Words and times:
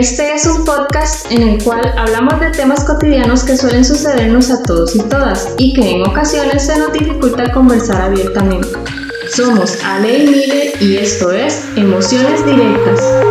Este 0.00 0.32
es 0.32 0.46
un 0.46 0.64
podcast 0.64 1.30
en 1.30 1.42
el 1.42 1.62
cual 1.62 1.92
hablamos 1.98 2.40
de 2.40 2.50
temas 2.52 2.86
cotidianos 2.86 3.44
que 3.44 3.54
suelen 3.54 3.84
sucedernos 3.84 4.50
a 4.50 4.62
todos 4.62 4.96
y 4.96 5.06
todas 5.10 5.54
y 5.58 5.74
que 5.74 5.90
en 5.90 6.08
ocasiones 6.08 6.64
se 6.64 6.78
nos 6.78 6.90
dificulta 6.94 7.52
conversar 7.52 8.10
abiertamente. 8.10 8.66
Somos 9.28 9.84
Ale 9.84 10.24
y 10.24 10.26
Mile 10.26 10.72
y 10.80 10.96
esto 10.96 11.30
es 11.32 11.76
Emociones 11.76 12.46
Directas. 12.46 13.26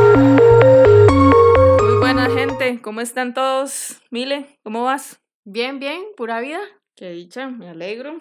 Muy 1.81 1.97
buena 1.97 2.29
gente, 2.29 2.79
¿cómo 2.83 3.01
están 3.01 3.33
todos? 3.33 3.99
Mile, 4.11 4.59
¿cómo 4.61 4.83
vas? 4.83 5.19
Bien, 5.45 5.79
bien, 5.79 6.03
pura 6.15 6.39
vida. 6.39 6.59
Qué 6.95 7.09
dicha, 7.09 7.47
me 7.47 7.67
alegro. 7.67 8.19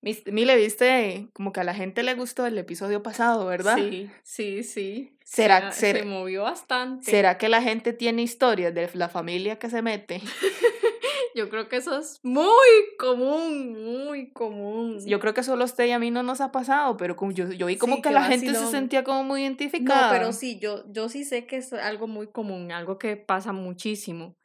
Mile, 0.00 0.56
viste 0.56 1.28
como 1.32 1.52
que 1.52 1.58
a 1.58 1.64
la 1.64 1.74
gente 1.74 2.04
le 2.04 2.14
gustó 2.14 2.46
el 2.46 2.56
episodio 2.56 3.02
pasado, 3.02 3.46
¿verdad? 3.46 3.74
Sí, 3.78 4.10
sí, 4.22 4.62
sí. 4.62 5.13
¿Será, 5.34 5.72
se, 5.72 5.92
se 5.92 6.04
movió 6.04 6.44
bastante. 6.44 7.10
¿Será 7.10 7.38
que 7.38 7.48
la 7.48 7.60
gente 7.60 7.92
tiene 7.92 8.22
historias 8.22 8.72
de 8.72 8.88
la 8.94 9.08
familia 9.08 9.58
que 9.58 9.68
se 9.68 9.82
mete? 9.82 10.20
Yo 11.34 11.48
creo 11.48 11.68
que 11.68 11.76
eso 11.76 11.98
es 11.98 12.20
muy 12.22 12.46
común, 12.96 13.82
muy 13.82 14.30
común. 14.30 15.04
Yo 15.04 15.18
creo 15.18 15.34
que 15.34 15.42
solo 15.42 15.62
a 15.62 15.64
usted 15.64 15.86
y 15.86 15.90
a 15.90 15.98
mí 15.98 16.12
no 16.12 16.22
nos 16.22 16.40
ha 16.40 16.52
pasado, 16.52 16.96
pero 16.96 17.16
como 17.16 17.32
yo, 17.32 17.50
yo 17.50 17.66
vi 17.66 17.76
como 17.76 18.00
que 18.00 18.12
la 18.12 18.22
gente 18.22 18.54
se 18.54 18.66
sentía 18.68 19.02
como 19.02 19.24
muy 19.24 19.42
identificada. 19.42 20.06
No, 20.06 20.12
pero 20.12 20.32
sí, 20.32 20.60
yo, 20.60 20.84
yo 20.92 21.08
sí 21.08 21.24
sé 21.24 21.44
que 21.46 21.56
es 21.56 21.72
algo 21.72 22.06
muy 22.06 22.28
común, 22.28 22.70
algo 22.70 22.98
que 22.98 23.16
pasa 23.16 23.52
muchísimo 23.52 24.36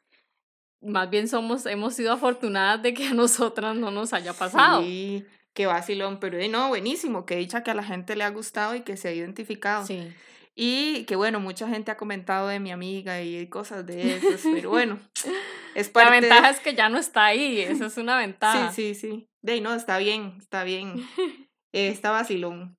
más 0.80 1.10
bien 1.10 1.28
somos, 1.28 1.66
hemos 1.66 1.94
sido 1.94 2.12
afortunadas 2.12 2.82
de 2.82 2.94
que 2.94 3.08
a 3.08 3.14
nosotras 3.14 3.76
no 3.76 3.90
nos 3.90 4.12
haya 4.12 4.32
pasado. 4.32 4.82
Sí, 4.82 5.24
qué 5.52 5.66
vacilón, 5.66 6.18
pero 6.20 6.38
no, 6.48 6.68
buenísimo, 6.68 7.26
que 7.26 7.36
dicha 7.36 7.62
que 7.62 7.70
a 7.70 7.74
la 7.74 7.82
gente 7.82 8.16
le 8.16 8.24
ha 8.24 8.30
gustado 8.30 8.74
y 8.74 8.80
que 8.80 8.96
se 8.96 9.08
ha 9.08 9.12
identificado. 9.12 9.86
Sí. 9.86 10.12
Y 10.62 11.04
que 11.06 11.16
bueno, 11.16 11.40
mucha 11.40 11.66
gente 11.66 11.90
ha 11.90 11.96
comentado 11.96 12.48
de 12.48 12.60
mi 12.60 12.70
amiga 12.70 13.22
y 13.22 13.46
cosas 13.46 13.86
de 13.86 14.16
esas, 14.16 14.42
pero 14.52 14.68
bueno, 14.68 15.00
es 15.74 15.88
parte 15.88 16.10
La 16.10 16.20
ventaja 16.20 16.50
es 16.50 16.60
que 16.60 16.74
ya 16.74 16.90
no 16.90 16.98
está 16.98 17.24
ahí, 17.24 17.62
esa 17.62 17.86
es 17.86 17.96
una 17.96 18.18
ventaja. 18.18 18.70
Sí, 18.70 18.94
sí, 18.94 19.00
sí. 19.00 19.28
De 19.40 19.58
no, 19.62 19.72
está 19.72 19.96
bien, 19.96 20.34
está 20.38 20.62
bien. 20.64 21.08
Eh, 21.72 21.88
está 21.88 22.10
vacilón. 22.10 22.76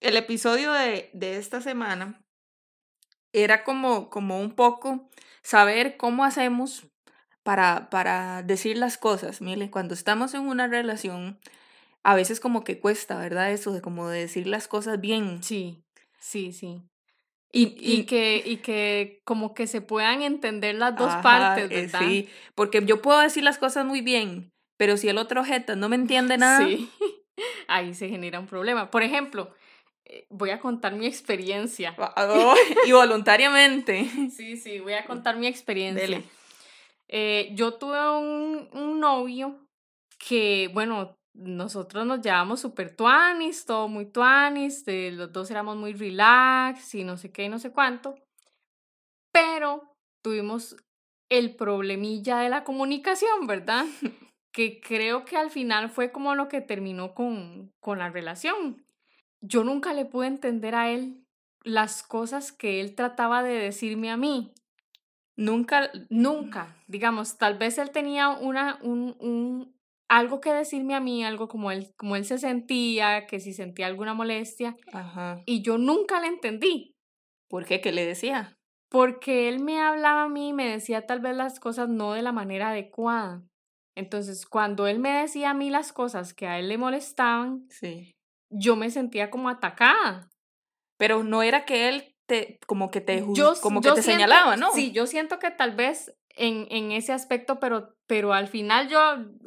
El 0.00 0.16
episodio 0.16 0.72
de, 0.72 1.10
de 1.12 1.36
esta 1.36 1.60
semana 1.60 2.24
era 3.34 3.64
como, 3.64 4.08
como 4.08 4.40
un 4.40 4.52
poco 4.52 5.10
saber 5.42 5.98
cómo 5.98 6.24
hacemos 6.24 6.86
para, 7.42 7.90
para 7.90 8.42
decir 8.42 8.78
las 8.78 8.96
cosas. 8.96 9.42
Mire, 9.42 9.70
cuando 9.70 9.92
estamos 9.92 10.32
en 10.32 10.48
una 10.48 10.68
relación, 10.68 11.38
a 12.02 12.14
veces 12.14 12.40
como 12.40 12.64
que 12.64 12.80
cuesta, 12.80 13.18
¿verdad? 13.18 13.52
Eso 13.52 13.72
de 13.72 13.82
como 13.82 14.08
decir 14.08 14.46
las 14.46 14.68
cosas 14.68 15.02
bien. 15.02 15.42
Sí, 15.42 15.84
sí, 16.18 16.54
sí. 16.54 16.80
Y, 17.56 17.76
y, 17.78 18.04
que, 18.04 18.42
y 18.44 18.56
que 18.56 19.20
como 19.24 19.54
que 19.54 19.68
se 19.68 19.80
puedan 19.80 20.22
entender 20.22 20.74
las 20.74 20.96
dos 20.96 21.14
partes, 21.22 21.70
eh, 21.70 21.82
¿verdad? 21.82 22.00
sí, 22.00 22.28
porque 22.56 22.82
yo 22.84 23.00
puedo 23.00 23.20
decir 23.20 23.44
las 23.44 23.58
cosas 23.58 23.86
muy 23.86 24.00
bien, 24.00 24.52
pero 24.76 24.96
si 24.96 25.08
el 25.08 25.18
otro 25.18 25.40
objeto 25.42 25.76
no 25.76 25.88
me 25.88 25.94
entiende 25.94 26.36
nada. 26.36 26.66
Sí, 26.66 26.90
ahí 27.68 27.94
se 27.94 28.08
genera 28.08 28.40
un 28.40 28.46
problema. 28.46 28.90
Por 28.90 29.04
ejemplo, 29.04 29.54
eh, 30.04 30.26
voy 30.30 30.50
a 30.50 30.58
contar 30.58 30.94
mi 30.94 31.06
experiencia. 31.06 31.94
y 32.86 32.92
voluntariamente. 32.92 34.10
Sí, 34.36 34.56
sí, 34.56 34.80
voy 34.80 34.94
a 34.94 35.04
contar 35.06 35.36
mi 35.36 35.46
experiencia. 35.46 36.22
Eh, 37.06 37.50
yo 37.52 37.74
tuve 37.74 38.00
un, 38.18 38.68
un 38.72 38.98
novio 38.98 39.60
que, 40.18 40.70
bueno, 40.72 41.16
nosotros 41.34 42.06
nos 42.06 42.20
llevamos 42.20 42.60
súper 42.60 42.94
tuanis, 42.94 43.66
todo 43.66 43.88
muy 43.88 44.06
tuanis, 44.06 44.84
de, 44.84 45.10
los 45.12 45.32
dos 45.32 45.50
éramos 45.50 45.76
muy 45.76 45.92
relax 45.92 46.94
y 46.94 47.04
no 47.04 47.16
sé 47.16 47.32
qué 47.32 47.44
y 47.44 47.48
no 47.48 47.58
sé 47.58 47.70
cuánto, 47.72 48.14
pero 49.32 49.96
tuvimos 50.22 50.76
el 51.28 51.56
problemilla 51.56 52.38
de 52.38 52.48
la 52.48 52.64
comunicación, 52.64 53.46
¿verdad? 53.46 53.84
que 54.52 54.80
creo 54.80 55.24
que 55.24 55.36
al 55.36 55.50
final 55.50 55.90
fue 55.90 56.12
como 56.12 56.36
lo 56.36 56.46
que 56.48 56.60
terminó 56.60 57.12
con, 57.12 57.72
con 57.80 57.98
la 57.98 58.08
relación. 58.08 58.86
Yo 59.40 59.64
nunca 59.64 59.92
le 59.92 60.04
pude 60.04 60.28
entender 60.28 60.76
a 60.76 60.90
él 60.90 61.26
las 61.64 62.04
cosas 62.04 62.52
que 62.52 62.80
él 62.80 62.94
trataba 62.94 63.42
de 63.42 63.54
decirme 63.54 64.12
a 64.12 64.16
mí. 64.16 64.54
Nunca, 65.36 65.90
nunca, 66.08 66.76
digamos, 66.86 67.36
tal 67.36 67.58
vez 67.58 67.78
él 67.78 67.90
tenía 67.90 68.28
una, 68.28 68.78
un, 68.82 69.16
un, 69.18 69.73
algo 70.08 70.40
que 70.40 70.52
decirme 70.52 70.94
a 70.94 71.00
mí, 71.00 71.24
algo 71.24 71.48
como 71.48 71.70
él, 71.70 71.92
como 71.96 72.16
él 72.16 72.24
se 72.24 72.38
sentía, 72.38 73.26
que 73.26 73.40
si 73.40 73.52
sentía 73.52 73.86
alguna 73.86 74.14
molestia, 74.14 74.76
Ajá. 74.92 75.42
y 75.46 75.62
yo 75.62 75.78
nunca 75.78 76.20
le 76.20 76.28
entendí. 76.28 76.94
¿Por 77.48 77.64
qué? 77.64 77.80
¿Qué 77.80 77.92
le 77.92 78.06
decía? 78.06 78.56
Porque 78.90 79.48
él 79.48 79.60
me 79.60 79.80
hablaba 79.80 80.24
a 80.24 80.28
mí 80.28 80.48
y 80.48 80.52
me 80.52 80.68
decía 80.68 81.06
tal 81.06 81.20
vez 81.20 81.36
las 81.36 81.58
cosas 81.58 81.88
no 81.88 82.12
de 82.12 82.22
la 82.22 82.32
manera 82.32 82.70
adecuada. 82.70 83.42
Entonces, 83.96 84.46
cuando 84.46 84.86
él 84.86 84.98
me 84.98 85.10
decía 85.10 85.50
a 85.50 85.54
mí 85.54 85.70
las 85.70 85.92
cosas 85.92 86.34
que 86.34 86.46
a 86.46 86.58
él 86.58 86.68
le 86.68 86.78
molestaban, 86.78 87.66
sí. 87.70 88.12
yo 88.50 88.76
me 88.76 88.90
sentía 88.90 89.30
como 89.30 89.48
atacada. 89.48 90.30
Pero 90.98 91.24
no 91.24 91.42
era 91.42 91.64
que 91.64 91.88
él 91.88 92.14
te, 92.26 92.58
como 92.66 92.90
que 92.90 93.00
te, 93.00 93.24
yo, 93.34 93.54
como 93.60 93.80
que 93.80 93.92
te 93.92 94.02
señalaba, 94.02 94.56
¿no? 94.56 94.72
Sí, 94.72 94.92
yo 94.92 95.06
siento 95.06 95.38
que 95.38 95.50
tal 95.50 95.74
vez 95.74 96.14
en, 96.36 96.66
en 96.70 96.92
ese 96.92 97.12
aspecto, 97.12 97.60
pero, 97.60 97.94
pero 98.06 98.32
al 98.32 98.48
final 98.48 98.88
yo, 98.88 98.98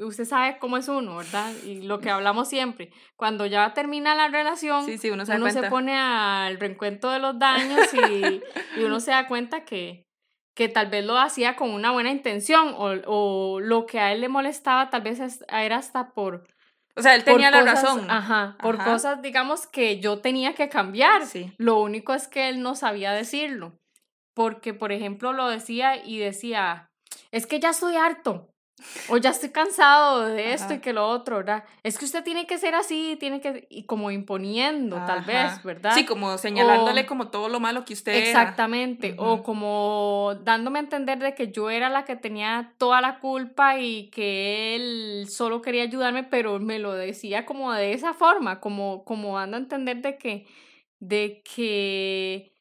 usted 0.06 0.26
sabe 0.26 0.58
cómo 0.60 0.78
es 0.78 0.88
uno, 0.88 1.18
¿verdad? 1.18 1.52
Y 1.66 1.82
lo 1.82 2.00
que 2.00 2.10
hablamos 2.10 2.48
siempre, 2.48 2.92
cuando 3.16 3.46
ya 3.46 3.74
termina 3.74 4.16
la 4.16 4.30
relación, 4.30 4.86
sí, 4.86 4.98
sí, 4.98 5.10
uno, 5.10 5.26
se, 5.26 5.36
uno 5.36 5.50
se, 5.50 5.64
pone 5.64 5.98
al 5.98 6.60
reencuentro 6.60 7.10
de 7.12 7.20
los 7.20 7.38
daños 7.38 7.94
y, 7.94 8.42
y 8.80 8.84
uno 8.84 9.00
se 9.00 9.12
da 9.12 9.28
cuenta 9.28 9.66
que, 9.66 10.08
que 10.56 10.70
tal 10.70 10.88
vez 10.88 11.06
lo 11.06 11.18
hacía 11.18 11.56
con 11.56 11.72
una 11.72 11.92
buena 11.92 12.12
intención 12.12 12.74
o, 12.78 12.94
o 13.06 13.60
lo 13.60 13.86
que 13.86 14.00
a 14.00 14.12
él 14.12 14.22
le 14.22 14.30
molestaba 14.30 14.90
tal 14.90 15.02
vez 15.02 15.20
era 15.50 15.78
hasta 15.78 16.14
por 16.14 16.48
o 16.98 17.02
sea, 17.04 17.14
él 17.14 17.24
tenía 17.24 17.52
la 17.52 17.62
razón. 17.62 18.10
Ajá, 18.10 18.58
por 18.60 18.84
cosas, 18.84 19.22
digamos, 19.22 19.68
que 19.68 20.00
yo 20.00 20.20
tenía 20.20 20.56
que 20.56 20.68
cambiar. 20.68 21.28
Sí. 21.28 21.54
Lo 21.58 21.80
único 21.80 22.16
es 22.16 22.28
que 22.28 22.50
él 22.50 22.64
no 22.64 22.74
sabía 22.74 23.12
decirlo. 23.12 23.78
Porque, 24.38 24.76
por 24.76 24.92
ejemplo, 24.92 25.34
lo 25.34 25.48
decía 25.48 25.98
y 26.06 26.20
decía, 26.20 26.92
es 27.32 27.48
que 27.48 27.60
ya 27.60 27.72
estoy 27.72 27.96
harto. 27.96 28.54
O 29.10 29.18
ya 29.18 29.32
estoy 29.32 29.50
cansado 29.50 30.28
de 30.28 30.54
esto 30.54 30.76
y 30.76 30.80
que 30.80 30.94
lo 30.94 31.08
otro, 31.08 31.38
¿verdad? 31.38 31.64
Es 31.82 31.98
que 31.98 32.06
usted 32.06 32.24
tiene 32.24 32.46
que 32.46 32.60
ser 32.60 32.76
así, 32.76 33.18
tiene 33.20 33.42
que, 33.42 33.66
y 33.72 33.86
como 33.86 34.12
imponiendo, 34.12 34.98
tal 35.08 35.26
vez, 35.26 35.64
¿verdad? 35.64 35.96
Sí, 35.96 36.06
como 36.06 36.38
señalándole 36.38 37.08
como 37.08 37.30
todo 37.30 37.50
lo 37.50 37.60
malo 37.60 37.84
que 37.84 37.94
usted 37.94 38.14
Exactamente, 38.14 39.08
era. 39.14 39.24
o 39.24 39.42
como 39.42 40.36
dándome 40.44 40.78
a 40.78 40.84
entender 40.84 41.18
de 41.18 41.34
que 41.34 41.52
yo 41.52 41.72
era 41.72 41.90
la 41.90 42.06
que 42.06 42.16
tenía 42.16 42.76
toda 42.78 43.02
la 43.02 43.18
culpa 43.18 43.80
y 43.80 44.12
que 44.12 44.76
él 44.76 45.26
solo 45.28 45.64
quería 45.64 45.82
ayudarme, 45.82 46.24
pero 46.24 46.60
me 46.60 46.78
lo 46.78 46.94
decía 46.94 47.48
como 47.48 47.74
de 47.74 47.94
esa 47.94 48.14
forma, 48.14 48.60
como, 48.60 49.04
como 49.04 49.40
dando 49.40 49.58
a 49.58 49.62
entender 49.62 50.04
de 50.04 50.20
que, 50.20 50.46
de 51.00 51.42
que, 51.42 52.54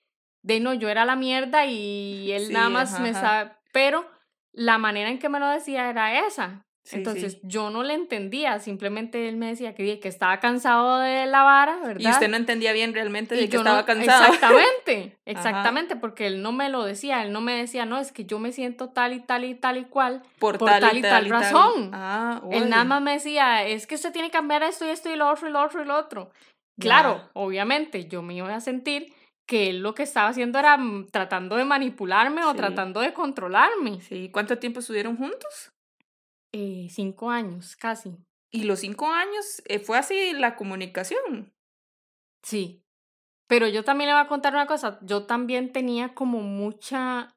de 0.47 0.61
no, 0.61 0.73
yo 0.75 0.89
era 0.89 1.05
la 1.05 1.17
mierda 1.17 1.67
y 1.67 2.31
él 2.33 2.47
Sí, 2.47 2.53
nada 2.53 2.69
más 2.69 2.93
ajá, 2.95 3.03
me 3.03 3.13
sabe, 3.15 3.51
pero 3.73 4.07
la 4.53 4.79
manera 4.79 5.11
en 5.11 5.19
que 5.19 5.29
me 5.29 5.41
lo 5.41 5.49
decía 5.49 5.91
era 5.91 6.27
esa. 6.27 6.63
Sí, 6.85 6.99
Entonces 6.99 7.33
sí. 7.33 7.41
yo 7.43 7.69
no 7.71 7.83
le 7.83 7.95
entendía, 7.95 8.61
simplemente 8.61 9.29
él 9.29 9.37
me 9.37 9.49
decía 9.49 9.75
que, 9.75 9.99
que 9.99 10.07
estaba 10.07 10.39
cansado 10.39 11.01
de 11.01 11.27
la 11.27 11.43
vara, 11.43 11.79
¿verdad? 11.83 11.99
Y 12.01 12.09
usted 12.09 12.29
no 12.29 12.37
entendía 12.37 12.73
bien 12.73 12.95
realmente 12.95 13.35
de 13.35 13.43
Y 13.43 13.49
que 13.49 13.57
estaba 13.57 13.81
no- 13.81 13.85
cansado. 13.87 14.33
Exactamente, 14.33 15.17
exactamente, 15.27 15.97
porque 15.97 16.29
él 16.29 16.43
no 16.43 16.53
me 16.53 16.69
lo 16.69 16.85
decía, 16.85 17.25
él 17.25 17.33
no 17.33 17.41
me 17.41 17.57
decía, 17.57 17.87
no, 17.87 17.99
es 17.99 18.13
que 18.13 18.25
yo 18.25 18.39
me 18.39 18.53
siento 18.53 18.91
tal 18.91 19.15
y 19.15 19.19
tal 19.21 19.45
y 19.45 19.57
tal 19.57 19.79
y 19.79 19.85
cual. 19.87 20.23
por, 20.39 20.59
por 20.59 20.69
tal, 20.71 20.81
tal 20.81 20.97
y 20.99 21.03
tal, 21.03 21.11
tal 21.11 21.27
y 21.27 21.31
tal. 21.31 21.41
razón. 21.43 21.91
Ah, 21.93 22.41
Él 22.53 22.71
nada 22.71 22.85
más 22.85 23.03
me 23.03 23.15
decía, 23.15 23.65
es 23.67 23.89
que 23.89 23.97
usted 23.97 24.13
tiene 24.13 24.29
que 24.29 24.37
cambiar 24.39 24.63
esto 24.63 24.87
y 24.87 24.91
esto 24.91 25.11
y 25.11 25.17
lo 25.17 25.29
otro 25.29 25.49
y 25.49 25.51
lo 25.53 25.65
otro 25.65 25.83
y 25.83 25.87
lo 25.87 25.97
otro. 25.99 26.31
Claro, 26.79 27.29
obviamente, 27.33 28.07
yo 28.07 28.23
me 28.23 28.35
iba 28.35 28.55
a 28.55 28.61
sentir 28.61 29.13
que 29.47 29.71
él 29.71 29.81
lo 29.81 29.95
que 29.95 30.03
estaba 30.03 30.29
haciendo 30.29 30.59
era 30.59 30.77
mm, 30.77 31.09
tratando 31.11 31.57
de 31.57 31.65
manipularme 31.65 32.45
o 32.45 32.55
tratando 32.55 33.01
de 33.01 33.13
controlarme. 33.13 34.01
Sí, 34.01 34.31
¿cuánto 34.33 34.59
tiempo 34.59 34.81
estuvieron 34.81 35.17
juntos? 35.17 35.73
Eh, 36.53 36.89
cinco 36.91 37.31
años, 37.31 37.77
casi. 37.77 38.17
Y 38.51 38.65
los 38.65 38.81
cinco 38.81 39.07
años 39.07 39.63
eh, 39.67 39.79
fue 39.79 39.99
así 39.99 40.33
la 40.33 40.57
comunicación. 40.57 41.53
Sí. 42.43 42.83
Pero 43.49 43.69
yo 43.69 43.85
también 43.85 44.09
le 44.09 44.15
voy 44.15 44.25
a 44.25 44.29
contar 44.29 44.55
una 44.55 44.67
cosa. 44.67 44.99
Yo 45.03 45.25
también 45.27 45.73
tenía 45.73 46.15
como 46.15 46.41
mucha, 46.41 47.37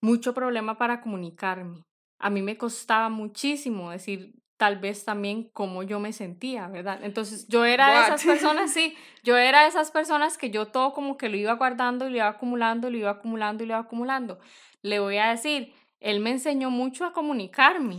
mucho 0.00 0.34
problema 0.34 0.78
para 0.78 1.00
comunicarme. 1.00 1.82
A 2.20 2.30
mí 2.30 2.42
me 2.42 2.56
costaba 2.56 3.08
muchísimo 3.08 3.90
decir 3.90 4.34
tal 4.56 4.76
vez 4.76 5.04
también 5.04 5.50
cómo 5.52 5.82
yo 5.82 6.00
me 6.00 6.12
sentía, 6.12 6.68
¿verdad? 6.68 7.00
Entonces 7.02 7.46
yo 7.48 7.64
era 7.64 7.90
de 7.90 8.04
esas 8.06 8.24
personas, 8.24 8.70
sí, 8.74 8.96
yo 9.22 9.36
era 9.36 9.62
de 9.62 9.68
esas 9.68 9.90
personas 9.90 10.38
que 10.38 10.50
yo 10.50 10.66
todo 10.66 10.92
como 10.92 11.16
que 11.16 11.28
lo 11.28 11.36
iba 11.36 11.52
guardando 11.52 12.06
y 12.06 12.10
lo 12.10 12.16
iba 12.16 12.28
acumulando, 12.28 12.90
lo 12.90 12.96
iba 12.96 13.10
acumulando 13.10 13.64
y 13.64 13.66
lo 13.66 13.74
iba 13.74 13.80
acumulando. 13.80 14.38
Le 14.82 14.98
voy 14.98 15.18
a 15.18 15.30
decir, 15.30 15.74
él 16.00 16.20
me 16.20 16.30
enseñó 16.30 16.70
mucho 16.70 17.04
a 17.04 17.12
comunicarme. 17.12 17.98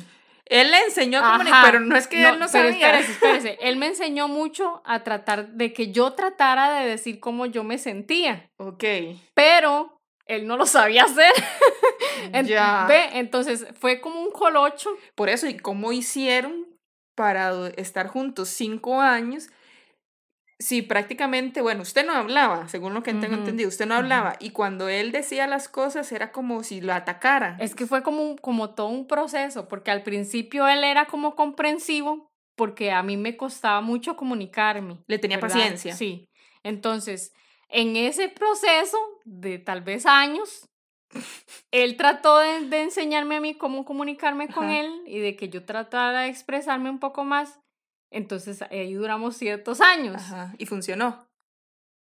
Él 0.50 0.72
le 0.72 0.80
enseñó 0.86 1.20
a 1.20 1.34
comunicar, 1.34 1.66
pero 1.66 1.80
no 1.82 1.96
es 1.96 2.08
que 2.08 2.22
él 2.22 2.40
no 2.40 2.48
pero 2.52 2.70
sabía. 2.70 3.00
Espérese, 3.00 3.12
espérese. 3.12 3.58
Él 3.68 3.76
me 3.76 3.88
enseñó 3.88 4.30
mucho 4.30 4.82
a 4.86 5.04
tratar 5.04 5.50
de 5.50 5.74
que 5.74 5.92
yo 5.92 6.14
tratara 6.14 6.80
de 6.80 6.88
decir 6.88 7.20
cómo 7.20 7.48
yo 7.48 7.66
me 7.66 7.78
sentía. 7.78 8.50
Ok. 8.56 8.84
Pero 9.34 9.97
él 10.28 10.48
no 10.48 10.58
lo 10.58 10.66
sabía 10.66 11.04
hacer. 11.04 11.32
Ya. 12.44 12.86
Ve, 12.88 13.20
entonces 13.20 13.68
fue 13.80 14.02
como 14.02 14.20
un 14.22 14.32
colocho. 14.32 14.90
Por 15.16 15.30
eso, 15.30 15.48
¿y 15.48 15.58
cómo 15.58 15.92
hicieron 15.92 16.66
para 17.16 17.70
estar 17.78 18.08
juntos 18.08 18.50
cinco 18.50 19.02
años? 19.02 19.50
Si 20.60 20.82
prácticamente, 20.82 21.62
bueno, 21.62 21.84
usted 21.84 22.06
no 22.06 22.14
hablaba, 22.14 22.68
según 22.68 22.96
lo 22.96 23.04
que 23.04 23.14
tengo 23.14 23.36
entendido, 23.36 23.70
usted 23.70 23.86
no 23.86 23.94
hablaba. 23.94 24.36
Y 24.40 24.50
cuando 24.50 24.90
él 24.90 25.12
decía 25.12 25.46
las 25.46 25.70
cosas 25.70 26.12
era 26.12 26.32
como 26.32 26.64
si 26.64 26.82
lo 26.82 26.94
atacara. 26.94 27.56
Es 27.60 27.76
que 27.76 27.86
fue 27.86 28.02
como, 28.02 28.36
como 28.38 28.72
todo 28.72 28.88
un 28.88 29.06
proceso, 29.08 29.68
porque 29.68 29.92
al 29.92 30.02
principio 30.02 30.68
él 30.68 30.84
era 30.84 31.06
como 31.06 31.36
comprensivo, 31.36 32.32
porque 32.56 32.92
a 32.92 33.04
mí 33.04 33.16
me 33.16 33.38
costaba 33.38 33.82
mucho 33.82 34.16
comunicarme. 34.16 34.98
Le 35.06 35.20
tenía 35.20 35.38
¿verdad? 35.38 35.56
paciencia. 35.56 35.96
Sí. 35.96 36.28
Entonces, 36.64 37.34
en 37.70 37.96
ese 37.96 38.30
proceso 38.30 38.98
de 39.26 39.60
tal 39.60 39.82
vez 39.82 40.06
años, 40.06 40.68
él 41.72 41.98
trató 41.98 42.40
de, 42.40 42.62
de 42.68 42.82
enseñarme 42.84 43.38
a 43.38 43.42
mí 43.42 43.56
cómo 43.56 43.86
comunicarme 43.86 44.48
con 44.50 44.66
Ajá. 44.66 44.80
él 44.80 45.02
y 45.06 45.20
de 45.20 45.36
que 45.36 45.50
yo 45.50 45.66
tratara 45.66 46.22
de 46.22 46.30
expresarme 46.30 46.90
un 46.90 47.00
poco 47.00 47.24
más. 47.24 47.60
Entonces, 48.12 48.62
ahí 48.62 48.94
duramos 48.94 49.36
ciertos 49.38 49.82
años. 49.82 50.16
Ajá, 50.16 50.54
y 50.58 50.66
funcionó. 50.66 51.28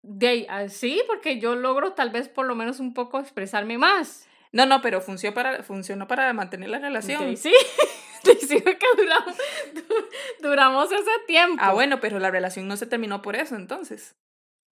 De 0.04 0.28
ahí, 0.28 0.48
ah, 0.50 0.70
sí, 0.70 1.02
porque 1.08 1.40
yo 1.40 1.56
logro 1.56 1.94
tal 1.94 2.10
vez 2.12 2.30
por 2.30 2.46
lo 2.46 2.56
menos 2.56 2.80
un 2.80 2.94
poco 2.94 3.20
expresarme 3.20 3.78
más. 3.78 4.28
No, 4.52 4.66
no, 4.66 4.82
pero 4.82 5.02
funcionó 5.02 5.34
para, 5.36 5.64
funcionó 5.64 6.08
para 6.08 6.32
mantener 6.34 6.70
la 6.70 6.80
relación. 6.80 7.36
sí, 7.38 7.54
sí 8.24 8.62
que 8.62 8.86
duramos, 8.98 9.36
du- 9.74 10.48
duramos 10.48 10.92
ese 10.92 11.12
tiempo. 11.28 11.58
Ah, 11.60 11.74
bueno, 11.74 12.00
pero 12.00 12.20
la 12.20 12.32
relación 12.32 12.68
no 12.68 12.78
se 12.78 12.86
terminó 12.86 13.22
por 13.22 13.36
eso 13.36 13.56
entonces. 13.56 14.16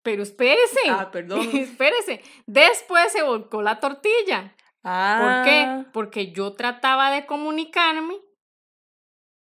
Pero 0.05 0.23
espérese. 0.23 0.89
Ah, 0.89 1.11
perdón. 1.11 1.41
espérese. 1.55 2.23
Después 2.47 3.11
se 3.11 3.23
volcó 3.23 3.63
la 3.63 3.81
tortilla. 3.81 4.55
Ah, 4.85 5.43
¿Por 5.43 5.51
qué? 5.51 5.91
Porque 5.93 6.31
yo 6.31 6.53
trataba 6.53 7.11
de 7.11 7.25
comunicarme 7.25 8.15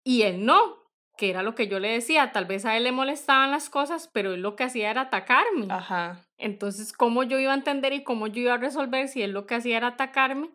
y 0.05 0.22
él 0.22 0.44
no, 0.44 0.84
que 1.16 1.31
era 1.31 1.44
lo 1.44 1.55
que 1.55 1.69
yo 1.69 1.78
le 1.78 1.93
decía. 1.93 2.32
Tal 2.32 2.46
vez 2.46 2.64
a 2.64 2.76
él 2.76 2.82
le 2.84 2.93
molestaban 2.93 3.52
las 3.52 3.70
cosas, 3.70 4.10
pero 4.12 4.34
él 4.34 4.43
lo 4.43 4.56
que 4.56 4.64
hacía 4.64 4.90
era 4.90 5.02
atacarme. 5.02 5.69
Ajá. 5.70 6.25
Entonces, 6.38 6.93
¿cómo 6.93 7.22
yo 7.22 7.38
iba 7.38 7.52
a 7.52 7.56
entender 7.56 7.93
y 7.93 8.02
cómo 8.02 8.26
yo 8.26 8.40
iba 8.43 8.54
a 8.54 8.58
resolver 8.58 9.06
si 9.06 9.22
él 9.22 9.31
lo 9.31 9.46
que 9.46 9.54
hacía 9.54 9.76
era 9.76 9.88
atacarme 9.88 10.50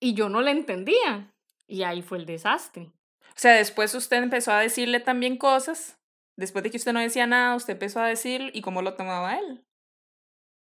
y 0.00 0.14
yo 0.14 0.28
no 0.28 0.40
le 0.40 0.50
entendía? 0.50 1.32
Y 1.68 1.84
ahí 1.84 2.02
fue 2.02 2.18
el 2.18 2.26
desastre. 2.26 2.90
O 3.28 3.38
sea, 3.42 3.52
después 3.52 3.94
usted 3.94 4.24
empezó 4.24 4.50
a 4.50 4.58
decirle 4.58 4.98
también 4.98 5.36
cosas. 5.36 5.99
Después 6.40 6.64
de 6.64 6.70
que 6.70 6.78
usted 6.78 6.92
no 6.92 7.00
decía 7.00 7.26
nada, 7.26 7.54
usted 7.54 7.74
empezó 7.74 8.00
a 8.00 8.06
decir 8.06 8.50
y 8.54 8.62
cómo 8.62 8.80
lo 8.82 8.94
tomaba 8.94 9.38
él. 9.38 9.62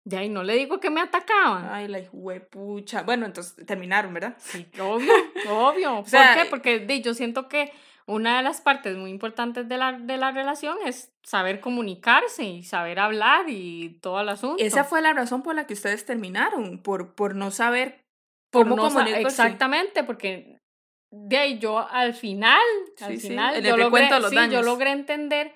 De 0.04 0.18
ahí 0.18 0.30
no 0.30 0.42
le 0.42 0.56
digo 0.56 0.80
que 0.80 0.90
me 0.90 1.02
atacaban. 1.02 1.70
Ay, 1.70 1.88
la 1.88 2.00
huepucha. 2.12 3.04
Bueno, 3.04 3.26
entonces 3.26 3.66
terminaron, 3.66 4.14
¿verdad? 4.14 4.36
Sí, 4.40 4.66
obvio, 4.80 5.12
obvio. 5.50 5.96
¿Por 6.02 6.10
sea, 6.10 6.34
qué? 6.36 6.42
eh, 6.44 6.48
Porque 6.50 6.80
di, 6.80 7.02
yo 7.02 7.14
siento 7.14 7.48
que 7.50 7.72
una 8.06 8.38
de 8.38 8.44
las 8.44 8.62
partes 8.62 8.96
muy 8.96 9.12
importantes 9.12 9.68
de 9.68 9.78
la, 9.78 9.92
de 9.92 10.18
la 10.18 10.32
relación 10.32 10.78
es 10.86 11.12
saber 11.24 11.60
comunicarse 11.60 12.44
y 12.44 12.64
saber 12.64 13.00
hablar 13.00 13.50
y 13.50 14.00
todo 14.02 14.22
el 14.22 14.30
asunto. 14.30 14.64
Esa 14.64 14.86
fue 14.86 15.02
la 15.02 15.12
razón 15.14 15.44
por 15.44 15.56
la 15.56 15.68
que 15.68 15.74
ustedes 15.74 16.06
terminaron, 16.06 16.82
por, 16.82 17.14
por 17.14 17.36
no 17.36 17.52
saber 17.52 18.00
Por 18.50 18.64
cómo 18.64 18.78
no 18.78 18.84
comunicarse. 18.90 19.22
Exactamente, 19.28 20.06
porque 20.06 20.58
de 21.12 21.38
ahí 21.38 21.60
yo 21.60 21.80
al 21.80 22.14
final, 22.14 22.62
al 23.02 23.12
Sí, 23.12 23.20
sí, 23.20 23.28
final, 23.28 23.56
en 23.56 23.64
yo, 23.66 23.76
logré, 23.76 24.08
de 24.10 24.30
sí, 24.30 24.38
yo 24.52 24.62
logré 24.62 24.92
entender 24.92 25.54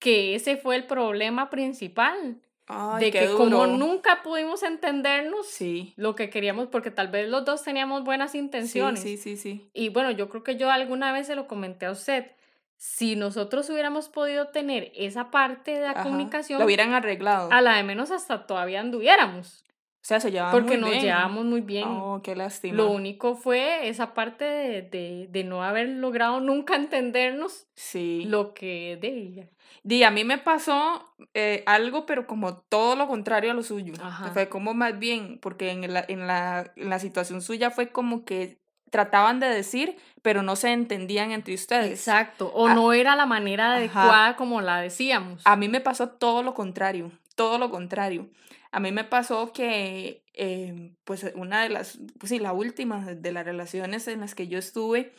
que 0.00 0.34
ese 0.34 0.56
fue 0.56 0.74
el 0.74 0.84
problema 0.88 1.48
principal. 1.50 2.40
Ay, 2.72 3.06
de 3.06 3.10
que 3.10 3.28
como 3.34 3.66
nunca 3.66 4.22
pudimos 4.22 4.62
entendernos 4.62 5.46
Sí. 5.46 5.92
lo 5.96 6.14
que 6.14 6.30
queríamos, 6.30 6.68
porque 6.68 6.90
tal 6.92 7.08
vez 7.08 7.28
los 7.28 7.44
dos 7.44 7.64
teníamos 7.64 8.04
buenas 8.04 8.30
Sí, 8.32 8.38
intenciones. 8.38 9.00
sí, 9.02 9.16
sí, 9.16 9.36
sí. 9.36 9.68
Y 9.74 9.88
bueno, 9.88 10.12
yo 10.12 10.28
creo 10.28 10.44
que 10.44 10.56
yo 10.56 10.70
alguna 10.70 11.12
vez 11.12 11.26
se 11.26 11.34
lo 11.34 11.48
comenté 11.48 11.86
a 11.86 11.90
usted. 11.90 12.30
Si 12.76 13.16
nosotros 13.16 13.68
hubiéramos 13.70 14.08
podido 14.08 14.48
tener 14.48 14.92
esa 14.94 15.30
parte 15.32 15.72
de 15.72 15.80
la 15.80 15.90
Ajá. 15.90 16.02
comunicación, 16.04 16.60
Lo 16.60 16.64
hubieran 16.64 16.92
arreglado. 16.92 17.50
a 17.52 17.60
la 17.60 17.74
de 17.76 17.82
menos 17.82 18.10
hasta 18.12 18.46
todavía 18.46 18.80
anduviéramos. 18.80 19.64
O 20.02 20.02
sea, 20.10 20.18
se 20.18 20.30
llevaban 20.30 20.52
porque 20.52 20.72
muy 20.78 20.80
nos 20.80 20.90
bien. 20.90 21.02
llevamos 21.02 21.44
muy 21.44 21.60
bien. 21.60 21.86
Oh, 21.86 22.20
qué 22.24 22.34
lástima. 22.34 22.74
Lo 22.74 22.90
único 22.90 23.34
fue 23.36 23.86
esa 23.88 24.14
parte 24.14 24.44
de, 24.46 24.82
de, 24.82 25.26
de 25.30 25.44
no 25.44 25.62
haber 25.62 25.88
logrado 25.90 26.40
nunca 26.40 26.74
entendernos 26.74 27.66
Sí. 27.74 28.24
lo 28.26 28.54
que 28.54 28.98
debía. 29.00 29.50
Di, 29.82 30.02
a 30.02 30.10
mí 30.10 30.24
me 30.24 30.38
pasó 30.38 31.14
eh, 31.34 31.62
algo, 31.66 32.06
pero 32.06 32.26
como 32.26 32.56
todo 32.56 32.96
lo 32.96 33.06
contrario 33.08 33.50
a 33.50 33.54
lo 33.54 33.62
suyo. 33.62 33.92
Ajá. 34.02 34.30
Fue 34.32 34.48
como 34.48 34.72
más 34.72 34.98
bien, 34.98 35.38
porque 35.40 35.70
en 35.70 35.92
la, 35.92 36.04
en, 36.08 36.26
la, 36.26 36.72
en 36.76 36.88
la 36.88 36.98
situación 36.98 37.42
suya 37.42 37.70
fue 37.70 37.90
como 37.90 38.24
que 38.24 38.58
trataban 38.90 39.38
de 39.38 39.46
decir, 39.48 39.96
pero 40.22 40.42
no 40.42 40.56
se 40.56 40.72
entendían 40.72 41.30
entre 41.30 41.54
ustedes. 41.54 41.90
Exacto. 41.92 42.50
O 42.54 42.68
Ah, 42.68 42.74
no 42.74 42.92
era 42.94 43.16
la 43.16 43.26
manera 43.26 43.66
ajá. 43.74 43.76
adecuada 43.76 44.36
como 44.36 44.60
la 44.62 44.80
decíamos. 44.80 45.42
A 45.44 45.56
mí 45.56 45.68
me 45.68 45.80
pasó 45.80 46.08
todo 46.08 46.42
lo 46.42 46.54
contrario, 46.54 47.12
todo 47.36 47.58
lo 47.58 47.70
contrario. 47.70 48.28
A 48.72 48.80
mí 48.80 48.92
me 48.92 49.04
pasó 49.04 49.52
que, 49.52 50.24
eh, 50.34 50.94
pues, 51.04 51.32
una 51.34 51.62
de 51.62 51.70
las, 51.70 51.98
pues 52.18 52.30
sí, 52.30 52.38
la 52.38 52.52
última 52.52 53.04
de 53.04 53.32
las 53.32 53.44
relaciones 53.44 54.06
en 54.08 54.20
las 54.20 54.34
que 54.34 54.46
yo 54.48 54.58
estuve, 54.58 55.12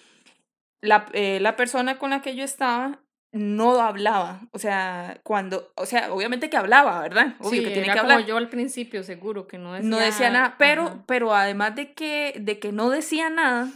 la, 0.81 1.07
eh, 1.13 1.39
la 1.41 1.55
persona 1.55 1.99
con 1.99 2.11
la 2.11 2.21
que 2.21 2.35
yo 2.35 2.43
estaba 2.43 3.03
no 3.33 3.79
hablaba, 3.79 4.41
o 4.51 4.59
sea, 4.59 5.21
cuando, 5.23 5.71
o 5.75 5.85
sea, 5.85 6.11
obviamente 6.13 6.49
que 6.49 6.57
hablaba, 6.57 6.99
¿verdad? 7.01 7.35
Obvio 7.39 7.49
Sí, 7.49 7.63
que 7.63 7.71
tiene 7.71 7.83
era 7.85 7.93
que 7.93 7.99
como 8.01 8.13
hablar. 8.13 8.27
yo 8.27 8.37
al 8.37 8.49
principio, 8.49 9.03
seguro, 9.03 9.47
que 9.47 9.57
no 9.57 9.73
decía, 9.73 9.89
no 9.89 9.97
decía 9.97 10.29
nada, 10.29 10.55
pero, 10.57 10.83
ajá. 10.83 11.03
pero 11.07 11.33
además 11.33 11.75
de 11.75 11.93
que, 11.93 12.35
de 12.39 12.59
que 12.59 12.71
no 12.73 12.89
decía 12.89 13.29
nada, 13.29 13.69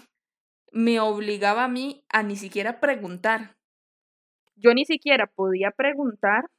me 0.73 0.99
obligaba 0.99 1.65
a 1.65 1.67
mí 1.69 2.03
a 2.09 2.21
ni 2.23 2.35
siquiera 2.35 2.81
preguntar. 2.81 3.55
Yo 4.57 4.73
ni 4.73 4.85
siquiera 4.85 5.27
podía 5.27 5.71
preguntar 5.71 6.49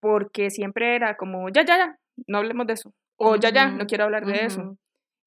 porque 0.00 0.50
siempre 0.50 0.96
era 0.96 1.16
como, 1.16 1.48
ya, 1.48 1.64
ya, 1.64 1.78
ya, 1.78 1.98
no 2.26 2.38
hablemos 2.38 2.66
de 2.66 2.74
eso. 2.74 2.92
O 3.16 3.36
ya, 3.36 3.50
ya, 3.50 3.68
no 3.70 3.78
Ujú, 3.78 3.86
quiero 3.86 4.04
hablar 4.04 4.26
de 4.26 4.44
eso. 4.44 4.78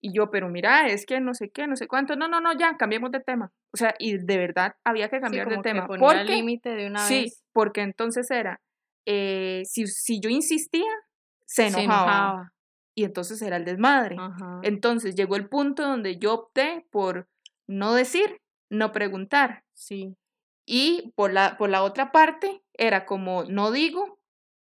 Y 0.02 0.14
yo, 0.14 0.32
pero 0.32 0.50
mira, 0.50 0.88
es 0.88 1.06
que 1.06 1.20
no 1.20 1.34
sé 1.34 1.50
qué, 1.52 1.68
no 1.68 1.76
sé 1.76 1.88
cuánto. 1.88 2.16
No, 2.16 2.28
no, 2.28 2.42
no, 2.42 2.58
ya, 2.58 2.76
cambiemos 2.78 3.12
de 3.12 3.20
tema. 3.20 3.52
O 3.74 3.78
sea, 3.78 3.94
y 4.00 4.18
de 4.18 4.38
verdad 4.38 4.76
había 4.84 5.10
que 5.10 5.18
Sí, 5.18 5.22
cambiar 5.22 5.50
de 5.50 5.56
que 5.58 5.62
tema. 5.62 5.88
ponía 5.88 6.22
el 6.22 6.28
Porque, 6.28 6.36
límite 6.36 6.70
de 6.70 6.88
una 6.88 7.06
sí, 7.08 7.24
vez. 7.24 7.44
porque 7.54 7.82
entonces 7.82 8.30
era, 8.32 8.62
eh, 9.06 9.62
si, 9.66 9.86
si 9.88 10.20
yo 10.20 10.30
insistía, 10.30 10.90
se 11.46 11.70
Se 11.70 11.82
enojaba. 11.82 12.06
enojaba. 12.06 12.54
Y 12.96 13.04
entonces 13.06 13.42
era 13.42 13.58
el 13.58 13.66
desmadre. 13.66 14.18
Ajá. 14.20 14.60
Entonces 14.64 15.16
llegó 15.16 15.36
el 15.36 15.48
punto 15.48 15.84
donde 15.84 16.18
yo 16.18 16.34
opté 16.34 16.86
por 16.92 17.28
no 17.68 17.94
decir, 17.94 18.42
no 18.70 18.92
preguntar. 18.92 19.64
Sí. 19.74 20.16
Y 20.66 21.12
por 21.16 21.32
la, 21.34 21.58
por 21.58 21.70
la 21.70 21.84
otra 21.84 22.12
parte 22.12 22.62
era 22.74 23.06
como 23.06 23.44
no 23.46 23.72
digo, 23.72 24.20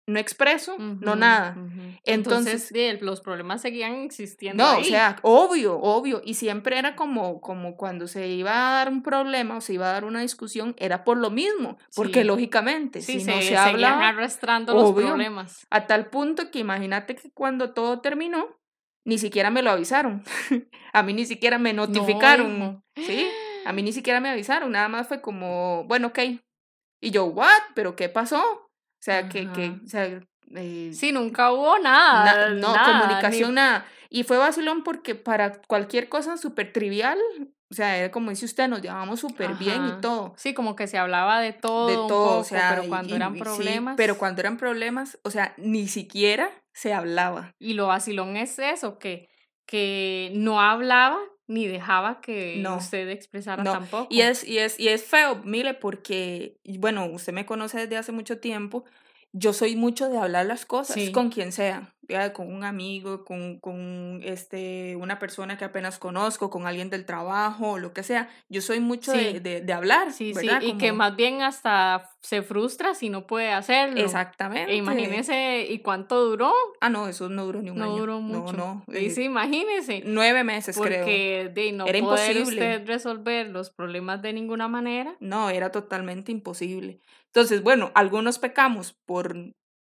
no 0.09 0.19
expreso, 0.19 0.75
no 0.77 1.15
nada. 1.15 1.55
Entonces- 2.03 2.71
los 3.01 3.21
problemas 3.21 3.61
seguían 3.61 3.93
existiendo. 3.95 4.63
No, 4.63 4.69
ahí. 4.71 4.81
o 4.81 4.85
sea, 4.85 5.17
obvio, 5.21 5.77
obvio. 5.79 6.21
Y 6.25 6.33
siempre 6.33 6.77
era 6.77 6.95
como, 6.95 7.39
como 7.41 7.77
cuando 7.77 8.07
se 8.07 8.27
iba 8.27 8.51
a 8.51 8.73
dar 8.75 8.89
un 8.89 9.03
problema 9.03 9.57
o 9.57 9.61
se 9.61 9.73
iba 9.73 9.89
a 9.89 9.93
dar 9.93 10.05
una 10.05 10.21
discusión, 10.21 10.75
era 10.77 11.03
por 11.03 11.17
lo 11.17 11.29
mismo. 11.29 11.77
Porque 11.95 12.21
Sí. 12.21 12.27
lógicamente, 12.27 13.01
sí, 13.01 13.13
si 13.13 13.19
se, 13.21 13.35
no 13.35 13.41
se 13.41 13.55
habla, 13.57 14.09
arrastrando 14.09 14.73
los 14.73 14.89
obvio. 14.89 15.07
problemas. 15.07 15.67
a 15.69 15.85
tal 15.87 16.07
punto 16.07 16.49
que 16.51 16.59
imagínate 16.59 17.15
que 17.15 17.31
cuando 17.31 17.73
todo 17.73 17.99
terminó, 18.01 18.47
ni 19.05 19.17
siquiera 19.17 19.49
me 19.51 19.61
lo 19.61 19.71
avisaron. 19.71 20.23
a 20.93 21.03
mí 21.03 21.13
ni 21.13 21.25
siquiera 21.25 21.57
me 21.57 21.73
notificaron. 21.73 22.83
¿Sí? 22.95 23.27
A 23.65 23.73
mí 23.73 23.83
ni 23.83 23.91
siquiera 23.93 24.19
me 24.19 24.29
avisaron. 24.29 24.71
Nada 24.71 24.87
más 24.87 25.07
fue 25.07 25.21
como, 25.21 25.83
bueno, 25.85 26.07
ok. 26.07 26.19
Y 27.01 27.11
yo, 27.11 27.25
¿what? 27.25 27.47
¿Pero 27.75 27.95
qué 27.95 28.09
pasó? 28.09 28.68
O 28.99 29.01
sea, 29.01 29.29
que, 29.29 29.49
que, 29.53 29.69
o 29.83 29.87
sea, 29.87 30.19
eh, 30.55 30.91
Sí, 30.93 31.11
nunca 31.11 31.51
hubo 31.53 31.77
nada. 31.79 32.25
Na- 32.25 32.49
no, 32.49 32.73
nada, 32.75 32.93
ni- 32.93 32.99
comunicación, 32.99 33.53
nada. 33.53 33.85
Y 34.09 34.23
fue 34.23 34.37
vacilón 34.37 34.83
porque 34.83 35.15
para 35.15 35.61
cualquier 35.67 36.09
cosa 36.09 36.35
súper 36.37 36.73
trivial, 36.73 37.17
o 37.71 37.73
sea, 37.75 37.95
era 37.97 38.11
como 38.11 38.31
dice 38.31 38.45
usted, 38.45 38.67
nos 38.67 38.81
llevábamos 38.81 39.19
súper 39.19 39.53
bien 39.55 39.87
y 39.87 40.01
todo. 40.01 40.33
Sí, 40.37 40.53
como 40.55 40.75
que 40.75 40.87
se 40.87 40.97
hablaba 40.97 41.39
de 41.39 41.53
todo, 41.53 41.87
De 41.87 41.93
todo, 41.95 42.07
poco, 42.09 42.37
o 42.39 42.43
sea, 42.43 42.71
pero 42.75 42.89
cuando 42.89 43.13
y- 43.13 43.17
eran 43.17 43.33
sí, 43.35 43.39
problemas. 43.39 43.93
pero 43.95 44.17
cuando 44.17 44.41
eran 44.41 44.57
problemas, 44.57 45.19
o 45.23 45.29
sea, 45.29 45.53
ni 45.57 45.87
siquiera 45.87 46.49
se 46.73 46.93
hablaba. 46.93 47.53
Y 47.59 47.73
lo 47.75 47.87
vacilón 47.87 48.35
es 48.35 48.57
eso, 48.59 48.97
que, 48.97 49.29
que 49.67 50.31
no 50.33 50.59
hablaba 50.59 51.19
ni 51.49 51.67
dejaba 51.67 52.21
que 52.21 52.57
No, 52.59 52.77
usted 52.77 53.09
expresara 53.09 53.63
no. 53.63 53.73
tampoco. 53.73 54.07
Y 54.09 54.21
es, 54.21 54.47
y 54.47 54.59
es, 54.59 54.79
y 54.79 54.87
es 54.87 55.03
feo, 55.03 55.41
mire, 55.43 55.73
porque, 55.73 56.57
bueno, 56.77 57.05
usted 57.07 57.33
me 57.33 57.45
conoce 57.45 57.79
desde 57.79 57.97
hace 57.97 58.11
mucho 58.11 58.37
tiempo. 58.39 58.85
Yo 59.31 59.53
soy 59.53 59.75
mucho 59.75 60.09
de 60.09 60.17
hablar 60.17 60.45
las 60.47 60.65
cosas 60.65 60.95
Sí. 60.95 61.11
con 61.11 61.29
quien 61.29 61.51
sea. 61.51 61.93
con 62.33 62.51
un 62.51 62.63
amigo, 62.63 63.23
con, 63.23 63.59
con 63.59 64.21
este, 64.23 64.95
una 64.95 65.19
persona 65.19 65.59
que 65.59 65.65
apenas 65.65 65.99
conozco, 65.99 66.49
con 66.49 66.65
alguien 66.65 66.89
del 66.89 67.05
trabajo, 67.05 67.77
lo 67.77 67.93
que 67.93 68.01
sea. 68.01 68.29
Yo 68.49 68.63
soy 68.63 68.79
mucho 68.79 69.11
de, 69.11 69.39
de, 69.39 69.73
hablar. 69.73 70.11
Sí, 70.11 70.33
sí, 70.33 70.49
y 70.61 70.73
que 70.79 70.91
más 70.91 71.15
bien 71.15 71.43
hasta 71.43 72.09
se 72.21 72.41
frustra 72.41 72.95
si 72.95 73.09
no 73.09 73.27
puede 73.27 73.51
hacerlo. 73.51 74.01
Exactamente. 74.03 74.71
E 74.71 74.75
imagínese, 74.77 75.67
¿y 75.69 75.79
cuánto 75.79 76.25
duró? 76.25 76.51
Ah, 76.81 76.89
no, 76.89 77.07
eso 77.07 77.29
no 77.29 77.45
duró 77.45 77.61
ni 77.61 77.69
un 77.69 77.77
no 77.77 77.83
año. 77.83 77.97
Duró 77.97 78.19
mucho. 78.21 78.53
No, 78.53 78.83
no. 78.87 78.99
Y 78.99 79.11
sí, 79.11 79.25
imagínese. 79.25 80.01
Nueve 80.03 80.43
meses, 80.43 80.79
creo. 80.79 81.01
Porque 81.01 81.51
de 81.53 81.71
no 81.73 81.85
era 81.85 81.99
imposible. 81.99 82.41
usted 82.41 82.87
resolver 82.87 83.49
los 83.49 83.69
problemas 83.69 84.19
de 84.23 84.33
ninguna 84.33 84.67
manera. 84.67 85.15
No, 85.19 85.51
era 85.51 85.71
totalmente 85.71 86.31
imposible. 86.31 87.01
Entonces, 87.33 87.63
bueno, 87.63 87.91
algunos 87.95 88.39
pecamos 88.39 88.95
por 89.05 89.35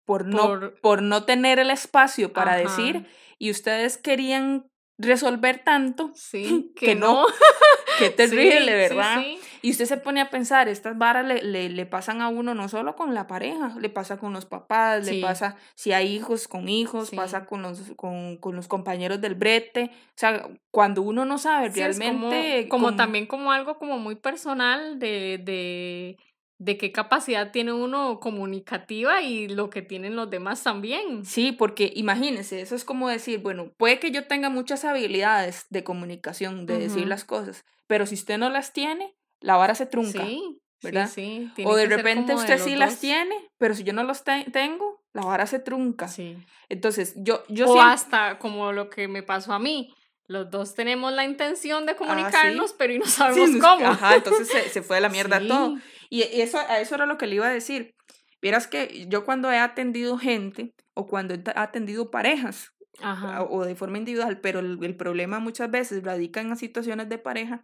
por 0.09 0.25
no, 0.25 0.73
por, 0.81 1.03
no 1.03 1.25
tener 1.25 1.59
el 1.59 1.71
espacio 1.71 2.33
para 2.33 2.57
decir 2.57 3.07
y 3.39 3.51
ustedes 3.51 3.99
querían 3.99 4.65
resolver 4.97 5.63
tanto 5.63 6.13
sí, 6.15 6.73
que, 6.77 6.95
no. 6.95 7.27
Qué 7.99 8.11
terrible, 8.17 8.75
¿verdad? 8.75 9.23
y 9.61 9.71
usted 9.71 9.85
se 9.85 9.97
pone 9.97 10.21
a 10.21 10.31
pensar, 10.31 10.69
estas 10.69 10.97
varas 10.97 11.27
le, 11.27 11.43
le, 11.43 11.69
le, 11.69 11.85
pasan 11.85 12.23
a 12.23 12.29
uno 12.29 12.55
no 12.55 12.69
solo 12.69 12.97
con 12.97 13.13
la 13.13 13.27
pareja, 13.27 13.75
le 13.79 13.91
pasa 13.91 14.17
con 14.17 14.33
los 14.33 14.47
papás, 14.47 15.05
le 15.05 15.21
pasa 15.21 15.57
si 15.75 15.93
hay 15.93 16.15
hijos 16.15 16.49
con 16.49 16.69
hijos, 16.69 17.11
pasa 17.11 17.45
con 17.45 17.63
los, 17.63 17.93
con, 17.97 18.37
con, 18.39 18.55
los 18.57 18.69
compañeros 18.69 19.21
del 19.21 19.35
brete. 19.35 19.91
O 19.93 20.13
sea, 20.15 20.49
cuando 20.71 21.03
uno 21.03 21.25
no 21.25 21.39
sabe 21.39 21.71
realmente... 21.71 22.69
como, 22.69 22.85
como, 22.87 22.97
también 22.97 23.27
como 23.27 23.53
algo 23.53 23.79
como 23.79 23.99
muy 23.99 24.15
personal 24.15 24.99
de, 24.99 25.39
de 25.45 26.17
de 26.59 26.77
qué 26.77 26.91
capacidad 26.91 27.53
tiene 27.53 27.73
uno 27.73 28.19
comunicativa 28.21 29.23
y 29.23 29.49
lo 29.49 29.71
que 29.71 29.81
tienen 29.81 30.17
los 30.17 30.29
demás 30.29 30.63
también. 30.63 31.25
Sí, 31.25 31.53
porque 31.53 31.93
imagínense, 31.95 32.61
eso 32.61 32.75
es 32.75 32.85
como 32.85 33.09
decir, 33.09 33.41
bueno, 33.41 33.73
puede 33.77 34.01
que 34.01 34.11
yo 34.11 34.27
tenga 34.27 34.51
muchas 34.51 34.85
habilidades 34.85 35.67
de 35.71 35.85
comunicación, 35.85 36.67
de 36.67 36.79
decir 36.79 37.07
las 37.07 37.25
cosas, 37.25 37.65
pero 37.87 38.07
si 38.07 38.17
usted 38.17 38.39
no 38.39 38.51
las 38.51 38.73
tiene, 38.73 39.15
la 39.41 39.57
vara 39.57 39.75
se 39.77 39.87
trunca. 39.87 40.25
Sí, 40.27 40.61
¿verdad? 40.83 41.09
Sí, 41.13 41.51
o 41.65 41.77
de 41.77 41.87
repente 41.87 42.35
usted 42.35 42.59
sí 42.59 42.75
las 42.75 42.99
tiene, 43.01 43.35
pero 43.57 43.75
si 43.75 43.85
yo 43.85 43.93
no 43.93 44.03
los 44.03 44.25
tengo, 44.25 45.03
la 45.13 45.23
vara 45.23 45.47
se 45.47 45.59
trunca. 45.59 46.09
Sí. 46.09 46.37
Entonces, 46.69 47.15
yo, 47.17 47.43
yo 47.49 47.71
O 47.71 47.81
hasta 47.81 48.39
como 48.39 48.73
lo 48.73 48.91
que 48.91 49.09
me 49.09 49.23
pasó 49.23 49.53
a 49.53 49.59
mí. 49.59 49.95
Los 50.29 50.51
dos 50.51 50.75
tenemos 50.75 51.11
la 51.13 51.25
intención 51.25 51.87
de 51.87 51.93
ah, 51.93 51.97
comunicarnos, 51.97 52.75
pero 52.75 52.93
y 52.93 52.99
no 52.99 53.07
sabemos 53.07 53.61
cómo. 53.61 53.87
Ajá, 53.87 54.17
entonces 54.17 54.47
se, 54.49 54.69
se 54.69 54.83
fue 54.83 54.99
a 54.99 55.01
la 55.01 55.09
mierda 55.09 55.41
todo. 55.41 55.79
Y 56.11 56.23
eso, 56.23 56.59
a 56.59 56.81
eso 56.81 56.95
era 56.95 57.07
lo 57.07 57.17
que 57.17 57.27
le 57.27 57.37
iba 57.37 57.47
a 57.47 57.53
decir. 57.53 57.95
Vieras 58.41 58.67
que 58.67 59.07
yo 59.09 59.25
cuando 59.25 59.51
he 59.51 59.59
atendido 59.59 60.19
gente 60.19 60.75
o 60.95 61.07
cuando 61.07 61.35
he 61.35 61.43
atendido 61.57 62.11
parejas 62.11 62.73
O, 63.49 63.65
de 63.65 63.75
forma 63.75 63.99
individual, 63.99 64.41
pero 64.41 64.61
el, 64.61 64.97
problema 64.97 65.41
muchas 65.41 65.71
veces 65.71 66.03
radica 66.05 66.41
en 66.41 66.51
las 66.51 66.59
situaciones 66.59 67.09
de 67.09 67.19
pareja, 67.19 67.63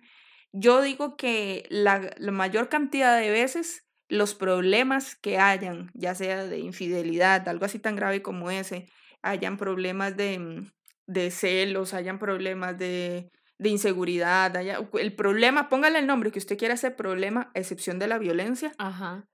yo 0.53 0.81
digo 0.81 1.17
que 1.17 1.67
la, 1.69 2.11
la 2.17 2.33
mayor 2.33 2.69
cantidad 2.69 3.19
de 3.19 3.31
veces 3.31 3.87
los 4.09 4.35
problemas 4.35 5.17
que 5.17 5.39
hayan, 5.39 5.91
ya 5.95 6.15
sea 6.15 6.45
de 6.45 6.59
infidelidad, 6.61 7.49
algo 7.49 7.65
así 7.65 7.79
tan 7.79 7.97
grave 7.97 8.23
como 8.23 8.51
ese, 8.51 8.87
hayan 9.23 9.57
problemas 9.57 10.17
de, 10.17 10.65
de 11.07 11.31
celos, 11.31 11.95
hayan 11.95 12.19
problemas 12.19 12.79
de 12.79 13.31
de 13.59 13.69
inseguridad, 13.69 14.55
el 14.57 15.13
problema, 15.15 15.69
póngale 15.69 15.99
el 15.99 16.07
nombre 16.07 16.31
que 16.31 16.39
usted 16.39 16.59
quiera 16.59 16.75
ese 16.75 16.91
problema, 16.91 17.51
excepción 17.55 17.99
de 17.99 18.09
la 18.09 18.19
violencia. 18.19 18.73
Ajá. 18.79 19.27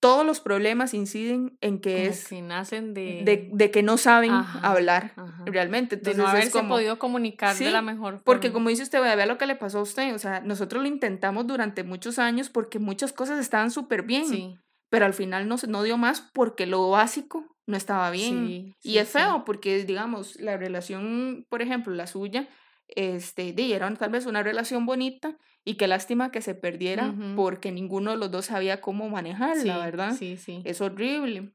Todos 0.00 0.24
los 0.24 0.40
problemas 0.40 0.94
inciden 0.94 1.58
en 1.60 1.78
que 1.78 2.06
es 2.06 2.26
que 2.26 2.40
nacen 2.40 2.94
de... 2.94 3.22
de... 3.22 3.50
de, 3.52 3.70
que 3.70 3.82
no 3.82 3.98
saben 3.98 4.32
hablar 4.32 5.12
realmente. 5.44 5.96
Entonces, 5.96 6.16
de 6.16 6.22
no 6.22 6.28
haberse 6.28 6.62
podido 6.62 6.98
comunicar 6.98 7.54
de 7.54 7.70
la 7.70 7.82
mejor 7.82 8.14
forma. 8.14 8.24
Porque 8.24 8.50
como 8.50 8.70
dice 8.70 8.82
usted, 8.82 9.00
vea 9.02 9.26
lo 9.26 9.36
que 9.36 9.44
le 9.44 9.56
pasó 9.56 9.80
a 9.80 9.82
usted. 9.82 10.14
O 10.14 10.18
sea, 10.18 10.40
nosotros 10.40 10.82
lo 10.82 10.88
intentamos 10.88 11.46
durante 11.46 11.84
muchos 11.84 12.18
años 12.18 12.48
porque 12.48 12.78
muchas 12.78 13.12
cosas 13.12 13.38
estaban 13.38 13.70
súper 13.70 14.02
bien. 14.02 14.26
Sí. 14.26 14.56
Pero 14.88 15.04
al 15.04 15.12
final 15.12 15.46
no, 15.46 15.56
no 15.68 15.82
dio 15.82 15.98
más 15.98 16.22
porque 16.32 16.64
lo 16.64 16.88
básico 16.88 17.46
no 17.70 17.76
estaba 17.76 18.10
bien. 18.10 18.74
y 18.82 18.98
es 18.98 19.08
feo 19.08 19.44
porque, 19.44 19.84
digamos, 19.84 20.36
la 20.40 20.56
relación, 20.56 21.46
por 21.48 21.62
ejemplo, 21.62 21.94
la 21.94 22.06
suya, 22.06 22.48
este, 22.88 23.52
dieron 23.52 23.96
tal 23.96 24.10
vez 24.10 24.26
una 24.26 24.42
relación 24.42 24.84
bonita 24.84 25.36
y 25.64 25.74
qué 25.74 25.86
lástima 25.86 26.30
que 26.30 26.42
se 26.42 26.54
perdiera 26.54 27.14
porque 27.36 27.70
ninguno 27.70 28.10
de 28.10 28.16
los 28.16 28.30
dos 28.30 28.46
sabía 28.46 28.80
cómo 28.80 29.08
manejarla, 29.08 29.78
¿verdad? 29.78 30.16
Sí, 30.18 30.36
sí. 30.36 30.62
Es 30.64 30.80
horrible. 30.80 31.52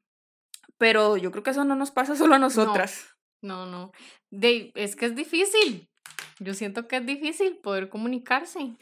Pero 0.78 1.18
yo 1.18 1.32
creo 1.32 1.44
que 1.44 1.52
eso 1.52 1.64
no 1.64 1.76
nos 1.76 1.92
pasa 1.92 2.16
solo 2.16 2.36
a 2.36 2.40
nosotras. 2.40 3.16
No, 3.42 3.66
no. 3.66 3.92
De, 4.30 4.72
es 4.76 4.96
que 4.96 5.06
es 5.08 5.16
difícil. 5.16 5.90
Yo 6.40 6.54
siento 6.54 6.88
que 6.88 6.98
es 6.98 7.06
difícil 7.06 7.58
poder 7.58 7.90
comunicarse. 7.90 8.76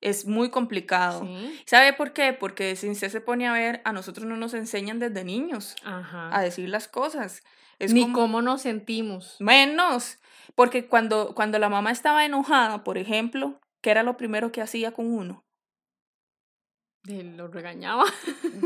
Es 0.00 0.26
muy 0.26 0.50
complicado. 0.50 1.28
¿Sabe 1.66 1.92
por 1.92 2.12
qué? 2.12 2.32
Porque 2.32 2.74
si 2.76 2.88
usted 2.88 3.10
se 3.10 3.20
pone 3.20 3.46
a 3.46 3.52
ver, 3.52 3.82
a 3.84 3.92
nosotros 3.92 4.26
no 4.26 4.36
nos 4.36 4.54
enseñan 4.54 4.98
desde 4.98 5.24
niños 5.24 5.76
a 5.84 6.40
decir 6.40 6.68
las 6.68 6.88
cosas. 6.88 7.42
Ni 7.78 8.12
cómo 8.12 8.42
nos 8.42 8.62
sentimos. 8.62 9.36
Menos. 9.40 10.18
Porque 10.54 10.86
cuando, 10.86 11.34
cuando 11.34 11.58
la 11.58 11.68
mamá 11.68 11.90
estaba 11.90 12.24
enojada, 12.24 12.84
por 12.84 12.98
ejemplo, 12.98 13.60
¿qué 13.80 13.90
era 13.90 14.02
lo 14.02 14.16
primero 14.16 14.52
que 14.52 14.62
hacía 14.62 14.92
con 14.92 15.06
uno? 15.06 15.44
Lo 17.04 17.48
regañaba. 17.48 18.04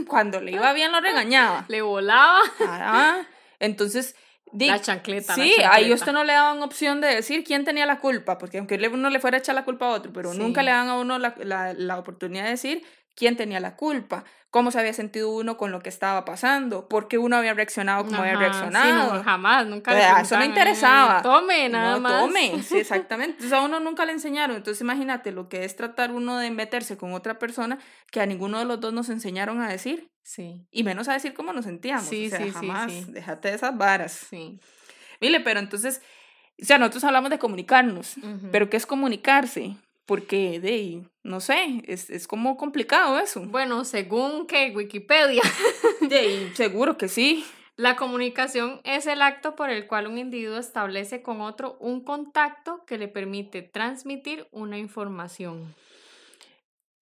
Cuando 0.08 0.40
le 0.40 0.52
iba 0.52 0.72
bien 0.74 0.92
lo 0.92 1.00
regañaba. 1.00 1.64
Le 1.68 1.82
volaba. 1.82 2.40
Ah, 2.60 3.22
entonces... 3.58 4.16
la 4.58 4.80
chancleta. 4.80 5.34
Sí, 5.34 5.54
ahí 5.68 5.90
a 5.90 5.94
usted 5.94 6.12
no 6.12 6.24
le 6.24 6.32
daban 6.32 6.62
opción 6.62 7.00
de 7.00 7.08
decir 7.08 7.44
quién 7.44 7.64
tenía 7.64 7.86
la 7.86 8.00
culpa, 8.00 8.38
porque 8.38 8.58
aunque 8.58 8.76
uno 8.88 9.10
le 9.10 9.20
fuera 9.20 9.36
a 9.36 9.40
echar 9.40 9.54
la 9.54 9.64
culpa 9.64 9.86
a 9.86 9.90
otro, 9.90 10.12
pero 10.12 10.34
nunca 10.34 10.62
le 10.62 10.70
dan 10.70 10.88
a 10.88 10.98
uno 10.98 11.18
la, 11.18 11.34
la, 11.38 11.72
la 11.74 11.98
oportunidad 11.98 12.44
de 12.44 12.50
decir 12.50 12.82
quién 13.14 13.36
tenía 13.36 13.60
la 13.60 13.76
culpa, 13.76 14.24
cómo 14.54 14.70
se 14.70 14.78
había 14.78 14.92
sentido 14.92 15.30
uno 15.30 15.56
con 15.56 15.72
lo 15.72 15.80
que 15.80 15.88
estaba 15.88 16.24
pasando, 16.24 16.88
por 16.88 17.08
qué 17.08 17.18
uno 17.18 17.34
había 17.36 17.54
reaccionado 17.54 18.04
como 18.04 18.18
había 18.18 18.36
reaccionado. 18.36 19.24
jamás, 19.24 19.66
nunca 19.66 20.20
Eso 20.20 20.38
no 20.38 20.44
interesaba. 20.44 21.22
Tome, 21.22 21.68
nada 21.68 21.98
más. 21.98 22.20
Tome, 22.20 22.62
sí, 22.62 22.78
exactamente. 22.78 23.32
Entonces 23.32 23.52
a 23.52 23.62
uno 23.62 23.80
nunca 23.80 24.06
le 24.06 24.12
enseñaron. 24.12 24.54
Entonces 24.54 24.80
imagínate 24.80 25.32
lo 25.32 25.48
que 25.48 25.64
es 25.64 25.74
tratar 25.74 26.12
uno 26.12 26.38
de 26.38 26.52
meterse 26.52 26.96
con 26.96 27.14
otra 27.14 27.40
persona 27.40 27.80
que 28.12 28.20
a 28.20 28.26
ninguno 28.26 28.60
de 28.60 28.64
los 28.64 28.78
dos 28.78 28.92
nos 28.92 29.08
enseñaron 29.08 29.60
a 29.60 29.68
decir. 29.68 30.12
Sí. 30.22 30.68
Y 30.70 30.84
menos 30.84 31.08
a 31.08 31.14
decir 31.14 31.34
cómo 31.34 31.52
nos 31.52 31.64
sentíamos. 31.64 32.06
Sí, 32.06 32.28
o 32.28 32.30
sea, 32.30 32.38
sí, 32.38 32.50
jamás. 32.52 32.92
sí, 32.92 33.06
Déjate 33.08 33.48
de 33.48 33.54
esas 33.56 33.76
varas. 33.76 34.12
Sí. 34.12 34.60
Mire, 35.20 35.40
pero 35.40 35.58
entonces, 35.58 36.00
o 36.62 36.64
sea, 36.64 36.78
nosotros 36.78 37.02
hablamos 37.02 37.30
de 37.30 37.40
comunicarnos, 37.40 38.14
pero 38.52 38.70
¿qué 38.70 38.76
es 38.76 38.86
comunicarse? 38.86 39.76
Porque, 40.06 40.60
de, 40.60 41.02
no 41.22 41.40
sé, 41.40 41.82
es, 41.86 42.10
es 42.10 42.28
como 42.28 42.56
complicado 42.56 43.18
eso. 43.18 43.40
Bueno, 43.42 43.84
según 43.84 44.46
que 44.46 44.72
Wikipedia. 44.74 45.42
De, 46.00 46.50
seguro 46.54 46.98
que 46.98 47.08
sí. 47.08 47.44
La 47.76 47.96
comunicación 47.96 48.80
es 48.84 49.06
el 49.06 49.20
acto 49.20 49.56
por 49.56 49.68
el 49.68 49.88
cual 49.88 50.06
un 50.06 50.18
individuo 50.18 50.58
establece 50.58 51.22
con 51.22 51.40
otro 51.40 51.76
un 51.80 52.04
contacto 52.04 52.84
que 52.86 52.98
le 52.98 53.08
permite 53.08 53.62
transmitir 53.62 54.46
una 54.52 54.78
información. 54.78 55.74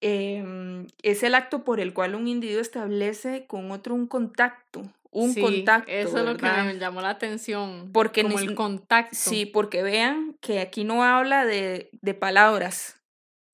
Em, 0.00 0.88
es 1.02 1.22
el 1.22 1.34
acto 1.34 1.62
por 1.62 1.78
el 1.78 1.92
cual 1.92 2.14
un 2.14 2.26
individuo 2.26 2.62
establece 2.62 3.46
con 3.46 3.70
otro 3.70 3.94
un 3.94 4.06
contacto. 4.06 4.82
Un 5.12 5.34
contacto. 5.34 5.92
Eso 5.92 6.18
es 6.18 6.24
lo 6.24 6.36
que 6.36 6.46
me 6.46 6.78
llamó 6.78 7.02
la 7.02 7.10
atención. 7.10 7.90
Porque 7.92 8.22
como 8.22 8.38
el 8.38 8.54
contacto. 8.54 9.14
Sí, 9.14 9.46
porque 9.46 9.82
vean 9.82 10.36
que 10.40 10.60
aquí 10.60 10.84
no 10.84 11.04
habla 11.04 11.44
de, 11.44 11.90
de 12.00 12.14
palabras. 12.14 13.00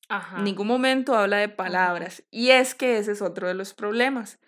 Ajá. 0.09 0.39
En 0.39 0.45
ningún 0.45 0.69
momento 0.69 1.15
habla 1.15 1.39
de 1.39 1.49
palabras. 1.49 2.23
Y 2.31 2.51
es 2.51 2.75
que 2.75 2.99
ese 2.99 3.13
es 3.13 3.21
otro 3.21 3.49
de 3.49 3.55
los 3.55 3.75
problemas. 3.75 4.39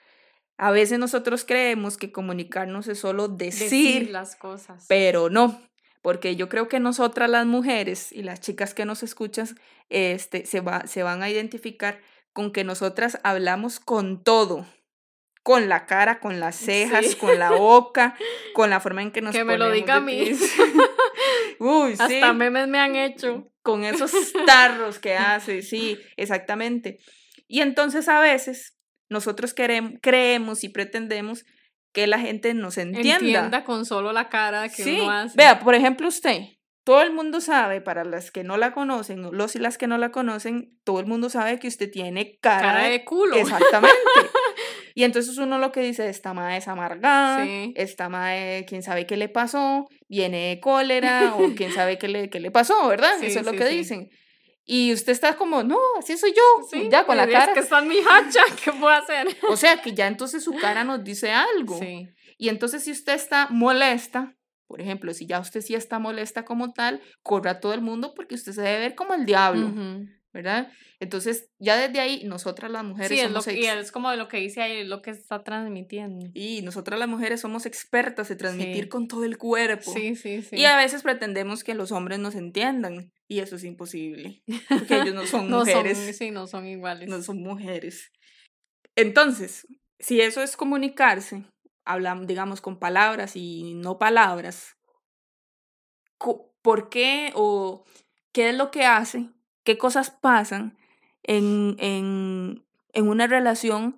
A 0.57 0.71
veces 0.71 0.99
nosotros 0.99 1.45
creemos 1.45 1.97
que 1.97 2.13
comunicarnos 2.13 2.87
es 2.87 2.99
solo 2.99 3.29
decir, 3.29 4.11
las 4.11 4.37
cosas. 4.37 4.85
Pero 4.89 5.31
no, 5.31 5.61
porque 6.03 6.37
yo 6.37 6.49
creo 6.49 6.69
que 6.69 6.81
nosotras 6.81 7.31
las 7.31 7.47
mujeres 7.47 8.13
y 8.13 8.23
las 8.23 8.41
chicas 8.41 8.75
que 8.75 8.85
nos 8.85 9.03
escuchan 9.03 9.49
este, 9.89 10.45
se, 10.45 10.61
va, 10.61 10.87
se 10.87 11.03
van 11.03 11.23
a 11.23 11.31
identificar 11.31 12.01
con 12.35 12.53
que 12.53 12.63
nosotras 12.63 13.19
hablamos 13.23 13.81
con 13.81 14.23
todo, 14.23 14.67
con 15.43 15.69
la 15.69 15.87
cara, 15.87 16.21
con 16.21 16.41
las 16.41 16.57
cejas, 16.57 17.17
con 17.17 17.39
la 17.39 17.51
boca, 17.59 18.17
con 18.55 18.71
la 18.71 18.81
forma 18.81 19.03
en 19.03 19.11
que 19.11 19.23
nos 19.23 19.35
Que 19.35 19.45
me 19.45 19.59
lo 19.59 19.71
diga 19.71 19.97
a 19.97 20.01
mí. 20.01 20.33
Uy, 21.59 21.95
Hasta 21.99 22.33
memes 22.33 22.69
me 22.69 22.79
han 22.79 22.97
hecho. 22.97 23.47
Con 23.63 23.85
esos 23.85 24.13
tarros 24.47 24.99
que 24.99 25.17
hace, 25.17 25.63
sí, 25.63 25.99
exactamente. 26.17 26.99
Y 27.47 27.61
entonces 27.61 28.09
a 28.09 28.21
veces 28.21 28.79
nosotros 29.11 29.53
queremos, 29.53 29.95
creemos 30.01 30.65
y 30.65 30.69
pretendemos 30.71 31.45
que 31.93 32.07
la 32.07 32.19
gente 32.19 32.55
nos 32.55 32.79
entienda. 32.79 33.15
Entienda 33.17 33.65
con 33.65 33.85
solo 33.85 34.13
la 34.13 34.29
cara 34.29 34.69
que 34.69 34.85
sí. 34.85 35.01
uno 35.01 35.11
hace. 35.11 35.37
Vea, 35.37 35.59
por 35.59 35.75
ejemplo, 35.75 36.09
usted, 36.09 36.43
todo 36.85 37.03
el 37.03 37.13
mundo 37.13 37.41
sabe, 37.41 37.81
para 37.81 38.05
las 38.05 38.31
que 38.31 38.45
no 38.45 38.57
la 38.57 38.73
conocen, 38.73 39.23
los 39.33 39.57
y 39.57 39.59
las 39.59 39.77
que 39.77 39.87
no 39.87 39.99
la 39.99 40.11
conocen, 40.11 40.79
todo 40.85 41.01
el 41.01 41.07
mundo 41.07 41.29
sabe 41.29 41.59
que 41.59 41.69
usted 41.69 41.91
tiene 41.91 42.39
cara, 42.41 42.73
cara 42.73 42.89
de 42.89 43.05
culo. 43.05 43.37
Exactamente. 43.37 43.97
Y 45.01 45.05
entonces 45.05 45.39
uno 45.39 45.57
lo 45.57 45.73
que 45.73 45.81
dice, 45.81 46.11
esta 46.11 46.35
madre 46.35 46.59
es 46.59 46.69
amargada, 46.69 47.47
esta 47.75 48.11
madre, 48.11 48.67
quién 48.69 48.83
sabe 48.83 49.07
qué 49.07 49.17
le 49.17 49.31
pasó, 49.31 49.89
viene 50.11 50.51
de 50.51 50.61
cólera, 50.61 51.37
o 51.37 51.55
quién 51.55 51.73
sabe 51.73 51.97
qué 51.97 52.07
le, 52.07 52.29
qué 52.29 52.39
le 52.39 52.51
pasó, 52.51 52.87
¿verdad? 52.87 53.13
Eso 53.23 53.41
es 53.41 53.47
lo 53.47 53.53
que 53.53 53.65
dicen. 53.65 54.11
Y 54.67 54.93
usted 54.93 55.13
está 55.13 55.39
como, 55.39 55.63
no, 55.63 55.79
así 55.99 56.19
soy 56.19 56.35
yo, 56.35 56.81
ya 56.91 57.07
con 57.07 57.17
la 57.17 57.27
cara. 57.27 57.47
Es 57.47 57.55
que 57.55 57.61
está 57.61 57.79
en 57.79 57.89
mi 57.89 57.97
hacha, 58.01 58.43
¿qué 58.63 58.73
puedo 58.73 58.91
hacer? 58.91 59.27
O 59.49 59.57
sea, 59.57 59.81
que 59.81 59.95
ya 59.95 60.07
entonces 60.07 60.45
su 60.45 60.53
cara 60.53 60.85
nos 60.85 61.03
dice 61.03 61.33
algo. 61.33 61.81
Y 62.37 62.51
entonces 62.51 62.85
si 62.85 62.91
usted 62.91 63.15
está 63.15 63.49
molesta, 63.49 64.37
por 64.67 64.83
ejemplo, 64.83 65.15
si 65.15 65.25
ya 65.25 65.41
usted 65.41 65.63
sí 65.63 65.75
está 65.75 65.99
molesta 65.99 66.45
como 66.45 66.75
tal, 66.75 67.01
corra 67.23 67.53
a 67.53 67.61
todo 67.61 67.73
el 67.73 67.81
mundo 67.81 68.13
porque 68.15 68.35
usted 68.35 68.53
se 68.53 68.61
debe 68.61 68.81
ver 68.81 68.95
como 68.95 69.15
el 69.15 69.25
diablo. 69.25 69.73
¿verdad? 70.33 70.71
Entonces, 71.01 71.51
ya 71.59 71.79
desde 71.79 71.99
ahí, 71.99 72.25
nosotras 72.25 72.71
las 72.71 72.85
mujeres 72.85 73.19
sí, 73.19 73.27
somos... 73.27 73.47
y 73.49 73.65
es 73.65 73.91
como 73.91 74.13
lo 74.13 74.29
que 74.29 74.37
dice 74.37 74.61
ahí, 74.61 74.85
lo 74.85 75.01
que 75.01 75.11
está 75.11 75.43
transmitiendo. 75.43 76.27
Y 76.35 76.61
nosotras 76.61 77.01
las 77.01 77.09
mujeres 77.09 77.41
somos 77.41 77.65
expertas 77.65 78.31
en 78.31 78.37
transmitir 78.37 78.91
con 78.91 79.09
todo 79.09 79.25
el 79.25 79.39
cuerpo. 79.39 79.93
Sí, 79.95 80.15
sí, 80.15 80.43
sí. 80.43 80.57
Y 80.57 80.67
a 80.67 80.77
veces 80.77 81.03
pretendemos 81.03 81.65
que 81.65 81.75
los 81.75 81.91
hombres 81.91 82.19
nos 82.19 82.35
entiendan, 82.35 83.13
y 83.27 83.39
eso 83.39 83.57
es 83.57 83.65
imposible, 83.65 84.43
porque 84.69 85.01
ellos 85.01 85.15
no 85.15 85.27
son 85.27 85.51
mujeres. 85.51 86.17
sí, 86.19 86.31
no 86.31 86.47
son 86.47 86.67
iguales. 86.67 87.09
No 87.09 87.23
son 87.23 87.39
mujeres. 87.43 88.13
Entonces, 88.95 89.67
si 89.99 90.21
eso 90.21 90.43
es 90.43 90.55
comunicarse, 90.55 91.47
hablamos, 91.87 92.27
digamos, 92.27 92.61
con 92.61 92.79
palabras 92.79 93.37
y 93.37 93.73
no 93.75 93.99
palabras, 93.99 94.77
¿por 96.61 96.91
qué 96.91 97.33
o 97.35 97.87
qué 98.33 98.51
es 98.51 98.55
lo 98.55 98.71
que 98.71 98.85
hace 98.85 99.31
qué 99.65 99.79
cosas 99.79 100.11
pasan 100.11 100.77
en, 101.23 101.77
en, 101.79 102.65
en 102.93 103.09
una 103.09 103.27
relación 103.27 103.97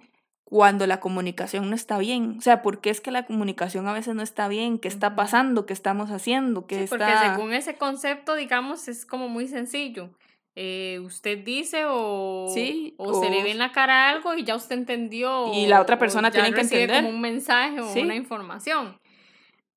cuando 0.52 0.86
la 0.86 1.00
comunicación 1.00 1.70
no 1.70 1.74
está 1.74 1.96
bien. 1.96 2.36
O 2.36 2.42
sea, 2.42 2.60
¿por 2.60 2.82
qué 2.82 2.90
es 2.90 3.00
que 3.00 3.10
la 3.10 3.24
comunicación 3.24 3.88
a 3.88 3.94
veces 3.94 4.14
no 4.14 4.22
está 4.22 4.48
bien? 4.48 4.78
¿Qué 4.78 4.88
está 4.88 5.16
pasando? 5.16 5.64
¿Qué 5.64 5.72
estamos 5.72 6.10
haciendo? 6.10 6.66
¿Qué 6.66 6.80
sí, 6.80 6.86
porque 6.90 7.06
según 7.22 7.54
ese 7.54 7.76
concepto, 7.76 8.34
digamos, 8.34 8.86
es 8.86 9.06
como 9.06 9.28
muy 9.28 9.48
sencillo. 9.48 10.10
Eh, 10.54 11.00
usted 11.02 11.38
dice 11.38 11.84
o, 11.86 12.50
sí, 12.52 12.94
o, 12.98 13.22
se 13.22 13.30
le 13.30 13.42
ve 13.42 13.52
en 13.52 13.58
la 13.58 13.72
cara 13.72 14.10
algo 14.10 14.34
y 14.34 14.44
ya 14.44 14.54
usted 14.54 14.76
entendió. 14.76 15.50
Y 15.54 15.66
la 15.68 15.80
otra 15.80 15.98
persona 15.98 16.30
tiene 16.30 16.52
que 16.52 16.60
entender. 16.60 17.02
como 17.02 17.08
un 17.08 17.22
mensaje 17.22 17.80
o 17.80 17.90
una 17.90 18.14
información. 18.14 18.98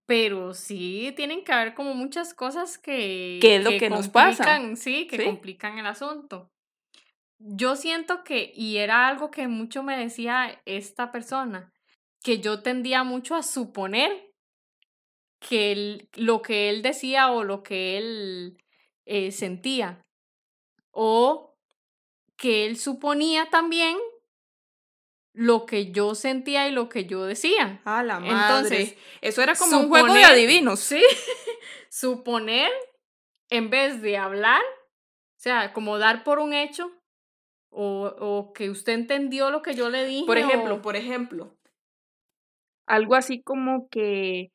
Pero 0.05 0.53
sí 0.53 1.13
tienen 1.15 1.45
que 1.45 1.53
haber 1.53 1.73
como 1.73 1.93
muchas 1.93 2.33
cosas 2.33 2.77
que... 2.77 3.39
¿Qué 3.41 3.55
es 3.55 3.63
lo 3.63 3.71
que, 3.71 3.89
nos 3.89 4.09
pasa? 4.09 4.59
Sí, 4.75 5.07
que 5.07 5.23
complican 5.23 5.79
el 5.79 5.85
asunto. 5.85 6.49
Yo 7.37 7.75
siento 7.75 8.23
que, 8.23 8.51
y 8.55 8.77
era 8.77 9.07
algo 9.07 9.29
que 9.29 9.47
mucho 9.47 9.83
me 9.83 9.97
decía 9.97 10.61
esta 10.65 11.11
persona, 11.11 11.73
que 12.23 12.39
yo 12.39 12.61
tendía 12.61 13.03
mucho 13.03 13.35
a 13.35 13.43
suponer 13.43 14.33
que 15.39 16.07
lo 16.13 16.41
que 16.41 16.69
él 16.69 16.81
decía 16.81 17.31
o 17.31 17.43
lo 17.43 17.61
que 17.61 17.97
él 17.97 18.57
eh, 19.05 19.31
sentía, 19.31 20.01
o 20.91 21.55
que 22.37 22.65
él 22.65 22.77
suponía 22.77 23.49
también 23.49 23.97
lo 25.33 25.65
que 25.65 25.91
yo 25.91 26.15
sentía 26.15 26.67
y 26.67 26.71
lo 26.71 26.87
que 26.87 27.05
yo 27.05 27.25
decía. 27.25 27.81
Ah, 27.83 28.01
la 28.01 28.19
madre. 28.19 28.31
Entonces, 28.31 28.97
eso 29.21 29.41
era 29.41 29.53
como 29.55 29.79
un 29.79 29.89
juego 29.89 30.13
de 30.13 30.23
adivinos. 30.23 30.79
Sí. 30.79 31.03
suponer 31.89 32.71
en 33.49 33.69
vez 33.69 34.01
de 34.01 34.17
hablar, 34.17 34.61
o 34.61 35.39
sea, 35.39 35.73
como 35.73 35.97
dar 35.97 36.23
por 36.23 36.39
un 36.39 36.53
hecho 36.53 36.91
o, 37.75 38.15
o 38.19 38.53
que 38.53 38.69
usted 38.69 38.93
entendió 38.93 39.51
lo 39.51 39.61
que 39.61 39.75
yo 39.75 39.89
le 39.89 40.05
dije. 40.05 40.25
Por 40.25 40.37
ejemplo, 40.37 40.81
por 40.81 40.95
ejemplo, 40.95 41.55
algo 42.87 43.15
así 43.15 43.41
como 43.41 43.89
que 43.89 44.51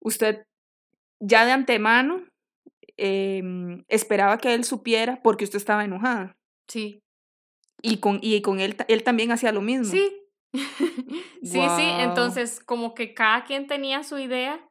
usted 0.00 0.46
ya 1.20 1.46
de 1.46 1.52
antemano 1.52 2.24
em, 2.96 3.84
esperaba 3.88 4.38
que 4.38 4.54
él 4.54 4.64
supiera 4.64 5.22
porque 5.22 5.44
usted 5.44 5.56
estaba 5.56 5.84
enojada. 5.84 6.36
Sí. 6.68 7.02
Y 7.82 7.98
con, 7.98 8.18
y 8.22 8.40
con 8.42 8.60
él, 8.60 8.76
él 8.88 9.02
también 9.02 9.32
hacía 9.32 9.52
lo 9.52 9.62
mismo. 9.62 9.86
Sí. 9.86 10.12
sí, 11.42 11.60
sí. 11.76 11.88
Entonces, 12.00 12.60
como 12.60 12.94
que 12.94 13.14
cada 13.14 13.44
quien 13.44 13.66
tenía 13.66 14.02
su 14.02 14.18
idea 14.18 14.68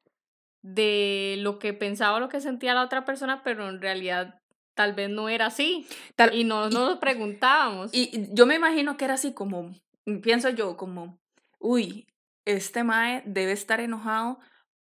de 0.61 1.35
lo 1.39 1.59
que 1.59 1.73
pensaba 1.73 2.17
o 2.17 2.19
lo 2.19 2.29
que 2.29 2.41
sentía 2.41 2.73
la 2.73 2.83
otra 2.83 3.05
persona, 3.05 3.43
pero 3.43 3.69
en 3.69 3.81
realidad 3.81 4.39
tal 4.75 4.93
vez 4.93 5.09
no 5.09 5.29
era 5.29 5.47
así. 5.47 5.87
y 6.31 6.43
no 6.43 6.69
nos 6.69 6.99
preguntábamos. 6.99 7.89
Y 7.93 8.29
yo 8.33 8.45
me 8.45 8.55
imagino 8.55 8.97
que 8.97 9.05
era 9.05 9.15
así 9.15 9.33
como, 9.33 9.73
pienso 10.21 10.49
yo, 10.49 10.77
como, 10.77 11.17
uy, 11.59 12.07
este 12.45 12.83
Mae 12.83 13.23
debe 13.25 13.51
estar 13.53 13.79
enojado 13.79 14.39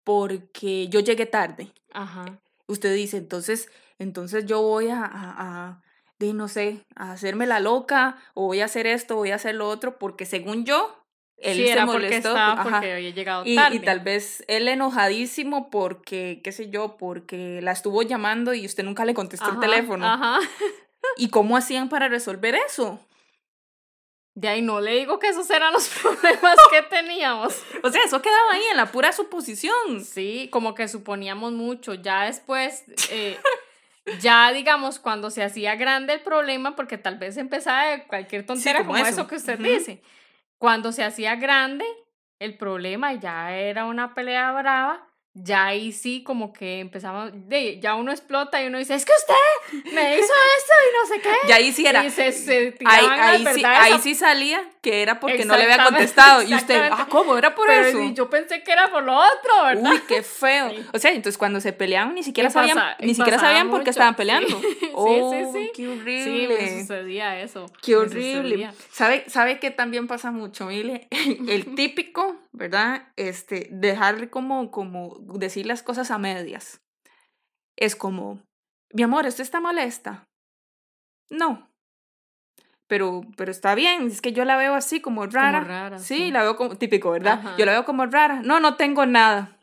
porque 0.04 0.88
yo 0.88 1.00
llegué 1.00 1.26
tarde. 1.26 1.72
Ajá. 1.92 2.40
Usted 2.66 2.94
dice, 2.94 3.18
entonces, 3.18 3.68
entonces 3.98 4.46
yo 4.46 4.62
voy 4.62 4.88
a, 4.88 5.04
a 5.04 5.82
de, 6.20 6.34
no 6.34 6.48
sé, 6.48 6.86
a 6.94 7.12
hacerme 7.12 7.46
la 7.46 7.60
loca, 7.60 8.18
o 8.34 8.46
voy 8.46 8.60
a 8.60 8.66
hacer 8.66 8.86
esto, 8.86 9.16
voy 9.16 9.30
a 9.30 9.36
hacer 9.36 9.54
lo 9.54 9.68
otro, 9.68 9.98
porque 9.98 10.26
según 10.26 10.66
yo, 10.66 10.99
él 11.40 11.66
se 11.66 11.84
molestó. 11.84 12.34
Porque, 12.62 12.92
había 12.92 13.10
llegado 13.10 13.44
tarde. 13.54 13.76
Y, 13.76 13.80
tal 13.80 14.00
vez 14.00 14.44
él 14.48 14.68
enojadísimo 14.68 15.70
porque, 15.70 16.40
qué 16.44 16.52
sé 16.52 16.70
yo, 16.70 16.96
porque 16.96 17.60
la 17.62 17.72
estuvo 17.72 18.02
llamando 18.02 18.54
y 18.54 18.66
usted 18.66 18.84
nunca 18.84 19.04
le 19.04 19.14
contestó 19.14 19.50
el 19.50 19.60
teléfono. 19.60 20.06
Ajá. 20.06 20.38
¿Y 21.16 21.30
cómo 21.30 21.56
hacían 21.56 21.88
para 21.88 22.08
resolver 22.08 22.54
eso? 22.54 23.00
De 24.34 24.48
ahí 24.48 24.62
no 24.62 24.80
le 24.80 24.94
digo 24.96 25.18
que 25.18 25.28
esos 25.28 25.50
eran 25.50 25.72
los 25.72 25.88
problemas 26.02 26.56
que 26.70 26.82
teníamos. 26.82 27.62
o 27.82 27.90
sea, 27.90 28.02
eso 28.04 28.22
quedaba 28.22 28.52
ahí 28.52 28.62
en 28.70 28.76
la 28.76 28.86
pura 28.86 29.12
suposición. 29.12 30.04
Sí, 30.04 30.48
como 30.52 30.74
que 30.74 30.88
suponíamos 30.88 31.52
mucho. 31.52 31.94
Ya 31.94 32.24
después, 32.24 32.84
eh, 33.10 33.38
ya 34.20 34.52
digamos, 34.52 34.98
cuando 34.98 35.30
se 35.30 35.42
hacía 35.42 35.74
grande 35.74 36.14
el 36.14 36.20
problema, 36.20 36.76
porque 36.76 36.96
tal 36.96 37.18
vez 37.18 37.36
empezaba 37.36 37.86
de 37.86 38.04
cualquier 38.04 38.46
tontera 38.46 38.84
como, 38.84 38.96
eso. 38.96 39.26
que 39.26 39.36
usted 39.36 39.58
dice, 39.58 40.00
cuando 40.60 40.92
se 40.92 41.02
hacía 41.02 41.36
grande 41.36 41.86
el 42.38 42.58
problema 42.58 43.14
ya 43.14 43.56
era 43.56 43.86
una 43.86 44.14
pelea 44.14 44.52
brava, 44.52 45.09
ya 45.34 45.66
ahí 45.66 45.92
sí 45.92 46.22
como 46.24 46.52
que 46.52 46.80
empezamos, 46.80 47.30
de, 47.32 47.78
ya 47.80 47.94
uno 47.94 48.10
explota 48.10 48.62
y 48.62 48.66
uno 48.66 48.78
dice, 48.78 48.94
es 48.94 49.04
que 49.04 49.12
usted 49.12 49.92
me 49.92 50.16
hizo 50.16 50.24
esto 50.24 50.72
y 50.88 50.96
no 50.96 51.14
sé 51.14 51.20
qué. 51.22 51.48
Y 51.48 51.52
ahí 51.52 51.72
sí 51.72 51.86
era. 51.86 52.04
Y 52.04 52.10
se, 52.10 52.32
se 52.32 52.74
ahí, 52.84 53.06
ahí, 53.08 53.46
sí, 53.54 53.62
ahí 53.64 53.98
sí 54.02 54.14
salía 54.14 54.62
que 54.80 55.02
era 55.02 55.20
porque 55.20 55.44
no 55.44 55.56
le 55.56 55.64
había 55.64 55.84
contestado. 55.84 56.42
Y 56.42 56.54
usted, 56.54 56.88
ah, 56.90 57.06
¿cómo? 57.08 57.36
¿Era 57.36 57.54
por 57.54 57.70
eso? 57.70 57.98
yo 58.12 58.30
pensé 58.30 58.62
que 58.62 58.72
era 58.72 58.90
por 58.90 59.02
lo 59.02 59.14
otro, 59.14 59.64
¿verdad? 59.64 59.92
Uy, 59.92 60.00
qué 60.08 60.22
feo. 60.22 60.72
O 60.92 60.98
sea, 60.98 61.12
entonces 61.12 61.38
cuando 61.38 61.60
se 61.60 61.72
peleaban 61.72 62.14
ni 62.14 62.22
siquiera 62.22 62.50
sabían, 62.50 62.78
ni 63.00 63.14
siquiera 63.14 63.38
sabían 63.38 63.70
por 63.70 63.84
qué 63.84 63.90
estaban 63.90 64.16
peleando. 64.16 64.60
Oh, 64.92 65.30
sí, 65.30 65.38
sí, 65.44 65.50
sí. 65.52 65.70
Qué 65.74 65.88
horrible. 65.88 66.24
Sí, 66.24 66.46
me 66.48 66.80
sucedía 66.80 67.40
eso. 67.40 67.66
Qué 67.82 67.96
horrible. 67.96 68.70
¿Sabe, 68.90 69.24
¿Sabe 69.28 69.58
qué 69.58 69.70
también 69.70 70.08
pasa 70.08 70.30
mucho, 70.30 70.66
Mile? 70.66 71.08
El 71.48 71.74
típico, 71.74 72.36
¿verdad? 72.52 73.04
Este, 73.16 73.68
dejar 73.70 74.28
como, 74.30 74.70
como 74.70 75.19
decir 75.20 75.66
las 75.66 75.82
cosas 75.82 76.10
a 76.10 76.18
medias. 76.18 76.80
Es 77.76 77.96
como, 77.96 78.40
mi 78.92 79.02
amor, 79.02 79.26
¿usted 79.26 79.42
está 79.42 79.60
molesta? 79.60 80.26
No. 81.30 81.68
Pero, 82.86 83.22
pero 83.36 83.52
está 83.52 83.74
bien, 83.74 84.08
es 84.08 84.20
que 84.20 84.32
yo 84.32 84.44
la 84.44 84.56
veo 84.56 84.74
así 84.74 85.00
como 85.00 85.26
rara. 85.26 85.60
rara 85.60 85.98
sí, 85.98 86.32
la 86.32 86.42
veo 86.42 86.56
como 86.56 86.76
típico, 86.76 87.12
¿verdad? 87.12 87.56
Yo 87.56 87.64
la 87.64 87.72
veo 87.72 87.84
como 87.84 88.04
rara. 88.06 88.42
No, 88.42 88.58
no 88.58 88.74
tengo 88.74 89.06
nada. 89.06 89.56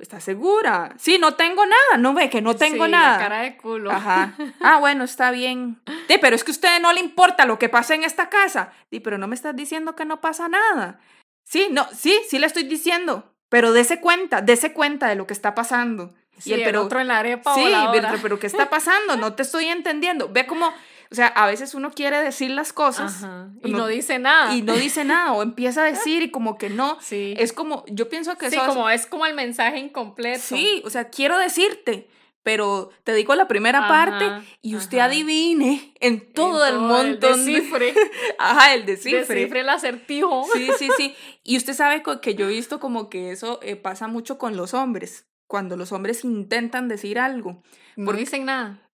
¿Estás 0.00 0.24
segura? 0.24 0.94
Sí, 0.98 1.18
no 1.18 1.34
tengo 1.34 1.64
nada. 1.64 1.98
No 1.98 2.14
ve 2.14 2.30
que 2.30 2.40
no 2.40 2.56
tengo 2.56 2.86
sí, 2.86 2.90
nada. 2.90 3.12
La 3.12 3.22
cara 3.22 3.40
de 3.42 3.56
culo. 3.56 3.90
Ajá. 3.90 4.34
Ah, 4.60 4.78
bueno, 4.78 5.04
está 5.04 5.30
bien. 5.30 5.80
Sí, 6.08 6.16
pero 6.20 6.34
es 6.34 6.42
que 6.42 6.50
a 6.50 6.54
usted 6.54 6.80
no 6.80 6.92
le 6.92 7.00
importa 7.00 7.46
lo 7.46 7.58
que 7.58 7.68
pasa 7.68 7.94
en 7.94 8.02
esta 8.02 8.28
casa. 8.28 8.72
Sí, 8.90 9.00
pero 9.00 9.18
no 9.18 9.28
me 9.28 9.34
estás 9.34 9.54
diciendo 9.54 9.94
que 9.94 10.04
no 10.04 10.20
pasa 10.20 10.48
nada. 10.48 11.00
Sí, 11.44 11.68
no, 11.70 11.86
sí, 11.92 12.18
sí 12.28 12.38
le 12.38 12.46
estoy 12.46 12.64
diciendo. 12.64 13.32
Pero 13.50 13.72
dése 13.72 14.00
cuenta, 14.00 14.40
dése 14.40 14.72
cuenta 14.72 15.08
de 15.08 15.16
lo 15.16 15.26
que 15.26 15.34
está 15.34 15.54
pasando. 15.54 16.14
y 16.44 16.54
el, 16.54 16.62
pero, 16.62 16.84
otro 16.84 17.00
en 17.00 17.08
la 17.08 17.18
arepa 17.18 17.54
Sí, 17.54 17.66
pero, 17.92 18.08
pero 18.22 18.38
¿qué 18.38 18.46
está 18.46 18.70
pasando? 18.70 19.16
No 19.18 19.34
te 19.34 19.42
estoy 19.42 19.66
entendiendo. 19.66 20.30
Ve 20.30 20.46
como, 20.46 20.66
o 20.68 21.14
sea, 21.14 21.26
a 21.26 21.46
veces 21.46 21.74
uno 21.74 21.90
quiere 21.90 22.22
decir 22.22 22.52
las 22.52 22.72
cosas. 22.72 23.26
Y 23.64 23.72
no, 23.72 23.88
dice 23.88 24.20
nada. 24.20 24.54
Y 24.54 24.62
no 24.62 24.74
dice 24.74 25.04
nada, 25.04 25.32
o 25.32 25.42
empieza 25.42 25.82
a 25.82 25.84
decir 25.90 26.22
y 26.22 26.30
como 26.30 26.56
que 26.56 26.70
no. 26.70 26.96
Sí. 27.00 27.34
Es 27.36 27.52
como, 27.52 27.84
yo 27.88 28.08
pienso 28.08 28.38
que 28.38 28.48
sí, 28.48 28.56
eso... 28.56 28.66
como 28.66 28.88
es 28.88 29.06
como 29.06 29.26
el 29.26 29.34
mensaje 29.34 29.78
incompleto. 29.78 30.40
Sí, 30.40 30.80
o 30.86 30.90
sea, 30.90 31.10
quiero 31.10 31.36
decirte, 31.36 32.08
pero 32.42 32.90
te 33.04 33.14
digo 33.14 33.34
la 33.34 33.48
primera 33.48 33.86
parte 33.86 34.46
y 34.62 34.76
usted 34.76 34.98
adivine 34.98 35.92
en 36.00 36.32
todo 36.32 36.66
el 36.66 36.78
montón. 36.78 37.40
El 37.40 37.46
descifre. 37.46 37.94
ajá, 38.38 38.74
el 38.74 38.86
descifre. 38.86 39.20
Descifre 39.20 39.60
el 39.60 39.68
acertijo. 39.68 40.46
Sí, 40.54 40.70
sí, 40.78 40.88
sí. 40.96 41.14
Y 41.44 41.56
usted 41.56 41.74
sabe 41.74 42.02
que 42.22 42.34
yo 42.34 42.46
he 42.46 42.52
visto 42.52 42.80
como 42.80 43.10
que 43.10 43.30
eso 43.30 43.60
eh, 43.62 43.76
pasa 43.76 44.08
mucho 44.08 44.38
con 44.38 44.56
los 44.56 44.74
hombres. 44.74 45.26
Cuando 45.46 45.76
los 45.76 45.92
hombres 45.92 46.24
intentan 46.24 46.88
decir 46.88 47.18
algo. 47.18 47.62
No 47.96 48.12
dicen 48.12 48.46
nada. 48.46 48.88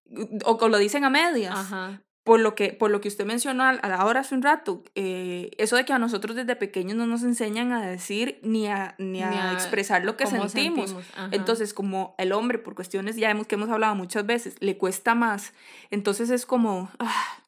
O, 0.44 0.68
lo 0.68 0.78
dicen 0.78 1.04
a 1.04 1.10
medias. 1.10 1.54
Ajá. 1.54 2.02
Por 2.26 2.40
lo 2.40 2.56
que, 2.56 2.72
por 2.72 2.90
lo 2.90 3.00
que 3.00 3.06
usted 3.06 3.24
mencionó 3.24 3.62
a, 3.62 3.74
la 3.74 4.04
hora 4.04 4.18
hace 4.18 4.34
un 4.34 4.42
rato, 4.42 4.82
eh, 4.96 5.52
eso 5.58 5.76
de 5.76 5.84
que 5.84 5.92
a 5.92 6.00
nosotros 6.00 6.34
desde 6.34 6.56
pequeños 6.56 6.96
no 6.96 7.06
nos 7.06 7.22
enseñan 7.22 7.70
a 7.70 7.86
decir 7.86 8.40
ni 8.42 8.66
a, 8.66 8.96
ni 8.98 9.22
a, 9.22 9.52
expresar 9.52 10.04
lo 10.04 10.16
que 10.16 10.26
sentimos. 10.26 10.92
Entonces, 11.30 11.72
como 11.72 12.16
el 12.18 12.32
hombre, 12.32 12.58
por 12.58 12.74
cuestiones 12.74 13.14
ya 13.14 13.30
hemos, 13.30 13.46
que 13.46 13.54
hemos 13.54 13.70
hablado 13.70 13.94
muchas 13.94 14.26
veces, 14.26 14.56
le 14.58 14.76
cuesta 14.76 15.14
más. 15.14 15.54
Entonces 15.90 16.30
es 16.30 16.46
como, 16.46 16.90
ah, 16.98 17.38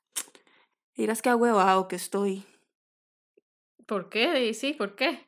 dirás 0.97 1.23
que 1.23 1.35
huevado 1.35 1.89
que 1.89 1.97
estoy. 1.97 2.45
¿Por 3.85 4.09
qué? 4.11 4.55
Sí, 4.55 4.75
¿por 4.75 4.95
qué? 4.95 5.27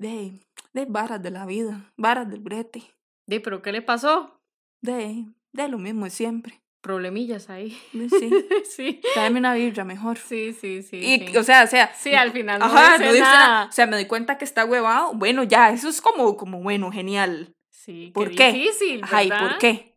De, 0.00 0.32
de 0.72 0.84
varas 0.86 1.22
de 1.22 1.30
la 1.30 1.46
vida, 1.46 1.92
varas 1.96 2.28
del 2.28 2.40
brete. 2.40 2.82
¿De 3.28 3.38
pero 3.38 3.62
qué 3.62 3.70
le 3.70 3.82
pasó? 3.82 4.40
De, 4.82 5.26
de 5.52 5.68
lo 5.68 5.78
mismo 5.78 6.06
de 6.06 6.10
siempre 6.10 6.60
problemillas 6.80 7.50
ahí. 7.50 7.78
Sí. 7.92 8.30
sí. 8.76 9.00
Dame 9.14 9.38
una 9.38 9.54
vibra 9.54 9.84
mejor. 9.84 10.18
Sí, 10.18 10.52
sí, 10.52 10.82
sí. 10.82 10.96
Y, 10.96 11.36
o 11.36 11.42
sea, 11.42 11.64
o 11.64 11.66
sea. 11.66 11.92
Sí, 11.94 12.14
al 12.14 12.32
final 12.32 12.58
no 12.58 12.66
ajá, 12.66 12.98
dice 12.98 13.20
nada. 13.20 13.66
O 13.66 13.72
sea, 13.72 13.86
me 13.86 13.96
doy 13.96 14.06
cuenta 14.06 14.38
que 14.38 14.44
está 14.44 14.64
huevado. 14.64 15.12
Bueno, 15.14 15.44
ya, 15.44 15.70
eso 15.70 15.88
es 15.88 16.00
como, 16.00 16.36
como 16.36 16.62
bueno, 16.62 16.90
genial. 16.90 17.54
Sí, 17.68 18.10
¿Por 18.14 18.34
qué? 18.34 18.52
difícil, 18.52 19.00
Ajá, 19.02 19.24
¿y 19.24 19.28
por 19.30 19.58
qué? 19.58 19.96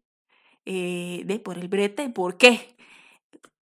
Eh, 0.66 1.24
de 1.26 1.40
por 1.40 1.58
el 1.58 1.68
brete, 1.68 2.10
¿por 2.10 2.38
qué? 2.38 2.76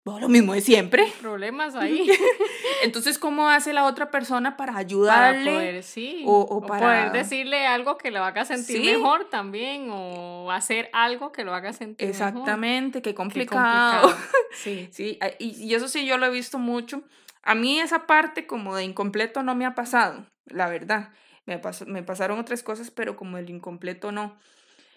Lo 0.05 0.29
mismo 0.29 0.53
de 0.53 0.61
siempre. 0.61 1.11
Problemas 1.21 1.75
ahí. 1.75 2.09
Entonces, 2.83 3.19
¿cómo 3.19 3.49
hace 3.49 3.73
la 3.73 3.85
otra 3.85 4.09
persona 4.09 4.57
para 4.57 4.77
ayudarle? 4.77 5.51
Para 5.51 5.57
poder, 5.57 5.83
sí. 5.83 6.23
O, 6.25 6.61
para... 6.65 6.79
poder 6.79 7.11
decirle 7.11 7.67
algo 7.67 7.97
que 7.97 8.09
lo 8.09 8.23
haga 8.23 8.45
sentir 8.45 8.81
mejor 8.81 9.29
también, 9.29 9.89
o 9.91 10.51
hacer 10.51 10.89
algo 10.93 11.31
que 11.31 11.43
lo 11.43 11.53
haga 11.53 11.73
sentir 11.73 12.09
Exactamente, 12.09 13.01
qué 13.01 13.13
complicado. 13.13 14.15
Sí. 14.51 14.89
sí, 14.91 15.19
y, 15.37 15.75
eso 15.75 15.87
sí 15.87 16.07
yo 16.07 16.17
lo 16.17 16.25
he 16.25 16.31
visto 16.31 16.57
mucho. 16.57 17.03
A 17.43 17.53
mí 17.53 17.79
esa 17.79 18.07
parte 18.07 18.47
como 18.47 18.75
de 18.75 18.83
incompleto 18.83 19.43
no 19.43 19.53
me 19.53 19.65
ha 19.65 19.75
pasado, 19.75 20.25
la 20.45 20.67
verdad. 20.67 21.13
Me, 21.45 21.61
me 21.85 22.01
pasaron 22.01 22.39
otras 22.39 22.63
cosas, 22.63 22.89
pero 22.89 23.15
como 23.15 23.37
el 23.37 23.47
incompleto 23.49 24.11
no. 24.11 24.35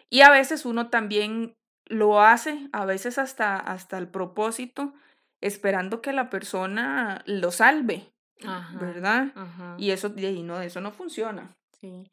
Y 0.09 0.23
a 0.23 0.31
veces 0.31 0.65
uno 0.65 0.88
también 0.88 1.55
lo 1.92 2.20
hace, 2.20 2.68
a 2.72 2.87
veces 2.87 3.18
hasta, 3.18 3.57
hasta 3.57 3.98
el 3.98 4.09
propósito, 4.09 4.94
esperando 5.40 6.00
que 6.00 6.12
la 6.12 6.31
persona 6.31 7.22
lo 7.26 7.50
salve, 7.50 8.12
¿verdad? 8.81 9.33
Y 9.76 9.90
eso, 9.90 10.12
y 10.16 10.42
no, 10.42 10.61
eso 10.61 10.81
no 10.81 10.90
funciona. 10.92 11.55
Sí. 11.81 12.05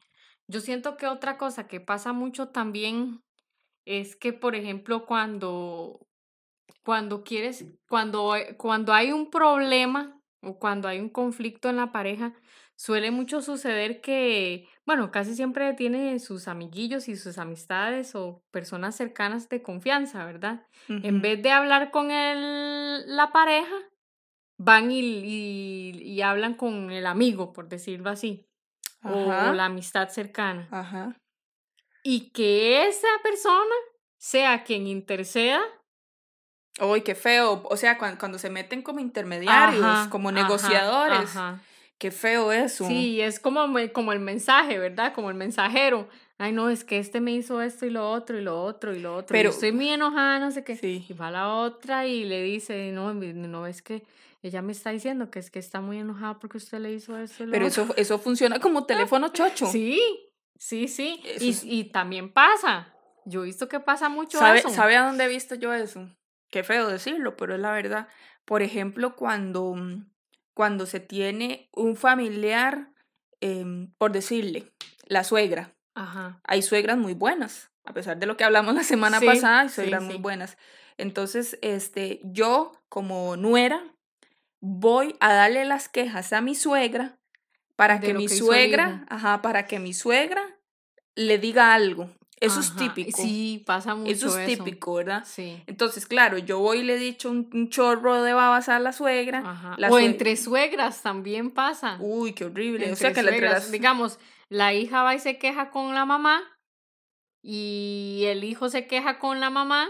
Yo 0.46 0.60
siento 0.60 0.96
que 0.96 1.06
otra 1.06 1.38
cosa 1.38 1.66
que 1.66 1.80
pasa 1.80 2.12
mucho 2.12 2.48
también 2.48 3.22
es 3.86 4.16
que, 4.16 4.32
por 4.32 4.54
ejemplo, 4.54 5.06
cuando, 5.06 6.06
cuando 6.84 7.24
quieres, 7.24 7.64
cuando, 7.88 8.34
cuando 8.58 8.92
hay 8.92 9.12
un 9.12 9.30
problema 9.30 10.20
o 10.42 10.58
cuando 10.58 10.88
hay 10.88 11.00
un 11.00 11.08
conflicto 11.08 11.70
en 11.70 11.76
la 11.76 11.92
pareja, 11.92 12.34
suele 12.80 13.10
mucho 13.10 13.42
suceder 13.42 14.00
que, 14.00 14.66
bueno, 14.86 15.10
casi 15.10 15.36
siempre 15.36 15.74
tiene 15.74 16.18
sus 16.18 16.48
amiguillos 16.48 17.08
y 17.08 17.16
sus 17.16 17.36
amistades 17.36 18.14
o 18.14 18.42
personas 18.50 18.96
cercanas 18.96 19.50
de 19.50 19.60
confianza, 19.60 20.24
¿verdad? 20.24 20.66
En 20.88 21.20
vez 21.20 21.42
de 21.42 21.50
hablar 21.50 21.90
con 21.90 22.10
el, 22.10 23.14
la 23.14 23.32
pareja, 23.32 23.74
van 24.58 24.90
y, 24.90 25.90
y, 25.90 26.22
hablan 26.22 26.54
con 26.54 26.90
el 26.90 27.06
amigo, 27.06 27.52
por 27.52 27.68
decirlo 27.68 28.08
así, 28.08 28.46
o 29.04 29.52
la 29.52 29.66
amistad 29.66 30.08
cercana. 30.08 30.66
Ajá. 30.70 31.14
Y 32.02 32.30
que 32.30 32.86
esa 32.88 33.08
persona 33.22 33.74
sea 34.18 34.64
quien 34.64 34.86
interceda 34.86 35.60
Uy, 36.80 37.02
qué 37.02 37.14
feo. 37.14 37.62
O 37.64 37.76
sea, 37.76 37.98
cuando, 37.98 38.18
cuando 38.18 38.38
se 38.38 38.48
meten 38.48 38.80
como 38.80 39.00
intermediarios, 39.00 40.08
como 40.08 40.32
negociadores. 40.32 41.36
Ajá, 41.36 41.60
Qué 42.00 42.10
feo 42.10 42.50
eso. 42.50 42.86
Sí, 42.86 43.20
es 43.20 43.38
como, 43.38 43.66
como 43.92 44.14
el 44.14 44.20
mensaje, 44.20 44.78
¿verdad? 44.78 45.12
Como 45.12 45.28
el 45.28 45.36
mensajero. 45.36 46.08
Ay, 46.38 46.50
no, 46.50 46.70
es 46.70 46.82
que 46.82 46.98
este 46.98 47.20
me 47.20 47.32
hizo 47.32 47.60
esto 47.60 47.84
y 47.84 47.90
lo 47.90 48.10
otro 48.10 48.38
y 48.38 48.40
lo 48.40 48.64
otro 48.64 48.96
y 48.96 49.00
lo 49.00 49.14
otro. 49.14 49.34
Pero 49.34 49.50
estoy 49.50 49.72
muy 49.72 49.90
enojada, 49.90 50.38
no 50.38 50.50
sé 50.50 50.64
qué. 50.64 50.76
Sí. 50.76 51.04
Y 51.06 51.12
va 51.12 51.30
la 51.30 51.54
otra 51.54 52.06
y 52.06 52.24
le 52.24 52.42
dice, 52.42 52.90
no, 52.92 53.12
no 53.12 53.66
es 53.66 53.82
que 53.82 54.02
ella 54.42 54.62
me 54.62 54.72
está 54.72 54.88
diciendo 54.88 55.30
que 55.30 55.40
es 55.40 55.50
que 55.50 55.58
está 55.58 55.82
muy 55.82 55.98
enojada 55.98 56.38
porque 56.38 56.56
usted 56.56 56.78
le 56.78 56.90
hizo 56.90 57.18
eso. 57.18 57.44
Pero 57.50 57.66
eso, 57.66 57.86
eso 57.98 58.18
funciona 58.18 58.60
como 58.60 58.84
teléfono 58.86 59.28
chocho. 59.28 59.66
Sí, 59.66 60.00
sí, 60.56 60.88
sí. 60.88 61.22
Y, 61.38 61.54
y, 61.64 61.84
también 61.90 62.32
pasa. 62.32 62.94
Yo 63.26 63.42
he 63.42 63.44
visto 63.44 63.68
que 63.68 63.78
pasa 63.78 64.08
mucho 64.08 64.38
¿Sabe, 64.38 64.60
eso. 64.60 64.70
¿Sabe 64.70 64.96
a 64.96 65.04
dónde 65.04 65.24
he 65.24 65.28
visto 65.28 65.54
yo 65.54 65.74
eso? 65.74 66.08
Qué 66.48 66.64
feo 66.64 66.88
decirlo, 66.88 67.36
pero 67.36 67.56
es 67.56 67.60
la 67.60 67.72
verdad. 67.72 68.08
Por 68.46 68.62
ejemplo, 68.62 69.14
cuando 69.16 69.74
mm, 69.74 70.09
cuando 70.60 70.84
se 70.84 71.00
tiene 71.00 71.70
un 71.72 71.96
familiar, 71.96 72.92
em, 73.40 73.90
por 73.96 74.12
decirle, 74.12 74.70
la 75.06 75.24
suegra. 75.24 75.72
Ajá. 75.94 76.38
Hay 76.44 76.60
suegras 76.60 76.98
muy 76.98 77.14
buenas, 77.14 77.70
a 77.86 77.94
pesar 77.94 78.18
de 78.18 78.26
lo 78.26 78.36
que 78.36 78.44
hablamos 78.44 78.74
la 78.74 78.84
semana 78.84 79.22
pasada, 79.22 79.60
hay 79.60 79.70
suegras 79.70 80.02
muy 80.02 80.18
buenas. 80.18 80.58
Entonces, 80.98 81.58
este, 81.62 82.20
yo 82.24 82.72
como 82.90 83.38
nuera 83.38 83.82
voy 84.60 85.16
a 85.20 85.32
darle 85.32 85.64
las 85.64 85.88
quejas 85.88 86.30
a 86.34 86.42
mi 86.42 86.54
suegra 86.54 87.16
para 87.74 87.98
que 87.98 88.12
mi 88.12 88.28
suegra, 88.28 89.06
ajá, 89.08 89.40
para 89.40 89.66
que 89.66 89.78
mi 89.78 89.94
suegra 89.94 90.42
le 91.14 91.38
diga 91.38 91.72
algo. 91.72 92.10
Eso 92.40 92.60
es 92.60 92.74
típico. 92.74 93.20
Sí, 93.20 93.62
pasa 93.66 93.94
mucho. 93.94 94.10
Eso 94.10 94.38
es 94.38 94.46
típico, 94.46 94.94
¿verdad? 94.94 95.24
Sí. 95.26 95.62
Entonces, 95.66 96.06
claro, 96.06 96.38
yo 96.38 96.58
voy 96.58 96.78
y 96.78 96.82
le 96.82 96.94
he 96.94 96.98
dicho 96.98 97.30
un, 97.30 97.68
chorro 97.68 98.22
de 98.22 98.32
babas 98.32 98.70
a 98.70 98.78
la 98.78 98.92
suegra. 98.92 99.76
o 99.90 99.98
entre 99.98 100.36
suegras 100.36 101.02
también 101.02 101.50
pasa. 101.50 101.98
Uy, 102.00 102.32
qué 102.32 102.46
horrible. 102.46 102.90
o 102.90 102.96
sea, 102.96 103.12
que 103.12 103.20
suegras, 103.20 103.70
digamos, 103.70 104.18
la 104.48 104.72
hija 104.72 105.02
va 105.02 105.14
y 105.14 105.18
se 105.18 105.38
queja 105.38 105.70
con 105.70 105.94
la 105.94 106.06
mamá 106.06 106.42
y 107.42 108.24
el 108.26 108.44
hijo 108.44 108.68
se 108.70 108.86
queja 108.86 109.18
con 109.18 109.40
la 109.40 109.50
mamá 109.50 109.88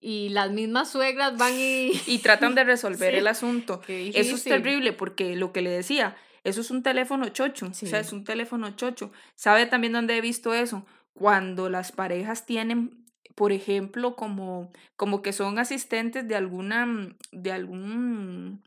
y 0.00 0.28
las 0.28 0.50
mismas 0.50 0.90
suegras 0.90 1.36
van 1.36 1.54
y... 1.54 1.90
y 2.06 2.18
tratan 2.18 2.54
de 2.54 2.62
resolver 2.62 3.14
el 3.14 3.26
asunto. 3.26 3.82
Eso 3.88 4.36
es 4.36 4.44
terrible 4.44 4.92
porque 4.92 5.34
lo 5.34 5.52
que 5.52 5.62
le 5.62 5.70
decía, 5.70 6.16
eso 6.44 6.60
es 6.60 6.70
un 6.70 6.82
teléfono 6.82 7.28
chocho. 7.30 7.66
O 7.66 7.74
sea, 7.74 8.00
es 8.00 8.12
un 8.12 8.22
teléfono 8.22 8.76
chocho. 8.76 9.10
¿Sabe 9.34 9.66
también 9.66 9.92
dónde 9.92 10.16
he 10.16 10.20
visto 10.20 10.54
eso? 10.54 10.86
Cuando 11.14 11.70
las 11.70 11.92
parejas 11.92 12.44
tienen, 12.44 13.06
por 13.34 13.52
ejemplo, 13.52 14.16
como, 14.16 14.70
como 14.96 15.22
que 15.22 15.32
son 15.32 15.58
asistentes 15.58 16.28
de 16.28 16.36
alguna, 16.36 16.86
mm, 16.86 17.16
de 17.32 17.52
algún 17.52 18.62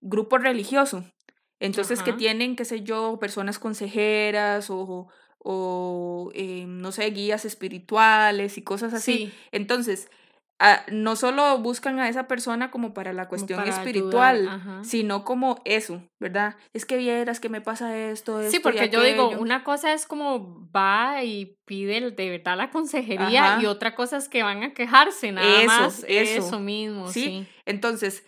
grupo 0.00 0.38
religioso. 0.38 1.04
Entonces 1.60 2.02
que 2.02 2.14
tienen, 2.14 2.56
qué 2.56 2.64
sé 2.64 2.82
yo, 2.82 3.18
personas 3.20 3.58
consejeras 3.58 4.70
o, 4.70 5.08
o 5.38 6.30
eh, 6.34 6.64
no 6.66 6.90
sé, 6.90 7.10
guías 7.10 7.44
espirituales 7.44 8.56
y 8.56 8.62
cosas 8.62 8.94
así. 8.94 9.30
Entonces, 9.52 10.10
no 10.90 11.16
solo 11.16 11.58
buscan 11.58 12.00
a 12.00 12.08
esa 12.08 12.28
persona 12.28 12.70
como 12.70 12.92
para 12.92 13.12
la 13.12 13.28
cuestión 13.28 13.66
espiritual, 13.66 14.82
sino 14.82 15.24
como 15.24 15.60
eso, 15.64 16.02
¿verdad? 16.18 16.56
Es 16.74 16.84
que 16.84 16.96
vieras 16.96 17.40
que 17.40 17.48
me 17.48 17.60
pasa 17.60 17.96
esto. 17.96 18.42
sí, 18.50 18.60
porque 18.60 18.88
yo 18.90 19.02
digo, 19.02 19.30
una 19.30 19.64
cosa 19.64 19.92
es 19.92 20.06
como 20.06 20.68
va 20.74 21.24
y 21.24 21.56
pide 21.64 22.10
de 22.10 22.30
verdad 22.30 22.56
la 22.56 22.70
consejería 22.70 23.58
y 23.60 23.66
otra 23.66 23.94
cosa 23.94 24.16
es 24.18 24.28
que 24.28 24.42
van 24.42 24.62
a 24.62 24.74
quejarse, 24.74 25.32
nada 25.32 25.64
más. 25.64 26.04
Eso, 26.06 26.46
eso 26.46 26.60
mismo, 26.60 27.08
¿sí? 27.08 27.46
Entonces, 27.64 28.24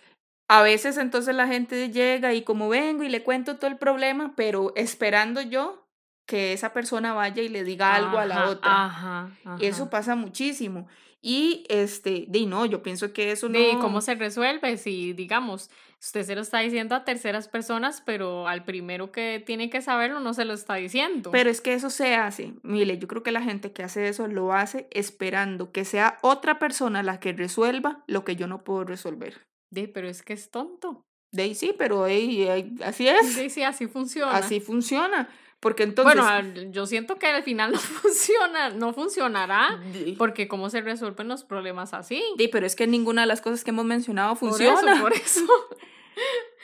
a 0.49 0.61
veces 0.61 0.97
entonces 0.97 1.35
la 1.35 1.47
gente 1.47 1.91
llega 1.91 2.33
y 2.33 2.43
como 2.43 2.69
vengo 2.69 3.03
y 3.03 3.09
le 3.09 3.23
cuento 3.23 3.57
todo 3.57 3.69
el 3.69 3.77
problema, 3.77 4.33
pero 4.35 4.73
esperando 4.75 5.41
yo 5.41 5.87
que 6.25 6.53
esa 6.53 6.73
persona 6.73 7.13
vaya 7.13 7.43
y 7.43 7.49
le 7.49 7.63
diga 7.63 7.95
algo 7.95 8.17
a 8.17 8.25
la 8.25 8.49
otra. 8.49 8.85
Ajá, 8.85 9.29
Eso 9.59 9.89
pasa 9.89 10.15
muchísimo. 10.15 10.87
Y 11.25 11.63
este, 11.69 12.25
de 12.27 12.45
no, 12.45 12.65
yo 12.65 12.83
pienso 12.83 13.13
que 13.13 13.31
eso 13.31 13.47
no. 13.47 13.57
¿Y 13.57 13.77
cómo 13.77 14.01
se 14.01 14.13
resuelve? 14.13 14.75
Si, 14.75 15.13
digamos, 15.13 15.69
usted 16.01 16.23
se 16.23 16.35
lo 16.35 16.41
está 16.41 16.59
diciendo 16.59 16.95
a 16.95 17.05
terceras 17.05 17.47
personas, 17.47 18.03
pero 18.05 18.45
al 18.45 18.65
primero 18.65 19.13
que 19.13 19.41
tiene 19.43 19.69
que 19.69 19.81
saberlo 19.81 20.19
no 20.19 20.33
se 20.33 20.43
lo 20.43 20.53
está 20.53 20.75
diciendo. 20.75 21.31
Pero 21.31 21.49
es 21.49 21.61
que 21.61 21.75
eso 21.75 21.89
se 21.89 22.15
hace. 22.15 22.55
Mire, 22.61 22.97
yo 22.97 23.07
creo 23.07 23.23
que 23.23 23.31
la 23.31 23.41
gente 23.41 23.71
que 23.71 23.83
hace 23.83 24.09
eso 24.09 24.27
lo 24.27 24.51
hace 24.51 24.89
esperando 24.91 25.71
que 25.71 25.85
sea 25.85 26.17
otra 26.21 26.59
persona 26.59 27.03
la 27.03 27.21
que 27.21 27.31
resuelva 27.31 28.03
lo 28.05 28.25
que 28.25 28.35
yo 28.35 28.47
no 28.47 28.65
puedo 28.65 28.83
resolver. 28.83 29.47
De, 29.71 29.87
pero 29.87 30.09
es 30.09 30.23
que 30.23 30.33
es 30.33 30.51
tonto. 30.51 31.05
De 31.31 31.55
sí, 31.55 31.73
pero 31.77 32.03
así 32.03 33.07
es. 33.07 33.33
Sí, 33.33 33.49
sí, 33.49 33.63
así 33.63 33.87
funciona. 33.87 34.35
Así 34.35 34.59
funciona. 34.59 35.29
Porque 35.63 35.83
entonces... 35.83 36.21
Bueno, 36.21 36.71
yo 36.71 36.85
siento 36.85 37.17
que 37.17 37.27
al 37.27 37.41
final 37.41 37.71
no 37.71 37.79
funciona, 37.79 38.69
no 38.69 38.91
funcionará, 38.93 39.81
porque 40.17 40.49
cómo 40.49 40.69
se 40.69 40.81
resuelven 40.81 41.29
los 41.29 41.45
problemas 41.45 41.93
así. 41.93 42.21
Sí, 42.37 42.49
pero 42.49 42.65
es 42.65 42.75
que 42.75 42.85
ninguna 42.85 43.21
de 43.21 43.27
las 43.27 43.39
cosas 43.39 43.63
que 43.63 43.71
hemos 43.71 43.85
mencionado 43.85 44.35
funciona. 44.35 44.99
Por 45.01 45.13
eso, 45.13 45.47
por 45.47 45.47
eso. 45.47 45.77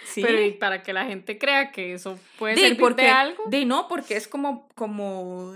Sí. 0.06 0.22
Pero 0.22 0.60
para 0.60 0.84
que 0.84 0.92
la 0.92 1.06
gente 1.06 1.38
crea 1.38 1.72
que 1.72 1.94
eso 1.94 2.20
puede 2.38 2.58
ser 2.58 2.96
de 2.96 3.08
algo. 3.08 3.44
De 3.48 3.64
no, 3.64 3.88
porque 3.88 4.18
es 4.18 4.28
como, 4.28 4.68
como 4.76 5.54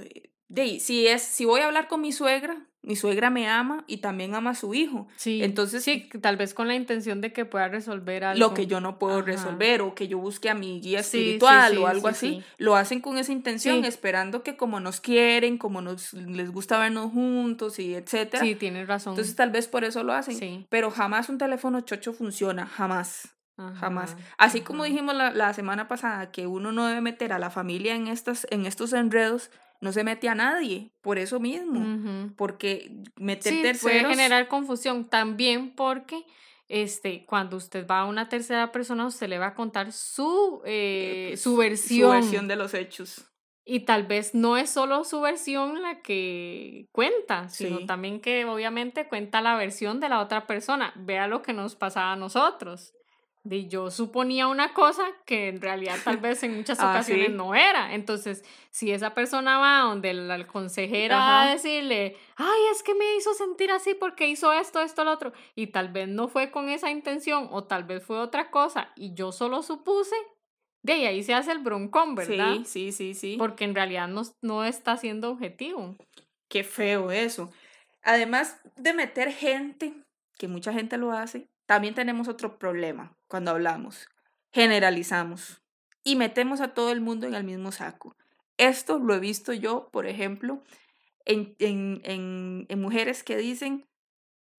de 0.48 0.80
si 0.80 1.06
es, 1.08 1.22
si 1.22 1.44
voy 1.44 1.60
a 1.60 1.66
hablar 1.66 1.90
con 1.90 2.00
mi 2.00 2.14
suegra, 2.14 2.66
mi 2.84 2.98
suegra 2.98 3.30
me 3.30 3.48
ama 3.48 3.86
y 3.88 3.98
también 3.98 4.36
ama 4.36 4.52
a 4.52 4.56
su 4.56 4.74
hijo. 4.74 5.08
Sí. 5.16 5.42
Entonces, 5.42 5.84
sí, 5.84 6.10
tal 6.22 6.36
vez 6.36 6.54
con 6.54 6.68
la 6.68 6.76
intención 6.76 7.22
de 7.22 7.32
que 7.32 7.46
pueda 7.46 7.70
resolver 7.70 8.26
algo. 8.26 8.40
Lo 8.40 8.54
que 8.54 8.68
yo 8.68 8.82
no 8.82 9.00
puedo 9.00 9.22
resolver 9.22 9.82
o 9.82 9.96
que 9.96 10.10
yo 10.10 10.18
busque 10.20 10.50
a 10.50 10.54
mi 10.54 10.82
guía 10.82 11.00
espiritual 11.00 11.78
o 11.78 11.88
algo 11.88 12.10
así, 12.10 12.44
lo 12.58 12.76
hacen 12.76 13.00
con 13.00 13.18
esa 13.18 13.32
intención, 13.32 13.86
esperando 13.86 14.44
que 14.44 14.58
como 14.58 14.82
nos 14.82 15.00
quieren, 15.00 15.58
como 15.58 15.82
nos 15.82 16.14
les 16.14 16.52
gusta 16.52 16.78
vernos 16.78 17.12
juntos 17.12 17.80
y 17.80 17.96
etcétera. 17.96 18.44
Sí, 18.44 18.56
tienes 18.56 18.88
razón. 18.88 19.14
Entonces 19.14 19.36
tal 19.36 19.50
vez 19.50 19.68
por 19.68 19.86
eso 19.86 20.04
lo 20.04 20.14
hacen. 20.14 20.68
Pero 20.70 20.92
jamás 20.92 21.30
un 21.30 21.38
teléfono 21.38 21.82
chocho 21.82 22.12
funciona, 22.14 22.66
jamás. 22.68 23.30
Jamás. 23.56 24.18
Así 24.38 24.62
como 24.62 24.84
dijimos 24.84 25.16
la, 25.16 25.32
la, 25.32 25.54
semana 25.54 25.88
pasada 25.88 26.32
que 26.32 26.48
uno 26.48 26.72
no 26.72 26.88
debe 26.88 27.02
meter 27.02 27.34
a 27.34 27.40
la 27.40 27.52
familia 27.52 27.96
en, 27.96 28.08
estas, 28.08 28.48
en 28.50 28.66
estos 28.66 28.94
enredos, 28.94 29.52
no 29.84 29.92
se 29.92 30.06
mete 30.06 30.30
a 30.30 30.36
nadie, 30.36 30.94
por 31.02 31.20
eso 31.20 31.42
mismo, 31.42 32.32
porque 32.38 33.04
meter 33.18 33.76
sí, 33.76 33.82
puede 33.82 34.00
generar 34.06 34.48
confusión 34.48 35.10
también 35.10 35.76
porque 35.76 36.26
este, 36.70 37.26
cuando 37.26 37.58
usted 37.58 37.86
va 37.86 38.00
a 38.00 38.06
una 38.06 38.30
tercera 38.30 38.72
persona, 38.72 39.06
usted 39.06 39.28
le 39.28 39.40
va 39.40 39.48
a 39.48 39.54
contar 39.54 39.92
su, 39.92 40.62
eh, 40.66 41.32
pues, 41.32 41.42
su 41.42 41.58
versión. 41.58 42.12
Su 42.12 42.14
versión 42.14 42.48
de 42.48 42.56
los 42.56 42.74
hechos. 42.74 43.30
Y 43.66 43.82
tal 43.82 44.08
vez 44.08 44.34
no 44.34 44.56
es 44.56 44.70
solo 44.70 45.04
su 45.04 45.20
versión 45.20 45.82
la 45.82 46.02
que 46.02 46.88
cuenta, 46.94 47.50
sino 47.50 47.86
también 47.86 48.22
que 48.22 48.46
obviamente 48.46 49.08
cuenta 49.10 49.42
la 49.42 49.56
versión 49.56 50.00
de 50.00 50.10
la 50.10 50.22
otra 50.22 50.48
persona. 50.48 50.94
Vea 50.96 51.28
lo 51.28 51.42
que 51.42 51.54
nos 51.54 51.76
pasaba 51.76 52.14
a 52.14 52.18
nosotros 52.18 52.94
de 53.44 53.68
yo 53.68 53.92
suponía 53.92 54.48
una 54.48 54.74
cosa 54.74 55.04
que 55.26 55.50
en 55.50 55.60
realidad 55.60 55.98
tal 56.04 56.18
vez 56.18 56.44
en 56.44 56.56
muchas 56.58 56.80
ah, 56.80 56.92
ocasiones 56.92 57.32
no 57.32 57.56
era. 57.56 57.94
Entonces, 57.94 58.44
si 58.70 58.92
esa 58.92 59.14
persona 59.14 59.58
va 59.58 59.82
donde 59.82 60.14
la 60.14 60.48
consejera 60.48 61.42
a 61.42 61.52
decirle, 61.52 62.16
ay, 62.38 62.62
es 62.72 62.84
que 62.84 62.96
me 62.96 63.16
hizo 63.18 63.34
sentir 63.34 63.72
así 63.72 63.94
porque 63.94 64.28
hizo 64.28 64.54
esto, 64.54 64.82
esto, 64.82 65.04
lo 65.04 65.12
otro, 65.12 65.34
y 65.56 65.68
tal 65.68 65.90
vez 65.90 66.08
no 66.08 66.28
fue 66.28 66.52
con 66.52 66.70
esa 66.70 66.90
intención 66.90 67.50
o 67.52 67.66
tal 67.66 67.84
vez 67.84 68.04
fue 68.04 68.18
otra 68.20 68.50
cosa 68.50 68.92
y 68.96 69.14
yo 69.14 69.32
solo 69.32 69.62
supuse, 69.62 70.16
de 70.82 71.08
ahí 71.08 71.24
se 71.24 71.34
hace 71.34 71.52
el 71.52 71.60
broncón, 71.60 72.16
¿verdad? 72.16 72.56
Sí, 72.64 72.66
sí, 72.66 72.92
sí, 72.92 73.14
sí. 73.14 73.36
Porque 73.38 73.66
en 73.66 73.76
realidad 73.76 74.08
no, 74.08 74.24
no 74.42 74.64
está 74.64 74.98
siendo 74.98 75.32
objetivo. 75.32 75.96
Qué 76.50 76.64
feo 76.64 77.12
eso. 77.12 77.52
Además 78.04 78.60
de 78.76 78.94
meter 78.94 79.32
gente, 79.32 79.94
que 80.38 80.50
mucha 80.50 80.74
gente 80.74 80.98
lo 80.98 81.14
hace, 81.14 81.48
también 81.66 81.96
tenemos 81.96 82.28
otro 82.28 82.60
problema 82.60 83.16
cuando 83.34 83.50
hablamos. 83.50 84.08
Generalizamos 84.52 85.64
y 86.04 86.18
metemos 86.18 86.62
a 86.62 86.76
todo 86.76 86.92
el 86.92 87.02
mundo 87.02 87.26
en 87.26 87.34
el 87.34 87.44
mismo 87.44 87.72
saco. 87.72 88.16
Esto 88.58 89.00
lo 89.00 89.16
he 89.16 89.20
visto 89.20 89.54
yo, 89.54 89.90
por 89.92 90.06
ejemplo, 90.06 90.62
en, 91.26 91.56
en, 91.58 92.68
en, 92.70 92.80
mujeres 92.80 93.24
que 93.24 93.36
dicen, 93.36 93.88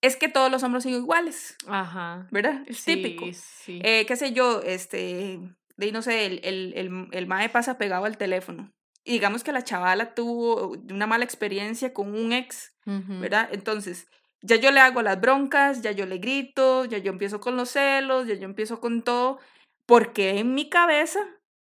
es 0.00 0.16
que 0.16 0.26
todos 0.28 0.50
los 0.50 0.64
hombres 0.64 0.82
son 0.82 0.92
iguales. 0.92 1.56
Ajá. 1.68 2.26
¿Verdad? 2.32 2.64
Es 2.66 2.84
típico. 2.84 3.26
Sí. 3.32 3.80
Eh, 3.84 4.06
qué 4.08 4.16
sé 4.16 4.32
yo, 4.32 4.60
este, 4.62 5.38
de 5.76 5.92
no 5.92 6.02
sé, 6.02 6.26
el, 6.26 6.40
el, 6.42 6.72
el, 6.74 7.08
el 7.12 7.26
mae 7.28 7.48
pasa 7.50 7.78
pegado 7.78 8.06
al 8.06 8.18
teléfono. 8.18 8.72
Y 9.04 9.12
digamos 9.12 9.44
que 9.44 9.52
la 9.52 9.62
chavala 9.62 10.14
tuvo 10.14 10.70
una 10.90 11.06
mala 11.06 11.24
experiencia 11.24 11.94
con 11.94 12.12
un 12.12 12.32
ex, 12.32 12.74
¿verdad? 12.84 13.50
Entonces, 13.52 14.08
ya 14.44 14.56
yo 14.56 14.70
le 14.70 14.80
hago 14.80 15.00
las 15.02 15.20
broncas, 15.20 15.80
ya 15.80 15.92
yo 15.92 16.04
le 16.04 16.18
grito, 16.18 16.84
ya 16.84 16.98
yo 16.98 17.10
empiezo 17.10 17.40
con 17.40 17.56
los 17.56 17.70
celos, 17.70 18.26
ya 18.26 18.34
yo 18.34 18.44
empiezo 18.44 18.78
con 18.78 19.02
todo, 19.02 19.38
porque 19.86 20.38
en 20.38 20.54
mi 20.54 20.68
cabeza 20.68 21.20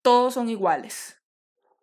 todos 0.01 0.34
son 0.34 0.49
iguales. 0.49 1.21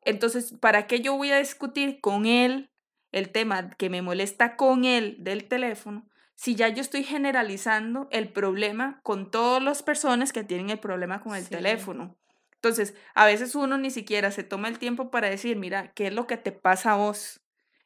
Entonces, 0.04 0.54
¿para 0.60 0.88
qué 0.88 1.00
yo 1.00 1.16
voy 1.16 1.30
a 1.30 1.38
discutir 1.38 2.00
con 2.00 2.26
él 2.26 2.70
el 3.12 3.30
tema 3.30 3.70
que 3.70 3.90
me 3.90 4.02
molesta 4.02 4.56
con 4.56 4.84
él 4.84 5.16
del 5.20 5.46
teléfono? 5.46 6.08
Si 6.34 6.56
ya 6.56 6.68
yo 6.68 6.80
estoy 6.80 7.04
generalizando 7.04 8.08
el 8.10 8.32
problema 8.32 8.98
con 9.04 9.30
todas 9.30 9.62
las 9.62 9.84
personas 9.84 10.32
que 10.32 10.42
tienen 10.42 10.70
el 10.70 10.80
problema 10.80 11.20
con 11.20 11.36
el 11.36 11.48
teléfono. 11.48 12.16
Entonces, 12.56 12.94
a 13.14 13.26
veces 13.26 13.54
uno 13.54 13.78
ni 13.78 13.90
siquiera 13.90 14.32
se 14.32 14.42
toma 14.42 14.66
el 14.68 14.80
tiempo 14.80 15.10
para 15.10 15.30
decir, 15.30 15.56
mira, 15.56 15.92
¿qué 15.92 16.08
es 16.08 16.12
lo 16.12 16.26
que 16.26 16.36
te 16.36 16.50
pasa 16.50 16.92
a 16.92 16.96
vos? 16.96 17.40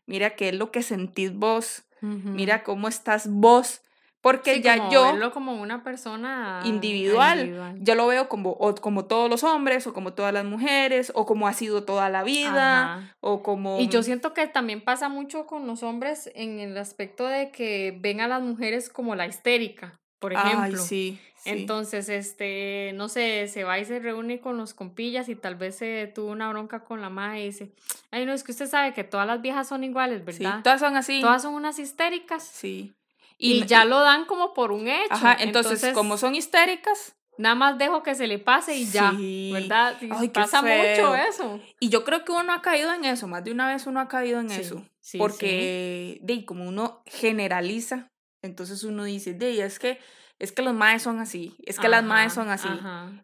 Mira, 0.06 0.36
¿qué 0.36 0.48
es 0.48 0.54
lo 0.54 0.70
que 0.70 0.82
sentís 0.82 1.34
vos? 1.34 1.85
Mira 2.06 2.62
cómo 2.62 2.88
estás 2.88 3.28
vos. 3.28 3.82
Porque 4.26 4.60
ya 4.60 4.90
yo... 4.90 5.04
Verlo 5.12 5.30
como 5.30 5.52
una 5.60 5.84
persona 5.84 6.60
individual, 6.64 7.76
Yo 7.78 7.94
lo 7.94 8.08
veo 8.08 8.28
como, 8.28 8.58
como 8.80 9.04
todos 9.04 9.30
los 9.30 9.44
hombres, 9.44 9.86
o 9.86 9.92
como 9.92 10.14
todas 10.14 10.32
las 10.32 10.44
mujeres, 10.44 11.12
o 11.14 11.26
como 11.26 11.46
ha 11.46 11.52
sido 11.52 11.84
toda 11.84 12.08
la 12.08 12.24
vida, 12.24 13.14
o 13.20 13.44
como... 13.44 13.78
Y 13.78 13.86
yo 13.86 14.02
siento 14.02 14.34
que 14.34 14.48
también 14.48 14.82
pasa 14.82 15.08
mucho 15.08 15.46
con 15.46 15.68
los 15.68 15.84
hombres 15.84 16.28
en 16.34 16.58
el 16.58 16.76
aspecto 16.76 17.24
de 17.26 17.52
que 17.52 17.96
ven 18.00 18.20
a 18.20 18.26
las 18.26 18.42
mujeres 18.42 18.88
como 18.88 19.14
la 19.14 19.28
histérica, 19.28 20.00
por 20.18 20.32
ejemplo. 20.32 20.78
Ay, 20.80 20.86
sí. 20.86 21.20
Entonces, 21.44 22.08
este, 22.08 22.92
no 22.94 23.08
sé, 23.08 23.46
se 23.46 23.62
va 23.62 23.78
y 23.78 23.84
se 23.84 24.00
reúne 24.00 24.40
con 24.40 24.56
los 24.56 24.74
compillas 24.74 25.28
y 25.28 25.36
tal 25.36 25.54
vez 25.54 25.76
se 25.76 26.10
tuvo 26.12 26.32
una 26.32 26.48
bronca 26.48 26.84
con 26.84 27.00
la 27.00 27.08
madre 27.08 27.42
y 27.42 27.46
dice, 27.46 27.72
ay, 28.10 28.26
no, 28.26 28.32
es 28.32 28.42
que 28.42 28.50
usted 28.52 28.66
sabe 28.66 28.92
que 28.94 29.04
todas 29.04 29.26
las 29.26 29.40
viejas 29.40 29.68
son 29.68 29.84
iguales, 29.84 30.24
¿verdad? 30.24 30.56
Sí, 30.56 30.62
todas 30.64 30.80
son 30.80 30.96
así. 30.96 31.20
Todas 31.20 31.42
son 31.42 31.54
unas 31.54 31.78
histéricas. 31.78 32.42
Sí. 32.42 32.94
Y, 33.38 33.64
ya 33.66 33.84
lo 33.84 34.00
dan 34.00 34.24
como 34.24 34.54
por 34.54 34.72
un 34.72 34.88
hecho. 34.88 35.06
Ajá, 35.10 35.36
entonces, 35.38 35.92
como 35.92 36.16
son 36.16 36.34
histéricas. 36.34 37.14
Nada 37.38 37.54
más 37.54 37.76
dejo 37.76 38.02
que 38.02 38.14
se 38.14 38.26
le 38.26 38.38
pase 38.38 38.74
y 38.76 38.86
ya, 38.86 39.12
¿verdad? 39.52 39.96
Ay, 40.10 40.28
pasa 40.30 40.62
mucho 40.62 41.14
eso. 41.14 41.60
Y 41.78 41.90
yo 41.90 42.02
creo 42.02 42.24
que 42.24 42.32
uno 42.32 42.52
ha 42.52 42.62
caído 42.62 42.94
en 42.94 43.04
eso, 43.04 43.28
más 43.28 43.44
de 43.44 43.52
una 43.52 43.68
vez 43.68 43.86
uno 43.86 44.00
ha 44.00 44.08
caído 44.08 44.40
en 44.40 44.50
eso. 44.50 44.82
Sí, 45.00 45.18
porque, 45.18 46.18
de 46.22 46.44
como 46.46 46.66
uno 46.66 47.02
generaliza, 47.04 48.10
entonces 48.46 48.82
uno 48.84 49.04
dice, 49.04 49.34
de 49.34 49.64
es 49.64 49.78
que 49.78 49.98
es 50.38 50.52
que 50.52 50.62
los 50.62 50.74
maes 50.74 51.02
son 51.02 51.18
así, 51.18 51.56
es 51.64 51.78
que 51.78 51.88
las 51.88 52.04
maes 52.04 52.34
son 52.34 52.50
así. 52.50 52.68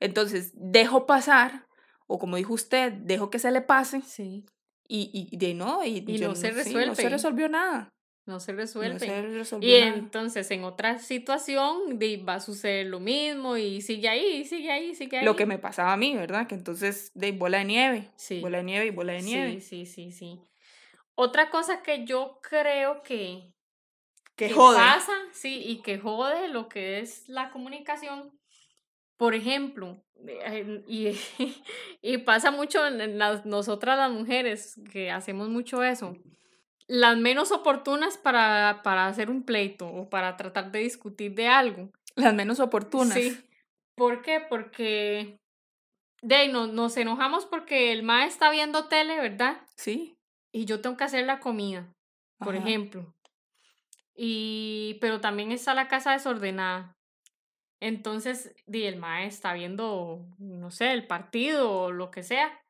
Entonces, 0.01 0.53
dejo 0.55 1.07
pasar, 1.07 1.67
o 2.07 2.19
como 2.19 2.37
dijo 2.37 2.55
usted, 2.55 2.93
dejo 2.93 3.31
que 3.31 3.39
se 3.39 3.51
le 3.51 3.61
pase. 3.61 4.01
Sí. 4.03 4.47
Y, 4.89 5.29
y 5.31 5.37
de 5.37 5.55
no, 5.55 5.85
y, 5.85 6.01
no 6.01 6.35
se 6.35 6.51
resuelve. 6.51 6.87
no 6.87 6.95
se 6.95 7.09
resolvió 7.09 7.49
nada. 7.49 7.93
No 8.25 8.39
se 8.39 8.53
resuelve. 8.53 9.05
y 9.61 9.75
entonces 9.75 10.49
en 10.53 10.63
otra 10.63 11.01
situación 11.01 11.99
va 12.27 12.35
a 12.35 12.41
suceder 12.41 12.87
lo 12.87 13.01
mismo 13.01 13.57
y 13.57 13.81
sigue 13.81 14.09
ahí, 14.09 14.45
sigue 14.45 14.71
ahí, 14.71 14.95
sigue 14.95 15.19
ahí. 15.19 15.25
Lo 15.25 15.35
que 15.35 15.45
me 15.45 15.59
pasaba 15.59 15.93
a 15.93 15.97
mí, 15.97 16.15
¿verdad? 16.15 16.47
Que 16.47 16.55
entonces 16.55 17.11
de 17.15 17.33
bola 17.33 17.59
de 17.59 17.65
nieve. 17.65 18.11
Sí. 18.17 18.41
Bola 18.41 18.59
de 18.59 18.65
nieve 18.65 18.87
y 18.87 18.91
bola 18.91 19.15
de 19.15 19.23
nieve. 19.23 19.61
Sí, 19.61 19.87
sí, 19.87 19.87
sí, 19.87 20.13
sí. 20.13 20.41
Otra 21.17 21.51
cosa 21.51 21.83
que 21.83 22.05
yo 22.05 22.39
creo 22.49 23.03
que, 23.03 23.53
que, 24.37 24.51
jode. 24.51 24.77
pasa, 24.77 25.13
sí, 25.33 25.63
y 25.65 25.83
que 25.83 25.99
jode 25.99 26.49
lo 26.49 26.69
que 26.69 27.01
es 27.01 27.29
la 27.29 27.51
comunicación. 27.51 28.33
Por 29.17 29.35
ejemplo, 29.35 30.03
eh, 30.27 30.83
y, 30.89 31.17
y 32.03 32.19
pasa 32.19 32.51
mucho 32.51 32.87
en 32.87 33.19
las, 33.19 33.47
nosotras 33.47 33.99
las 33.99 34.11
mujeres 34.11 34.81
que 34.91 35.11
hacemos 35.11 35.49
mucho 35.49 35.83
eso. 35.83 36.17
Las 36.89 37.17
menos 37.17 37.53
oportunas 37.53 38.19
para, 38.19 38.81
para 38.83 39.07
hacer 39.07 39.31
un 39.31 39.45
pleito 39.45 39.87
o 39.87 40.11
para 40.11 40.37
tratar 40.37 40.73
de 40.73 40.81
discutir 40.81 41.35
de 41.35 41.49
algo. 41.49 41.91
Las 42.17 42.35
menos 42.35 42.61
oportunas. 42.61 43.15
Sí. 43.15 43.39
¿Por 43.95 44.23
qué? 44.23 44.41
Porque 44.41 45.39
de 46.23 46.35
ahí 46.35 46.53
nos, 46.53 46.73
nos 46.73 46.97
enojamos 46.97 47.47
porque 47.47 47.93
el 47.93 48.03
ma 48.03 48.27
está 48.27 48.51
viendo 48.51 48.89
tele, 48.89 49.21
¿verdad? 49.21 49.61
Sí. 49.77 50.17
Y 50.53 50.65
yo 50.65 50.81
tengo 50.81 50.97
que 50.97 51.05
hacer 51.05 51.25
la 51.25 51.41
comida, 51.41 51.93
por 52.39 52.55
ejemplo. 52.55 53.15
Y, 54.15 54.99
pero 55.01 55.21
también 55.21 55.53
está 55.53 55.75
la 55.75 55.89
casa 55.89 56.13
desordenada. 56.13 56.97
Entonces, 57.81 58.55
di, 58.67 58.85
el 58.85 58.97
mae 58.97 59.27
está 59.27 59.55
viendo, 59.55 60.25
no 60.39 60.71
sé, 60.71 60.93
el 60.93 61.07
partido 61.07 61.71
o 61.71 61.91
lo 61.91 62.11
que 62.11 62.23
sea. 62.23 62.63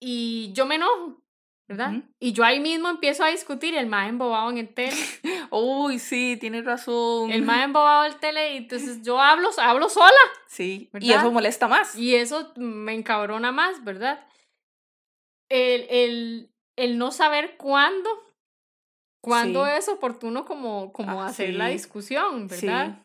Y 0.00 0.52
yo 0.54 0.64
me 0.64 0.76
enojo, 0.76 1.22
¿verdad? 1.68 2.04
Y 2.18 2.32
yo 2.32 2.44
ahí 2.44 2.58
mismo 2.58 2.88
empiezo 2.88 3.22
a 3.22 3.28
discutir, 3.28 3.74
el 3.74 3.86
mae 3.86 4.08
embobado 4.08 4.48
en 4.48 4.56
el 4.56 4.72
tele. 4.72 4.96
Uy, 5.50 5.98
sí, 5.98 6.38
tienes 6.40 6.64
razón. 6.64 7.30
El 7.30 7.42
mae 7.42 7.64
embobado 7.64 8.06
en 8.06 8.12
el 8.12 8.18
tele, 8.18 8.54
y 8.54 8.56
entonces 8.58 9.02
yo 9.02 9.20
hablo, 9.20 9.50
hablo 9.58 9.90
sola. 9.90 10.10
Sí, 10.46 10.88
y 11.00 11.12
eso 11.12 11.30
molesta 11.30 11.68
más. 11.68 11.94
Y 11.94 12.14
eso 12.14 12.52
me 12.56 12.94
encabrona 12.94 13.52
más, 13.52 13.84
¿verdad? 13.84 14.26
El, 15.50 15.86
el, 15.90 16.50
el 16.76 16.96
no 16.96 17.10
saber 17.10 17.58
cuándo 17.58 18.08
cuando 19.20 19.66
es 19.66 19.88
oportuno 19.88 20.44
como, 20.44 20.92
como 20.92 21.22
ah, 21.22 21.26
hacer 21.26 21.54
la 21.54 21.68
discusión, 21.68 22.48
¿verdad? 22.48 23.02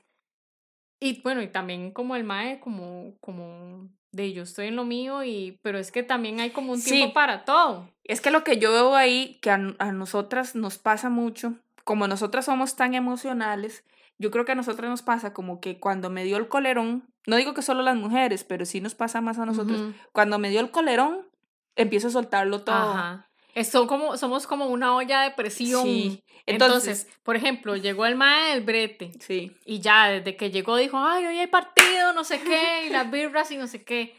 Y 1.00 1.22
bueno, 1.22 1.42
y 1.42 1.48
también 1.48 1.92
como 1.92 2.16
el 2.16 2.24
MAE, 2.24 2.60
como, 2.60 3.14
como 3.20 3.90
de 4.12 4.32
yo 4.32 4.44
estoy 4.44 4.68
en 4.68 4.78
lo 4.78 4.86
mío, 4.86 5.24
y, 5.24 5.60
pero 5.62 5.78
es 5.78 5.92
que 5.92 6.04
también 6.04 6.40
hay 6.40 6.52
como 6.52 6.74
un 6.74 6.82
tiempo 6.82 7.14
para 7.14 7.44
todo. 7.44 7.90
Es 8.04 8.22
que 8.22 8.32
lo 8.32 8.44
que 8.44 8.58
yo 8.58 8.72
veo 8.72 8.96
ahí, 8.96 9.38
que 9.42 9.50
a, 9.50 9.60
a 9.78 9.92
nosotras 9.92 10.56
nos 10.56 10.78
pasa 10.78 11.10
mucho, 11.10 11.56
como 11.84 12.08
nosotras 12.08 12.46
somos 12.46 12.76
tan 12.76 12.96
emocionales, 12.96 13.84
yo 14.18 14.32
creo 14.32 14.46
que 14.46 14.54
a 14.54 14.56
nosotras 14.56 14.90
nos 14.90 15.02
pasa 15.02 15.34
como 15.34 15.60
que 15.60 15.80
cuando 15.80 16.10
me 16.10 16.24
dio 16.24 16.38
el 16.38 16.48
colerón, 16.48 17.04
no 17.28 17.36
digo 17.36 17.54
que 17.54 17.62
solo 17.62 17.82
las 17.84 17.98
mujeres, 17.98 18.44
pero 18.46 18.66
sí 18.66 18.80
nos 18.80 18.96
pasa 18.96 19.20
más 19.20 19.38
a 19.38 19.46
nosotros, 19.46 19.94
cuando 20.14 20.40
me 20.40 20.50
dio 20.50 20.62
el 20.62 20.72
colerón, 20.72 21.28
empiezo 21.76 22.08
a 22.08 22.12
soltarlo 22.12 22.64
todo. 22.64 23.26
Son 23.64 23.88
como, 23.88 24.18
somos 24.18 24.48
como 24.48 24.68
una 24.68 24.94
olla 24.96 25.22
de 25.22 25.32
presión. 25.32 25.84
Sí. 25.84 26.24
Entonces, 26.46 27.08
por 27.24 27.38
ejemplo, 27.38 27.78
llegó 27.78 28.06
el 28.06 28.16
mae 28.16 28.52
del 28.54 28.64
brete. 28.64 29.14
Sí. 29.20 29.56
Y 29.66 29.80
ya 29.80 30.10
desde 30.10 30.36
que 30.36 30.52
llegó 30.52 30.76
dijo, 30.76 30.98
ay, 30.98 31.26
hoy 31.26 31.40
hay 31.40 31.48
partido, 31.48 32.12
no 32.14 32.26
sé 32.26 32.42
qué, 32.42 32.88
y 32.88 32.90
las 32.90 33.10
birras 33.10 33.50
y 33.52 33.58
no 33.58 33.68
sé 33.68 33.86
qué. 33.86 34.16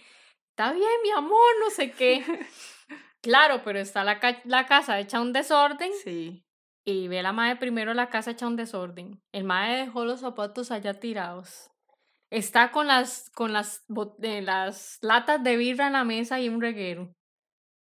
Está 0.51 0.73
bien, 0.73 0.89
mi 1.03 1.11
amor, 1.11 1.51
no 1.61 1.69
sé 1.69 1.91
qué. 1.91 2.25
claro, 3.21 3.61
pero 3.63 3.79
está 3.79 4.05
la, 4.05 4.19
la 4.45 4.67
casa 4.67 4.99
hecha 4.99 5.21
un 5.21 5.35
desorden. 5.35 5.91
Sí. 6.03 6.43
Y 6.87 7.09
ve 7.09 7.23
la 7.23 7.33
madre 7.33 7.57
primero 7.57 7.93
la 7.93 8.09
casa 8.09 8.31
hecha 8.31 8.47
un 8.47 8.57
desorden. 8.57 9.21
El 9.33 9.45
mae 9.45 9.77
dejó 9.77 10.07
los 10.07 10.21
zapatos 10.21 10.71
allá 10.71 10.95
tirados. 10.95 11.71
Está 12.31 12.71
con 12.71 12.87
las, 12.87 13.31
con 13.35 13.53
las, 13.53 13.85
eh, 14.23 14.41
las 14.41 14.99
latas 15.03 15.43
de 15.45 15.57
birra 15.57 15.89
en 15.89 15.93
la 15.93 16.05
mesa 16.05 16.41
y 16.41 16.49
un 16.49 16.61
reguero 16.61 17.16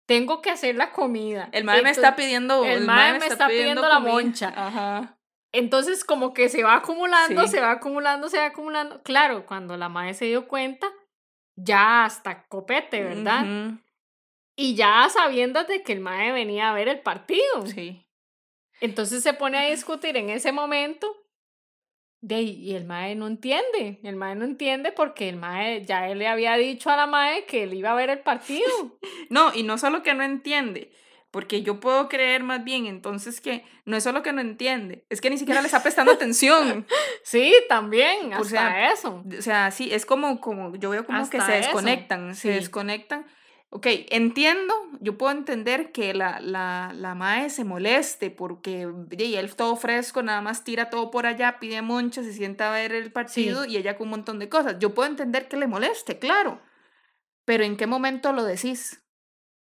tengo 0.06 0.41
que 0.41 0.52
hacer 0.52 0.76
la 0.76 0.91
comida. 0.91 1.50
El 1.52 1.63
mae 1.63 1.82
me 1.82 1.89
está 1.89 2.15
pidiendo. 2.15 2.63
El, 2.63 2.86
mae 2.86 3.20
me, 3.20 3.26
está, 3.26 3.48
pidiendo, 3.48 3.88
la 3.88 4.00
moncha. 4.00 4.54
Ajá. 4.56 5.18
Entonces, 5.52 6.04
como 6.04 6.34
que 6.34 6.50
se 6.50 6.63
va 6.63 6.76
acumulando, 6.76 7.48
se 7.48 7.62
va 7.62 7.72
acumulando, 7.72 8.30
se 8.30 8.38
va 8.38 8.46
acumulando. 8.46 9.02
Claro, 9.04 9.46
cuando 9.46 9.78
la 9.78 9.89
madre 9.89 10.13
se 10.13 10.26
dio 10.26 10.48
cuenta, 10.48 10.88
ya 11.56 12.06
hasta 12.06 12.46
copete, 12.48 13.04
¿verdad? 13.04 13.46
Y 14.58 14.76
ya 14.76 15.08
sabiendo 15.10 15.63
de 15.63 15.82
que 15.84 15.94
el 15.94 16.02
mae 16.02 16.32
venía 16.32 16.70
a 16.70 16.74
ver 16.74 16.88
el 16.88 17.00
partido. 17.00 17.65
Sí. 17.65 18.06
Entonces 18.82 19.24
se 19.24 19.34
pone 19.34 19.58
a 19.58 19.70
discutir 19.70 20.18
en 20.18 20.30
ese 20.30 20.52
momento 20.52 21.24
de, 22.25 22.41
y 22.41 22.75
el 22.75 22.85
mae 22.85 23.13
no 23.13 23.27
entiende, 23.27 23.99
el 24.01 24.15
mae 24.15 24.33
no 24.35 24.45
entiende 24.45 24.91
porque 24.91 25.29
el 25.29 25.38
mae 25.38 25.85
ya 25.85 26.09
él 26.09 26.17
le 26.17 26.27
había 26.27 26.55
dicho 26.55 26.89
a 26.89 26.95
la 26.95 27.05
mae 27.05 27.45
que 27.45 27.63
él 27.63 27.75
iba 27.75 27.91
a 27.91 27.95
ver 27.95 28.09
el 28.09 28.19
partido. 28.19 28.67
no, 29.29 29.53
y 29.53 29.61
no 29.61 29.77
solo 29.77 30.01
que 30.01 30.15
no 30.15 30.23
entiende, 30.23 30.91
porque 31.29 31.61
yo 31.61 31.79
puedo 31.79 32.09
creer 32.09 32.41
más 32.41 32.63
bien 32.63 32.88
entonces 32.88 33.41
que 33.41 33.63
no 33.85 33.95
es 33.95 34.03
solo 34.03 34.23
que 34.23 34.33
no 34.33 34.41
entiende, 34.41 35.05
es 35.09 35.21
que 35.21 35.29
ni 35.29 35.38
siquiera 35.38 35.61
le 35.61 35.67
está 35.67 35.83
prestando 35.83 36.13
atención. 36.13 36.88
sí, 37.23 37.53
también, 37.69 38.33
hasta 38.33 38.41
o 38.41 38.43
sea, 38.43 38.91
eso. 38.91 39.23
O 39.38 39.41
sea, 39.43 39.69
sí, 39.69 39.93
es 39.93 40.07
como, 40.07 40.41
como 40.41 40.75
yo 40.77 40.89
veo 40.89 41.05
como 41.05 41.29
que 41.29 41.39
se 41.39 41.51
desconectan, 41.51 42.33
se 42.33 42.49
desconectan 42.49 43.27
Ok, 43.75 43.88
entiendo, 44.07 44.73
yo 45.01 45.17
puedo 45.17 45.33
entender 45.33 45.91
que 45.91 46.13
la, 46.13 46.39
la, 46.39 46.93
la 46.95 47.13
mae 47.13 47.49
se 47.49 47.65
moleste 47.65 48.31
porque 48.31 48.88
y 49.11 49.35
él 49.35 49.53
todo 49.53 49.75
fresco, 49.75 50.23
nada 50.23 50.39
más 50.39 50.63
tira 50.63 50.89
todo 50.89 51.11
por 51.11 51.25
allá, 51.25 51.59
pide 51.59 51.81
moncha, 51.81 52.23
se 52.23 52.31
sienta 52.31 52.69
a 52.69 52.73
ver 52.73 52.93
el 52.93 53.11
partido 53.11 53.65
y 53.65 53.75
ella 53.75 53.97
con 53.97 54.07
un 54.07 54.11
montón 54.11 54.39
de 54.39 54.47
cosas. 54.47 54.77
Yo 54.79 54.93
puedo 54.93 55.09
entender 55.09 55.49
que 55.49 55.57
le 55.57 55.67
moleste, 55.67 56.19
claro, 56.19 56.61
pero 57.43 57.65
¿en 57.65 57.75
qué 57.75 57.85
momento 57.85 58.31
lo 58.31 58.45
decís? 58.45 59.03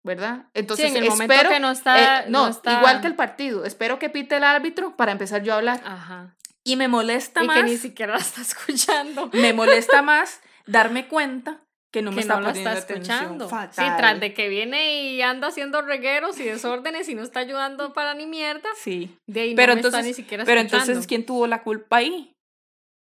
¿Verdad? 0.03 0.49
Entonces, 0.53 0.91
en 0.91 0.97
el 0.97 1.09
momento 1.09 1.49
que 1.49 1.59
no 1.59 1.71
está, 1.71 2.25
eh, 2.25 2.25
no, 2.29 2.47
igual 2.47 3.01
que 3.01 3.07
el 3.07 3.15
partido, 3.15 3.65
espero 3.65 3.97
que 3.97 4.11
pite 4.11 4.37
el 4.37 4.43
árbitro 4.43 4.95
para 4.95 5.13
empezar 5.13 5.41
yo 5.41 5.53
a 5.53 5.55
hablar. 5.55 5.81
Ajá. 5.83 6.35
Y 6.63 6.75
me 6.75 6.87
molesta 6.87 7.43
más. 7.43 7.57
Y 7.57 7.61
que 7.61 7.65
ni 7.71 7.77
siquiera 7.77 8.13
la 8.13 8.19
está 8.19 8.41
escuchando. 8.41 9.31
Me 9.33 9.51
molesta 9.53 10.01
más 10.03 10.41
darme 10.67 11.07
cuenta 11.07 11.64
que 11.95 12.01
no 12.01 12.11
me 12.11 12.19
está, 12.19 12.73
escuchando. 12.73 13.47
Sí, 13.47 13.83
tras 13.97 14.19
de 14.19 14.33
que 14.33 14.49
viene 14.49 15.03
y 15.03 15.21
anda 15.21 15.47
haciendo 15.47 15.81
regueros 15.81 16.37
y 16.41 16.43
desórdenes 16.43 17.07
y 17.07 17.15
no 17.15 17.23
está 17.23 17.39
ayudando 17.39 17.93
para 17.93 18.13
ni 18.15 18.25
mierda. 18.25 18.67
Sí. 18.77 19.17
De 19.27 19.39
ahí 19.39 19.55
pero 19.55 19.71
entonces, 19.71 19.99
está 19.99 20.05
ni 20.05 20.13
siquiera 20.13 20.43
Pero 20.43 20.59
entonces, 20.59 21.07
¿quién 21.07 21.25
tuvo 21.25 21.47
la 21.47 21.63
culpa 21.63 21.97
ahí? 21.97 22.35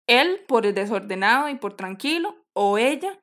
¿Él 0.06 0.40
por 0.48 0.68
el 0.68 0.76
desordenado 0.76 1.50
y 1.50 1.56
por 1.56 1.76
tranquilo? 1.76 2.36
¿O 2.54 2.78
ella 2.78 3.20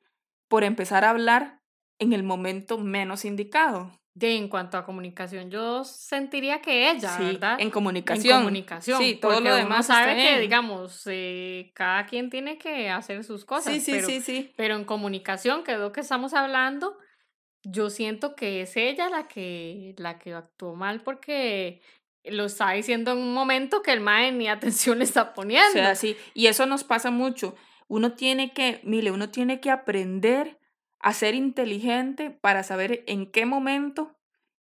por 0.48 0.64
empezar 0.64 1.04
a 1.04 1.10
hablar 1.10 1.60
en 2.00 2.12
el 2.12 2.24
momento 2.24 2.76
menos 2.76 3.24
indicado? 3.24 3.92
De 4.14 4.36
en 4.36 4.48
cuanto 4.48 4.76
a 4.76 4.84
comunicación, 4.84 5.50
yo 5.50 5.84
sentiría 5.84 6.60
que 6.60 6.90
ella, 6.90 7.16
sí, 7.16 7.24
¿verdad? 7.24 7.56
En 7.58 7.70
comunicación. 7.70 8.36
En 8.36 8.42
comunicación. 8.42 8.98
Sí, 9.00 9.14
todo 9.14 9.40
lo 9.40 9.54
demás 9.54 9.86
sabe 9.86 10.16
que, 10.16 10.38
digamos, 10.38 11.02
eh, 11.06 11.72
cada 11.74 12.04
quien 12.04 12.28
tiene 12.28 12.58
que 12.58 12.90
hacer 12.90 13.24
sus 13.24 13.46
cosas. 13.46 13.72
Sí, 13.72 13.80
sí, 13.80 13.92
pero, 13.92 14.06
sí, 14.06 14.20
sí. 14.20 14.52
Pero 14.54 14.76
en 14.76 14.84
comunicación, 14.84 15.64
que 15.64 15.72
es 15.72 15.78
lo 15.78 15.92
que 15.92 16.00
estamos 16.00 16.34
hablando, 16.34 16.98
yo 17.64 17.88
siento 17.90 18.34
que 18.34 18.62
es 18.62 18.76
ella 18.76 19.08
la 19.08 19.28
que, 19.28 19.94
la 19.96 20.18
que 20.18 20.34
actuó 20.34 20.74
mal 20.74 21.00
porque 21.02 21.80
lo 22.24 22.44
está 22.44 22.72
diciendo 22.72 23.12
en 23.12 23.18
un 23.18 23.34
momento 23.34 23.82
que 23.82 23.92
el 23.92 24.00
mae 24.00 24.32
ni 24.32 24.48
atención 24.48 24.98
le 24.98 25.04
está 25.04 25.32
poniendo. 25.34 25.70
O 25.70 25.72
sea, 25.72 25.94
sí, 25.94 26.16
y 26.34 26.46
eso 26.46 26.66
nos 26.66 26.84
pasa 26.84 27.10
mucho. 27.10 27.54
Uno 27.88 28.12
tiene 28.12 28.52
que, 28.52 28.80
mire, 28.84 29.10
uno 29.10 29.30
tiene 29.30 29.60
que 29.60 29.70
aprender 29.70 30.58
a 31.02 31.12
ser 31.12 31.34
inteligente 31.34 32.30
para 32.30 32.62
saber 32.62 33.04
en 33.06 33.26
qué 33.26 33.44
momento 33.44 34.16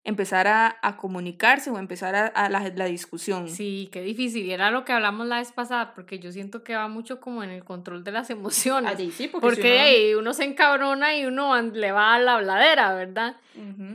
empezar 0.04 0.46
a, 0.46 0.78
a 0.80 0.96
comunicarse 0.96 1.70
o 1.70 1.78
empezar 1.78 2.14
a, 2.14 2.26
a 2.28 2.48
la, 2.48 2.72
la, 2.74 2.84
discusión. 2.86 3.48
Sí, 3.48 3.90
qué 3.92 4.00
difícil. 4.00 4.46
Y 4.46 4.52
era 4.52 4.70
lo 4.70 4.84
que 4.84 4.92
hablamos 4.92 5.26
la 5.26 5.38
vez 5.38 5.52
pasada, 5.52 5.92
porque 5.94 6.18
yo 6.18 6.32
siento 6.32 6.64
que 6.64 6.74
va 6.74 6.88
mucho 6.88 7.20
como 7.20 7.42
en 7.42 7.50
el 7.50 7.62
control 7.62 8.04
de 8.04 8.12
las 8.12 8.30
emociones. 8.30 8.96
sí, 9.14 9.28
porque, 9.28 9.46
porque 9.46 10.16
uno... 10.18 10.32
se 10.32 10.44
encabrona 10.44 11.16
y 11.16 11.26
uno 11.26 11.60
le 11.60 11.92
va 11.92 12.14
a 12.14 12.18
la 12.18 12.36
habladera, 12.36 12.94
¿verdad? 12.94 13.36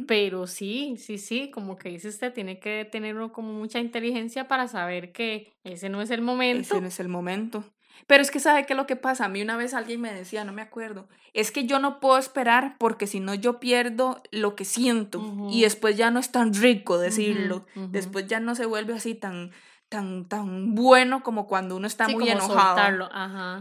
Pero 0.07 0.45
sí, 0.45 0.97
sí, 0.97 1.17
sí, 1.17 1.49
como 1.49 1.77
que 1.77 1.89
dice 1.89 2.09
usted, 2.09 2.33
tiene 2.33 2.59
que 2.59 2.87
tener 2.91 3.15
uno 3.15 3.31
como 3.31 3.53
mucha 3.53 3.79
inteligencia 3.79 4.47
para 4.47 4.67
saber 4.67 5.13
que 5.13 5.53
ese 5.63 5.87
no 5.87 6.01
es 6.01 6.11
el 6.11 6.21
momento. 6.21 6.73
Ese 6.73 6.81
no 6.81 6.87
es 6.87 6.99
el 6.99 7.07
momento. 7.07 7.63
Pero 8.07 8.21
es 8.21 8.31
que 8.31 8.39
sabe 8.39 8.65
qué 8.65 8.73
es 8.73 8.77
lo 8.77 8.85
que 8.85 8.95
pasa. 8.95 9.25
A 9.25 9.29
mí 9.29 9.41
una 9.41 9.57
vez 9.57 9.73
alguien 9.73 10.01
me 10.01 10.13
decía, 10.13 10.43
no 10.43 10.53
me 10.53 10.61
acuerdo, 10.61 11.07
es 11.33 11.51
que 11.51 11.65
yo 11.65 11.79
no 11.79 11.99
puedo 11.99 12.17
esperar 12.17 12.75
porque 12.77 13.07
si 13.07 13.19
no 13.19 13.33
yo 13.33 13.59
pierdo 13.59 14.21
lo 14.31 14.55
que 14.55 14.65
siento 14.65 15.21
y 15.49 15.61
después 15.61 15.97
ya 15.97 16.11
no 16.11 16.19
es 16.19 16.31
tan 16.31 16.53
rico 16.53 16.97
decirlo. 16.97 17.65
Después 17.75 18.27
ya 18.27 18.39
no 18.39 18.55
se 18.55 18.65
vuelve 18.65 18.93
así 18.93 19.15
tan 19.15 19.51
tan 19.89 20.27
tan 20.27 20.73
bueno 20.73 21.21
como 21.21 21.45
cuando 21.47 21.75
uno 21.75 21.85
está 21.85 22.07
muy 22.07 22.27
enojado. 22.27 23.09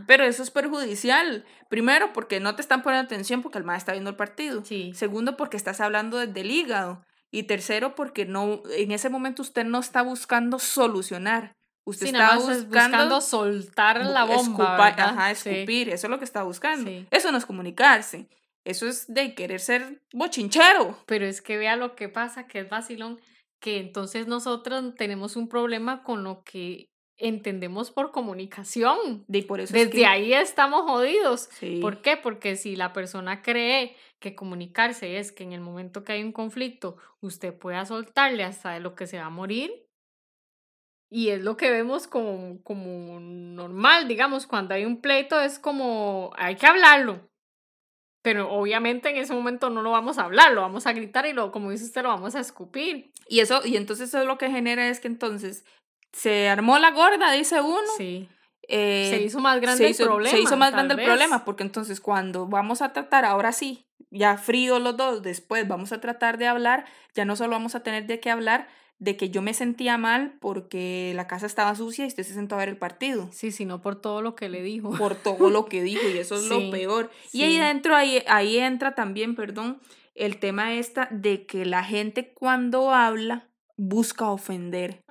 Pero 0.06 0.24
eso 0.24 0.42
es 0.42 0.50
perjudicial. 0.50 1.44
Primero 1.68 2.12
porque 2.12 2.40
no 2.40 2.54
te 2.54 2.62
están 2.62 2.82
poniendo 2.82 3.04
atención 3.04 3.42
porque 3.42 3.58
el 3.58 3.64
maestro 3.64 3.82
está 3.84 3.92
viendo 3.92 4.10
el 4.10 4.16
partido. 4.16 4.62
Segundo 4.94 5.36
porque 5.36 5.56
estás 5.56 5.80
hablando 5.80 6.18
desde 6.18 6.40
el 6.40 6.50
hígado. 6.50 7.04
Y 7.34 7.44
tercero, 7.44 7.94
porque 7.94 8.26
no, 8.26 8.62
en 8.76 8.92
ese 8.92 9.08
momento 9.08 9.40
usted 9.40 9.64
no 9.64 9.78
está 9.78 10.02
buscando 10.02 10.58
solucionar, 10.58 11.56
Usted 11.84 12.06
está 12.06 12.36
buscando, 12.36 13.20
soltar 13.20 14.04
la 14.04 14.24
bomba. 14.24 14.76
ajá, 14.86 15.30
escupir. 15.32 15.88
Eso 15.88 16.06
es 16.06 16.10
lo 16.10 16.18
que 16.18 16.24
está 16.24 16.42
buscando. 16.44 16.90
Eso 17.10 17.32
no 17.32 17.38
es 17.38 17.46
comunicarse. 17.46 18.28
Eso 18.64 18.86
es 18.86 19.12
de 19.12 19.34
querer 19.34 19.60
ser 19.60 20.00
bochinchero. 20.12 20.96
Pero 21.06 21.26
es 21.26 21.42
que 21.42 21.56
vea 21.56 21.76
lo 21.76 21.96
que 21.96 22.08
pasa, 22.08 22.46
que 22.46 22.60
es 22.60 22.68
vacilón, 22.68 23.20
que 23.58 23.80
entonces 23.80 24.28
nosotros 24.28 24.94
tenemos 24.96 25.34
un 25.34 25.48
problema 25.48 26.04
con 26.04 26.22
lo 26.22 26.44
que 26.44 26.88
entendemos 27.16 27.90
por 27.90 28.12
comunicación. 28.12 29.24
De 29.26 29.42
por 29.42 29.60
eso 29.60 29.72
Desde 29.72 30.06
ahí 30.06 30.32
estamos 30.32 30.82
jodidos. 30.82 31.48
¿Por 31.80 32.02
qué? 32.02 32.16
Porque 32.16 32.56
si 32.56 32.76
la 32.76 32.92
persona 32.92 33.42
cree 33.42 33.96
que 34.20 34.34
comunicarse 34.34 35.18
es 35.18 35.32
que 35.32 35.44
en 35.44 35.52
el 35.52 35.60
momento 35.60 36.04
que 36.04 36.12
hay 36.12 36.22
un 36.22 36.32
conflicto 36.32 36.96
usted 37.20 37.52
pueda 37.56 37.84
soltarle 37.84 38.44
hasta 38.44 38.70
de 38.72 38.80
lo 38.80 38.94
que 38.94 39.06
se 39.06 39.18
va 39.18 39.26
a 39.26 39.30
morir, 39.30 39.72
y 41.14 41.28
es 41.28 41.42
lo 41.42 41.58
que 41.58 41.70
vemos 41.70 42.06
como, 42.06 42.62
como 42.62 43.20
normal, 43.20 44.08
digamos, 44.08 44.46
cuando 44.46 44.72
hay 44.72 44.86
un 44.86 45.02
pleito 45.02 45.38
es 45.38 45.58
como, 45.58 46.30
hay 46.36 46.56
que 46.56 46.66
hablarlo. 46.66 47.28
Pero 48.22 48.50
obviamente 48.50 49.10
en 49.10 49.16
ese 49.18 49.34
momento 49.34 49.68
no 49.68 49.82
lo 49.82 49.90
vamos 49.90 50.16
a 50.16 50.22
hablar, 50.22 50.52
lo 50.52 50.62
vamos 50.62 50.86
a 50.86 50.94
gritar 50.94 51.26
y 51.26 51.34
lo, 51.34 51.52
como 51.52 51.70
dice 51.70 51.84
usted, 51.84 52.02
lo 52.02 52.08
vamos 52.08 52.34
a 52.34 52.40
escupir. 52.40 53.12
Y 53.28 53.40
eso, 53.40 53.60
y 53.62 53.76
entonces 53.76 54.08
eso 54.08 54.24
lo 54.24 54.38
que 54.38 54.50
genera 54.50 54.88
es 54.88 55.00
que 55.00 55.08
entonces 55.08 55.66
se 56.12 56.48
armó 56.48 56.78
la 56.78 56.92
gorda, 56.92 57.30
dice 57.32 57.60
uno. 57.60 57.92
Sí. 57.98 58.30
Eh, 58.66 59.08
se 59.10 59.22
hizo 59.22 59.38
más 59.38 59.60
grande 59.60 59.88
el 59.88 59.94
problema. 59.94 60.34
Se 60.34 60.40
hizo 60.40 60.56
más 60.56 60.72
grande 60.72 60.94
el 60.94 61.04
problema, 61.04 61.44
porque 61.44 61.62
entonces 61.62 62.00
cuando 62.00 62.46
vamos 62.46 62.80
a 62.80 62.94
tratar, 62.94 63.26
ahora 63.26 63.52
sí, 63.52 63.84
ya 64.10 64.38
frío 64.38 64.78
los 64.78 64.96
dos, 64.96 65.22
después 65.22 65.68
vamos 65.68 65.92
a 65.92 66.00
tratar 66.00 66.38
de 66.38 66.46
hablar, 66.46 66.86
ya 67.14 67.26
no 67.26 67.36
solo 67.36 67.50
vamos 67.50 67.74
a 67.74 67.82
tener 67.82 68.06
de 68.06 68.18
qué 68.18 68.30
hablar, 68.30 68.66
de 68.98 69.16
que 69.16 69.30
yo 69.30 69.42
me 69.42 69.54
sentía 69.54 69.98
mal 69.98 70.38
porque 70.40 71.12
la 71.16 71.26
casa 71.26 71.46
estaba 71.46 71.74
sucia 71.74 72.04
y 72.04 72.08
usted 72.08 72.22
se 72.22 72.34
sentó 72.34 72.54
a 72.54 72.58
ver 72.58 72.68
el 72.68 72.76
partido. 72.76 73.28
Sí, 73.32 73.50
sino 73.50 73.82
por 73.82 74.00
todo 74.00 74.22
lo 74.22 74.34
que 74.34 74.48
le 74.48 74.62
dijo. 74.62 74.96
Por 74.96 75.16
todo 75.16 75.50
lo 75.50 75.66
que 75.66 75.82
dijo 75.82 76.08
y 76.08 76.18
eso 76.18 76.36
es 76.36 76.44
lo 76.44 76.70
peor. 76.70 77.10
Y 77.32 77.42
ahí 77.42 77.58
dentro, 77.58 77.96
ahí, 77.96 78.22
ahí 78.28 78.58
entra 78.58 78.94
también, 78.94 79.34
perdón, 79.34 79.80
el 80.14 80.38
tema 80.38 80.74
esta 80.74 81.08
de 81.10 81.46
que 81.46 81.64
la 81.64 81.82
gente 81.82 82.32
cuando 82.32 82.92
habla 82.92 83.48
busca 83.76 84.30
ofender. 84.30 85.02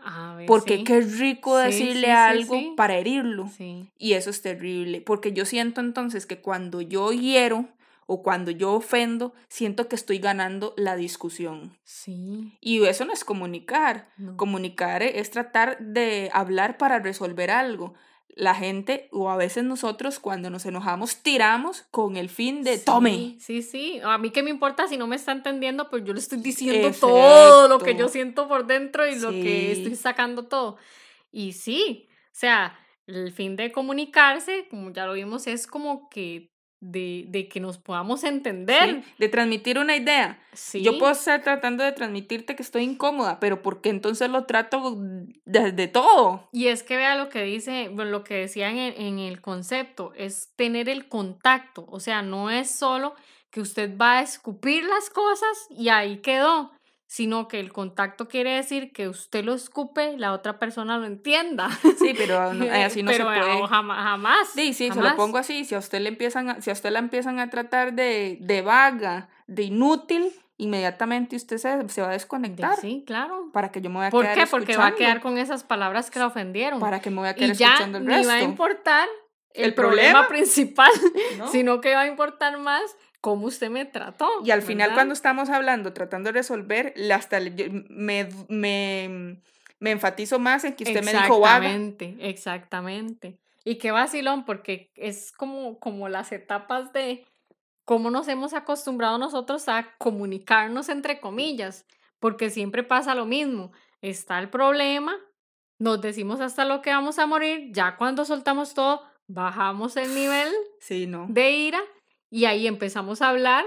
porque 0.47 0.83
qué 0.83 1.01
rico 1.01 1.57
decirle 1.57 2.11
algo 2.11 2.75
para 2.75 2.97
herirlo. 2.97 3.49
Y 3.97 4.13
eso 4.13 4.29
es 4.29 4.41
terrible. 4.41 5.01
Porque 5.01 5.33
yo 5.33 5.45
siento 5.45 5.81
entonces 5.81 6.25
que 6.25 6.39
cuando 6.39 6.81
yo 6.81 7.11
hiero, 7.11 7.67
o 8.07 8.23
cuando 8.23 8.51
yo 8.51 8.73
ofendo, 8.73 9.33
siento 9.47 9.87
que 9.87 9.95
estoy 9.95 10.19
ganando 10.19 10.73
la 10.77 10.95
discusión. 10.95 11.77
Sí. 11.83 12.57
Y 12.59 12.83
eso 12.83 13.05
no 13.05 13.13
es 13.13 13.23
comunicar. 13.23 14.09
Comunicar 14.35 15.01
es 15.03 15.31
tratar 15.31 15.77
de 15.79 16.29
hablar 16.33 16.77
para 16.77 16.99
resolver 16.99 17.51
algo. 17.51 17.93
la 18.35 18.55
gente 18.55 19.09
o 19.11 19.29
a 19.29 19.37
veces 19.37 19.63
nosotros 19.63 20.19
cuando 20.19 20.49
nos 20.49 20.65
enojamos 20.65 21.17
tiramos 21.17 21.83
con 21.91 22.17
el 22.17 22.29
fin 22.29 22.63
de 22.63 22.77
tome. 22.77 23.35
Sí, 23.39 23.61
sí, 23.61 23.99
A 24.03 24.17
mí 24.17 24.31
qué 24.31 24.43
me 24.43 24.49
importa 24.49 24.87
si 24.87 24.97
no 24.97 25.07
me 25.07 25.15
está 25.15 25.31
entendiendo, 25.31 25.89
pues 25.89 26.03
yo 26.03 26.13
le 26.13 26.19
estoy 26.19 26.39
diciendo 26.39 26.91
todo 26.99 27.67
lo 27.67 27.79
que 27.79 27.95
yo 27.95 28.07
siento 28.07 28.47
por 28.47 28.67
dentro 28.67 29.07
y 29.07 29.19
lo 29.19 29.31
que 29.31 29.71
estoy 29.71 29.95
sacando 29.95 30.47
todo. 30.47 30.77
Y 31.31 31.53
sí, 31.53 32.07
o 32.09 32.33
sea, 32.33 32.77
el 33.07 33.31
fin 33.31 33.55
de 33.55 33.71
comunicarse, 33.71 34.67
como 34.69 34.91
ya 34.91 35.05
lo 35.05 35.13
vimos, 35.13 35.47
es 35.47 35.67
como 35.67 36.09
que 36.09 36.51
de, 36.81 37.25
de, 37.27 37.47
que 37.47 37.59
nos 37.59 37.77
podamos 37.77 38.23
entender. 38.23 39.03
de 39.17 39.29
transmitir 39.29 39.79
una 39.79 39.95
idea. 39.95 40.39
Sí. 40.53 40.83
Yo 40.83 40.97
puedo 40.97 41.13
estar 41.13 41.41
tratando 41.41 41.83
de 41.83 41.91
transmitirte 41.93 42.55
que 42.55 42.63
estoy 42.63 42.83
incómoda, 42.83 43.39
pero 43.39 43.61
porque 43.61 43.89
entonces 43.89 44.29
lo 44.29 44.45
trato 44.45 44.97
de, 45.45 45.87
todo. 45.87 46.49
Y 46.51 46.67
es 46.67 46.83
que 46.83 46.97
vea 46.97 47.15
lo 47.15 47.29
que 47.29 47.43
dice, 47.43 47.89
lo 47.89 48.23
que 48.23 48.33
decía 48.33 48.69
en 48.69 48.77
en 48.77 49.19
el 49.19 49.41
concepto, 49.41 50.11
es 50.17 50.51
tener 50.55 50.89
el 50.89 51.07
contacto. 51.07 51.85
O 51.87 51.99
sea, 51.99 52.21
no 52.21 52.49
es 52.49 52.77
solo 52.77 53.15
que 53.51 53.61
usted 53.61 53.95
va 53.97 54.19
a 54.19 54.21
escupir 54.21 54.83
las 54.83 55.09
cosas 55.09 55.67
y 55.69 55.89
ahí 55.89 56.17
quedó 56.17 56.71
sino 57.11 57.49
que 57.49 57.59
el 57.59 57.73
contacto 57.73 58.29
quiere 58.29 58.51
decir 58.51 58.93
que 58.93 59.09
usted 59.09 59.43
lo 59.43 59.53
escupe, 59.53 60.15
la 60.17 60.31
otra 60.31 60.59
persona 60.59 60.97
lo 60.97 61.05
entienda. 61.05 61.69
Sí, 61.99 62.13
pero 62.17 62.39
así 62.85 63.03
no 63.03 63.11
se 63.11 63.21
puede. 63.21 63.67
jamás, 63.67 64.47
Sí, 64.55 64.73
sí, 64.73 64.89
se 64.89 65.01
lo 65.01 65.13
pongo 65.17 65.37
así, 65.37 65.65
si 65.65 65.75
a 65.75 65.79
usted 65.79 65.99
le 65.99 66.07
empiezan 66.07 66.51
a, 66.51 66.61
si 66.61 66.69
a 66.69 66.73
usted 66.73 66.89
la 66.89 66.99
empiezan 66.99 67.39
a 67.39 67.49
tratar 67.49 67.91
de, 67.91 68.37
de 68.39 68.61
vaga, 68.61 69.27
de 69.47 69.63
inútil, 69.63 70.31
inmediatamente 70.55 71.35
usted 71.35 71.57
se, 71.57 71.89
se, 71.89 72.01
va 72.01 72.07
a 72.07 72.11
desconectar. 72.13 72.79
Sí, 72.79 73.03
claro. 73.05 73.49
Para 73.51 73.73
que 73.73 73.81
yo 73.81 73.89
me 73.89 73.97
voy 73.97 74.05
a 74.05 74.09
¿Por 74.09 74.31
qué? 74.31 74.47
Porque 74.49 74.77
va 74.77 74.87
a 74.87 74.95
quedar 74.95 75.19
con 75.19 75.37
esas 75.37 75.65
palabras 75.65 76.09
que 76.11 76.19
la 76.19 76.27
ofendieron. 76.27 76.79
Para 76.79 77.01
que 77.01 77.09
me 77.09 77.17
voy 77.17 77.27
a 77.27 77.35
quedar 77.35 77.49
y 77.49 77.51
escuchando 77.51 77.97
el 77.97 78.05
resto. 78.05 78.21
Ni 78.21 78.27
va 78.27 78.35
a 78.35 78.43
importar 78.43 79.09
el, 79.53 79.73
problema? 79.73 80.27
principal, 80.29 80.91
sino 81.51 81.81
que 81.81 81.93
va 81.93 82.01
a 82.01 82.07
importar 82.07 82.57
más 82.57 82.95
cómo 83.21 83.45
usted 83.45 83.69
me 83.69 83.85
trató. 83.85 84.27
Y 84.43 84.51
al 84.51 84.63
final 84.63 84.93
cuando 84.93 85.13
estamos 85.13 85.49
hablando, 85.49 85.93
tratando 85.93 86.29
de 86.29 86.33
resolver, 86.33 86.93
hasta 87.13 87.39
me, 87.39 88.27
me, 88.49 89.39
me 89.79 89.91
enfatizo 89.91 90.39
más 90.39 90.63
en 90.63 90.73
que 90.73 90.83
usted 90.83 91.03
me 91.03 91.13
dijo 91.13 91.37
Exactamente, 91.37 92.17
exactamente. 92.19 93.39
Y 93.63 93.75
qué 93.75 93.91
vacilón, 93.91 94.43
porque 94.43 94.91
es 94.95 95.31
como, 95.31 95.79
como 95.79 96.09
las 96.09 96.31
etapas 96.31 96.91
de 96.93 97.25
cómo 97.85 98.09
nos 98.09 98.27
hemos 98.27 98.53
acostumbrado 98.53 99.19
nosotros 99.19 99.69
a 99.69 99.95
comunicarnos 99.99 100.89
entre 100.89 101.19
comillas, 101.19 101.85
porque 102.19 102.49
siempre 102.49 102.83
pasa 102.83 103.13
lo 103.13 103.25
mismo. 103.25 103.71
Está 104.01 104.39
el 104.39 104.49
problema, 104.49 105.15
nos 105.77 106.01
decimos 106.01 106.41
hasta 106.41 106.65
lo 106.65 106.81
que 106.81 106.89
vamos 106.89 107.19
a 107.19 107.27
morir, 107.27 107.69
ya 107.71 107.97
cuando 107.97 108.25
soltamos 108.25 108.73
todo, 108.73 109.03
bajamos 109.27 109.95
el 109.95 110.13
nivel 110.15 110.51
sí, 110.79 111.05
no. 111.05 111.27
de 111.29 111.51
ira 111.51 111.81
y 112.31 112.45
ahí 112.45 112.65
empezamos 112.65 113.21
a 113.21 113.29
hablar. 113.29 113.65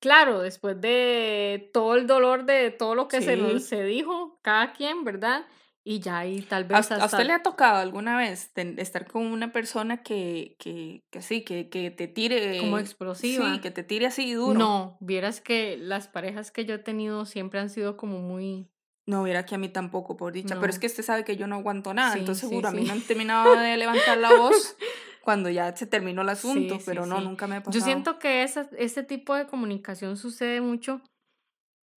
Claro, 0.00 0.40
después 0.40 0.80
de 0.80 1.70
todo 1.72 1.96
el 1.96 2.06
dolor 2.06 2.44
de 2.44 2.70
todo 2.70 2.94
lo 2.94 3.08
que 3.08 3.20
se, 3.20 3.60
se 3.60 3.84
dijo, 3.84 4.38
cada 4.42 4.72
quien, 4.72 5.02
¿verdad? 5.02 5.46
Y 5.86 6.00
ya 6.00 6.18
ahí 6.18 6.40
tal 6.40 6.64
vez... 6.64 6.90
¿A, 6.92 7.04
usted 7.04 7.26
le 7.26 7.32
ha 7.32 7.42
tocado 7.42 7.76
alguna 7.76 8.16
vez 8.16 8.52
estar 8.56 9.06
con 9.06 9.26
una 9.26 9.52
persona 9.52 10.02
que, 10.02 10.56
que, 10.58 11.04
que 11.10 11.20
sí, 11.20 11.42
que, 11.42 11.68
que 11.68 11.90
te 11.90 12.08
tire... 12.08 12.58
Como 12.58 12.78
explosiva. 12.78 13.54
Sí, 13.54 13.60
que 13.60 13.70
te 13.70 13.82
tire 13.82 14.06
así 14.06 14.32
duro. 14.32 14.58
No, 14.58 14.96
vieras 15.00 15.42
que 15.42 15.76
las 15.76 16.08
parejas 16.08 16.50
que 16.50 16.64
yo 16.64 16.76
he 16.76 16.78
tenido 16.78 17.26
siempre 17.26 17.60
han 17.60 17.68
sido 17.68 17.96
como 17.98 18.20
muy... 18.20 18.70
No, 19.06 19.22
viera 19.22 19.44
que 19.44 19.56
a 19.56 19.58
mí 19.58 19.68
tampoco, 19.68 20.16
por 20.16 20.32
dicha. 20.32 20.58
Pero 20.58 20.72
es 20.72 20.78
que 20.78 20.86
usted 20.86 21.02
sabe 21.02 21.24
que 21.24 21.36
yo 21.36 21.46
no 21.46 21.56
aguanto 21.56 21.92
nada, 21.92 22.16
entonces 22.16 22.48
seguro 22.48 22.68
a 22.68 22.72
mí 22.72 22.84
no 22.84 22.94
han 22.94 23.02
terminado 23.02 23.54
de 23.54 23.76
levantar 23.76 24.16
la 24.16 24.32
voz. 24.34 24.76
cuando 25.24 25.48
ya 25.48 25.74
se 25.74 25.86
terminó 25.86 26.20
el 26.20 26.28
asunto, 26.28 26.78
pero 26.84 27.06
no, 27.06 27.18
nunca 27.20 27.46
me 27.46 27.56
ha 27.56 27.62
pasado. 27.62 27.76
Yo 27.76 27.84
siento 27.84 28.18
que 28.18 28.42
esa, 28.42 28.68
este 28.76 29.02
tipo 29.02 29.34
de 29.34 29.46
comunicación 29.46 30.18
sucede 30.18 30.60
mucho 30.60 31.00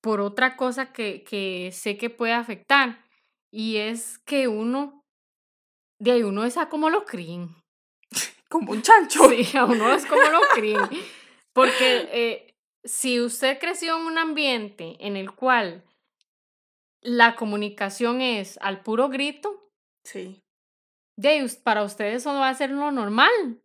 por 0.02 0.22
otra 0.22 0.56
cosa 0.56 0.94
que, 0.94 1.26
que 1.26 1.72
sé 1.74 1.98
que 1.98 2.10
puede 2.10 2.32
afectar, 2.32 3.04
y 3.52 3.78
es 3.78 4.18
que 4.20 4.48
uno, 4.48 5.02
de 6.00 6.12
ahí 6.12 6.24
uno 6.24 6.46
es 6.46 6.56
a 6.56 6.70
como 6.70 6.90
lo 6.90 7.04
críen. 7.04 7.54
como 8.50 8.72
un 8.72 8.82
chancho. 8.82 9.30
Sí, 9.30 9.58
a 9.58 9.66
uno 9.66 9.94
es 9.94 10.06
como 10.06 10.24
lo 10.24 10.40
críen. 10.56 10.88
Porque 11.54 12.08
eh, 12.14 12.54
si 12.86 13.20
usted 13.20 13.60
creció 13.60 13.98
en 13.98 14.06
un 14.06 14.18
ambiente 14.18 14.96
en 15.00 15.18
el 15.18 15.32
cual 15.32 15.84
la 17.02 17.36
comunicación 17.36 18.22
es 18.22 18.58
al 18.62 18.84
puro 18.84 19.10
grito, 19.10 19.70
sí 20.06 20.42
de, 21.18 21.52
para 21.64 21.84
ustedes 21.84 22.22
eso 22.22 22.34
va 22.34 22.48
a 22.48 22.54
ser 22.54 22.70
lo 22.70 22.92
normal. 22.92 23.60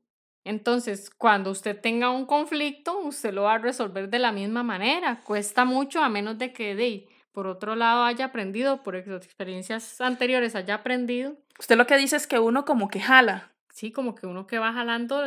Entonces, 0.44 1.08
cuando 1.10 1.50
usted 1.50 1.80
tenga 1.80 2.10
un 2.10 2.26
conflicto, 2.26 2.98
usted 2.98 3.32
lo 3.32 3.42
va 3.42 3.54
a 3.54 3.58
resolver 3.58 4.08
de 4.08 4.18
la 4.18 4.32
misma 4.32 4.64
manera. 4.64 5.20
Cuesta 5.20 5.64
mucho 5.64 6.02
a 6.02 6.08
menos 6.08 6.38
de 6.38 6.52
que 6.52 6.74
de, 6.74 7.06
por 7.30 7.46
otro 7.46 7.76
lado 7.76 8.02
haya 8.02 8.26
aprendido, 8.26 8.82
por 8.82 8.96
experiencias 8.96 10.00
anteriores 10.00 10.56
haya 10.56 10.76
aprendido. 10.76 11.36
Usted 11.60 11.76
lo 11.76 11.86
que 11.86 11.96
dice 11.96 12.16
es 12.16 12.26
que 12.26 12.40
uno 12.40 12.64
como 12.64 12.88
que 12.88 13.00
jala. 13.00 13.52
Sí, 13.72 13.92
como 13.92 14.14
que 14.14 14.26
uno 14.26 14.46
que 14.46 14.58
va 14.58 14.72
jalando 14.72 15.22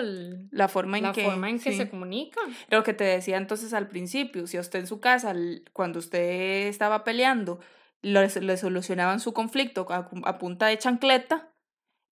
la 0.51 0.67
forma 0.67 0.97
en 0.97 1.03
la 1.05 1.13
que, 1.13 1.23
forma 1.23 1.49
en 1.49 1.59
que 1.59 1.73
se 1.73 1.89
comunica. 1.89 2.41
Lo 2.69 2.83
que 2.83 2.93
te 2.93 3.03
decía 3.03 3.37
entonces 3.37 3.73
al 3.73 3.87
principio, 3.87 4.45
si 4.45 4.57
a 4.57 4.61
usted 4.61 4.79
en 4.79 4.87
su 4.87 4.99
casa, 4.99 5.33
cuando 5.73 5.97
usted 5.97 6.67
estaba 6.67 7.03
peleando, 7.03 7.59
le, 8.03 8.27
le 8.27 8.57
solucionaban 8.57 9.19
su 9.19 9.33
conflicto 9.33 9.87
a 9.89 10.37
punta 10.37 10.67
de 10.67 10.77
chancleta, 10.77 11.54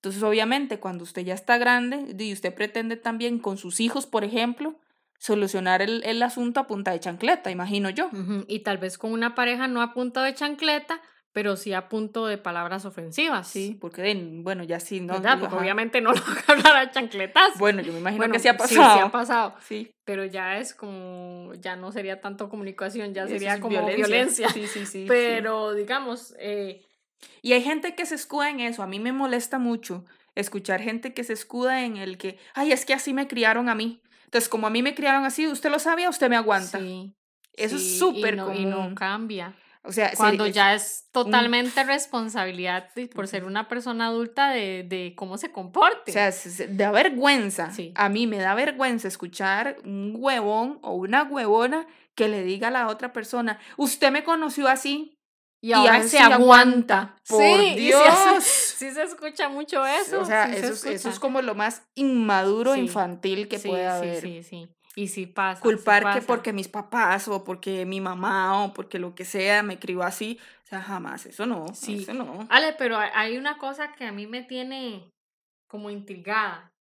entonces, 0.04 0.22
obviamente, 0.22 0.82
cuando 0.82 1.06
usted 1.06 1.22
ya 1.22 1.34
está 1.34 1.58
grande 1.58 2.14
y 2.20 2.34
usted 2.34 2.54
pretende 2.54 2.98
también 2.98 3.40
con 3.40 3.58
sus 3.58 3.80
hijos, 3.80 4.06
por 4.06 4.26
ejemplo, 4.26 4.76
solucionar 5.18 5.82
el, 5.82 6.04
el 6.04 6.22
asunto 6.22 6.60
a 6.60 6.68
punta 6.68 6.92
de 6.92 7.00
chancleta, 7.00 7.52
imagino 7.52 7.90
yo. 7.90 8.10
Y 8.50 8.64
tal 8.64 8.80
vez 8.80 8.98
con 8.98 9.14
una 9.14 9.34
pareja 9.34 9.70
no 9.70 9.82
a 9.82 9.94
punta 9.94 10.22
de 10.22 10.34
chancleta, 10.34 11.02
pero 11.32 11.56
sí 11.56 11.72
a 11.72 11.88
punto 11.88 12.26
de 12.26 12.38
palabras 12.38 12.84
ofensivas. 12.84 13.48
Sí, 13.48 13.78
porque, 13.80 14.14
bueno, 14.42 14.66
ya 14.66 14.82
sí, 14.82 15.00
¿no? 15.00 15.22
Porque 15.22 15.56
obviamente 15.56 16.02
no 16.02 16.12
lo 16.14 16.22
voy 16.22 16.64
a 16.66 16.92
chancletas. 16.92 17.58
Bueno, 17.58 17.82
yo 17.82 17.94
me 17.94 18.00
imagino 18.00 18.30
que 18.30 18.40
sí 18.40 18.50
ha 18.50 18.58
pasado. 18.58 18.94
Sí, 18.94 19.00
sí 19.00 19.06
ha 19.06 19.10
pasado. 19.10 19.56
Sí. 19.62 19.96
Pero 20.04 20.26
ya 20.26 20.58
es 20.58 20.74
como, 20.74 21.54
ya 21.62 21.78
no 21.78 21.94
sería 21.94 22.20
tanto 22.20 22.50
comunicación, 22.50 23.14
ya 23.14 23.26
sería 23.26 23.62
como 23.62 23.86
violencia. 23.86 24.50
Sí, 24.54 24.68
sí, 24.68 24.86
sí. 24.86 25.06
Pero, 25.08 25.74
digamos, 25.74 26.36
eh, 26.40 26.82
y 27.42 27.54
hay 27.54 27.62
gente 27.62 27.96
que 27.96 28.06
se 28.06 28.16
escuda 28.16 28.50
en 28.50 28.60
eso. 28.60 28.84
A 28.84 28.88
mí 28.88 29.00
me 29.00 29.12
molesta 29.12 29.60
mucho 29.60 30.06
escuchar 30.36 30.82
gente 30.82 31.14
que 31.14 31.24
se 31.24 31.34
escuda 31.34 31.84
en 31.84 31.98
el 31.98 32.18
que, 32.18 32.38
ay, 32.54 32.72
es 32.72 32.86
que 32.86 32.94
así 32.94 33.14
me 33.14 33.28
criaron 33.28 33.70
a 33.70 33.76
mí. 33.76 34.02
Entonces, 34.26 34.50
como 34.50 34.68
a 34.68 34.70
mí 34.70 34.82
me 34.82 34.96
criaron 34.96 35.26
así, 35.26 35.48
usted 35.48 35.70
lo 35.70 35.80
sabía, 35.80 36.10
usted 36.10 36.30
me 36.30 36.36
aguanta. 36.36 36.80
Sí. 36.80 37.14
Eso 37.54 37.76
es 37.76 38.00
súper 38.00 38.38
común. 38.38 38.56
Y 38.56 38.66
no 38.66 38.96
cambia. 38.96 39.56
O 39.86 39.92
sea, 39.92 40.14
cuando 40.16 40.48
ya 40.48 40.74
es 40.74 41.10
totalmente 41.12 41.84
responsabilidad 41.84 42.90
por 43.14 43.28
ser 43.28 43.44
una 43.44 43.68
persona 43.68 44.08
adulta 44.08 44.50
de, 44.50 44.84
de, 44.84 45.14
cómo 45.16 45.38
se 45.38 45.52
comporte. 45.52 46.12
O 46.12 46.14
sea, 46.14 46.32
da 46.70 46.92
vergüenza. 46.92 47.70
Sí. 47.72 47.92
A 47.96 48.08
mí 48.08 48.26
me 48.26 48.38
da 48.38 48.56
vergüenza 48.56 49.10
escuchar 49.10 49.76
un 49.84 50.16
huevón 50.18 50.80
o 50.84 50.94
una 50.94 51.24
huevona 51.24 51.86
que 52.16 52.30
le 52.30 52.44
diga 52.44 52.70
a 52.70 52.72
la 52.72 52.88
otra 52.88 53.12
persona, 53.12 53.60
usted 53.76 54.12
me 54.12 54.24
conoció 54.24 54.68
así, 54.68 55.13
y 55.64 55.72
ahora 55.72 56.04
se 56.04 56.20
aguanta. 56.20 57.16
Por 57.26 57.48
Dios. 57.76 58.44
Sí, 58.44 58.92
se 58.92 59.04
escucha 59.04 59.48
mucho 59.48 59.86
eso. 59.88 60.20
O 60.20 60.26
sea, 60.26 60.54
eso, 60.54 60.90
eso, 60.90 61.10
es 61.10 61.20
como 61.20 61.42
lo 61.42 61.56
más 61.56 61.84
inmaduro 61.96 62.76
infantil 62.76 63.48
que 63.48 63.60
puede 63.60 63.88
haber. 63.88 64.20
Sí, 64.20 64.44
sí, 64.44 64.66
sí. 64.66 64.70
Y 64.96 65.08
sí 65.08 65.26
pasa. 65.26 65.62
Culpar 65.62 66.14
que 66.14 66.22
porque 66.22 66.52
mis 66.52 66.68
papás 66.68 67.30
o 67.30 67.46
porque 67.46 67.86
mi 67.86 68.02
mamá 68.02 68.66
o 68.66 68.74
porque 68.74 69.00
lo 69.00 69.16
que 69.16 69.24
sea 69.24 69.64
me 69.64 69.80
crió 69.80 70.04
así. 70.04 70.38
O 70.66 70.68
sea, 70.68 70.82
jamás. 70.82 71.26
Eso 71.26 71.46
no. 71.46 71.68
Sí. 71.74 72.02
Eso 72.02 72.14
no. 72.14 72.46
Ale, 72.50 72.74
pero 72.78 72.98
hay 72.98 73.38
una 73.38 73.58
cosa 73.58 73.94
que 73.94 74.04
a 74.04 74.12
mí 74.12 74.28
me 74.28 74.44
tiene 74.44 75.10
como 75.70 75.90
intrigada. 75.90 76.74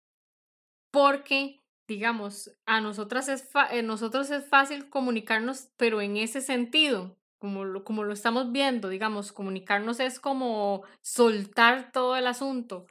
Porque, 0.91 1.61
digamos, 1.87 2.51
a 2.65 2.81
nosotras 2.81 3.29
es, 3.29 3.47
eh, 3.69 3.83
nosotros 3.83 4.31
es 4.31 4.43
fácil 4.49 4.89
comunicarnos, 4.89 5.69
pero 5.77 6.01
en 6.01 6.17
ese 6.17 6.41
sentido 6.41 7.15
como 7.41 7.65
lo, 7.65 7.83
como 7.83 8.03
lo 8.03 8.13
estamos 8.13 8.51
viendo, 8.51 8.87
digamos, 8.87 9.31
comunicarnos 9.31 9.99
es 9.99 10.19
como 10.19 10.83
soltar 11.01 11.91
todo 11.91 12.15
el 12.15 12.27
asunto. 12.27 12.85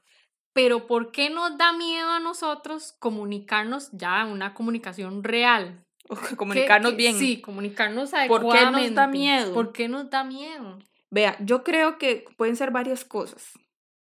Pero 0.52 0.88
¿por 0.88 1.12
qué 1.12 1.30
nos 1.30 1.56
da 1.56 1.72
miedo 1.72 2.08
a 2.10 2.18
nosotros 2.18 2.96
comunicarnos 2.98 3.92
ya 3.92 4.26
una 4.26 4.52
comunicación 4.52 5.22
real? 5.22 5.84
comunicarnos 6.36 6.96
bien. 6.96 7.16
Sí, 7.16 7.40
comunicarnos 7.40 8.12
adecuadamente. 8.12 8.72
¿Por 8.72 8.82
qué 8.82 8.88
nos 8.88 8.94
da 8.96 9.06
miedo? 9.06 9.54
¿Por 9.54 9.72
qué 9.72 9.88
nos 9.88 10.10
da 10.10 10.24
miedo? 10.24 10.80
Vea, 11.10 11.36
yo 11.38 11.62
creo 11.62 11.96
que 11.96 12.24
pueden 12.36 12.56
ser 12.56 12.72
varias 12.72 13.04
cosas. 13.04 13.52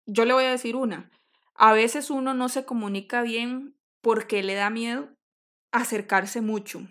Yo 0.06 0.26
le 0.26 0.34
voy 0.34 0.44
a 0.44 0.52
decir 0.52 0.76
una. 0.76 1.10
A 1.56 1.74
veces 1.74 2.12
uno 2.12 2.36
no 2.36 2.50
se 2.50 2.66
comunica 2.66 3.24
bien 3.24 3.76
porque 4.02 4.44
le 4.44 4.54
da 4.54 4.70
miedo 4.70 5.10
acercarse 5.72 6.42
mucho. 6.42 6.84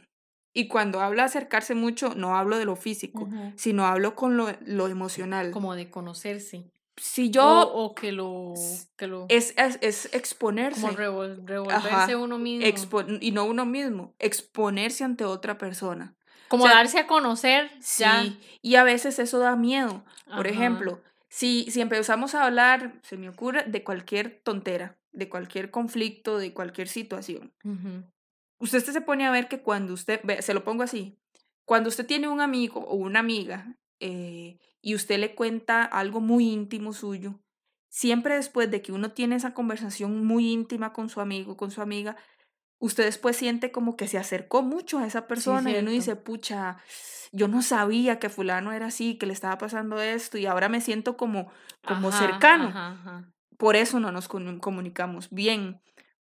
Y 0.55 0.69
cuando 0.69 1.01
hablo 1.01 1.19
de 1.19 1.27
acercarse 1.27 1.75
mucho, 1.75 2.15
no 2.15 2.37
hablo 2.37 2.57
de 2.59 2.65
lo 2.65 2.77
físico, 2.77 3.29
sino 3.57 3.87
hablo 3.87 4.15
con 4.15 4.37
lo, 4.37 4.49
lo, 4.65 4.87
emocional. 4.87 5.51
Como 5.51 5.75
de 5.75 5.91
conocerse. 5.91 6.71
si 6.97 7.31
yo... 7.31 7.73
O, 7.73 7.95
que, 7.97 8.13
lo, 8.13 8.55
que 8.97 9.09
lo... 9.09 9.27
Es, 9.29 9.53
es, 9.57 9.79
es 9.81 10.15
exponerse. 10.15 10.81
Como 10.81 10.97
revolverse 10.97 12.15
uno 12.15 12.39
mismo. 12.39 13.03
y 13.21 13.33
no 13.33 13.45
uno 13.45 13.67
mismo, 13.67 14.15
exponerse 14.21 15.03
ante 15.03 15.25
otra 15.25 15.59
persona. 15.59 16.15
Como 16.47 16.69
darse 16.69 17.01
a 17.01 17.09
conocer. 17.09 17.71
Sí, 17.81 18.05
y 18.63 18.77
a 18.77 18.85
veces 18.85 19.19
eso 19.19 19.41
da 19.41 19.57
miedo. 19.57 20.05
Por 20.37 20.47
ejemplo, 20.47 21.01
si, 21.29 21.67
si 21.69 21.81
empezamos 21.81 22.37
a 22.37 22.45
hablar, 22.45 23.01
se 23.03 23.17
me 23.17 23.29
ocurre, 23.29 23.65
de 23.67 23.83
cualquier 23.83 24.41
tontera, 24.45 24.97
de 25.11 25.29
cualquier 25.29 25.73
conflicto, 25.73 26.39
de 26.39 26.53
cualquier 26.53 26.87
situación. 26.87 27.53
Usted 28.59 28.81
se 28.85 29.01
pone 29.01 29.27
a 29.27 29.31
ver 29.31 29.49
que 29.49 29.63
cuando 29.63 29.95
usted, 29.95 30.21
se 30.41 30.55
lo 30.55 30.65
pongo 30.65 30.83
así, 30.83 31.19
cuando 31.65 31.89
usted 31.89 32.07
tiene 32.07 32.29
un 32.29 32.41
amigo 32.41 32.81
o 32.81 32.95
una 32.95 33.21
amiga 33.21 33.77
eh, 34.01 34.59
y 34.81 34.95
usted 34.95 35.19
le 35.19 35.35
cuenta 35.35 35.85
algo 35.85 36.21
muy 36.21 36.51
íntimo 36.51 36.93
suyo, 36.93 37.41
siempre 37.89 38.37
después 38.37 38.71
de 38.71 38.83
que 38.83 38.93
uno 38.93 39.13
tiene 39.13 39.37
esa 39.37 39.55
conversación 39.55 40.25
muy 40.25 40.53
íntima 40.53 40.93
con 40.93 41.09
su 41.09 41.21
amigo, 41.21 41.57
con 41.57 41.71
su 41.71 41.81
amiga, 41.81 42.17
usted 42.79 43.05
después 43.05 43.37
siente 43.37 43.73
como 43.73 43.97
que 43.97 44.09
se 44.09 44.19
acercó 44.19 44.63
mucho 44.63 44.99
a 44.99 45.07
esa 45.07 45.27
persona 45.27 45.71
y 45.71 45.77
uno 45.77 45.91
dice, 45.91 46.17
pucha, 46.17 46.79
yo 47.33 47.49
no 47.49 47.63
sabía 47.63 48.19
que 48.19 48.29
fulano 48.29 48.73
era 48.73 48.87
así, 48.87 49.17
que 49.17 49.27
le 49.27 49.33
estaba 49.33 49.59
pasando 49.59 50.01
esto 50.01 50.39
y 50.39 50.47
ahora 50.47 50.69
me 50.69 50.81
siento 50.81 51.17
como, 51.17 51.51
como 51.87 52.13
cercano. 52.13 53.27
Por 53.57 53.77
eso 53.77 54.01
no 54.01 54.13
nos 54.13 54.29
comunicamos 54.29 55.31
bien, 55.31 55.81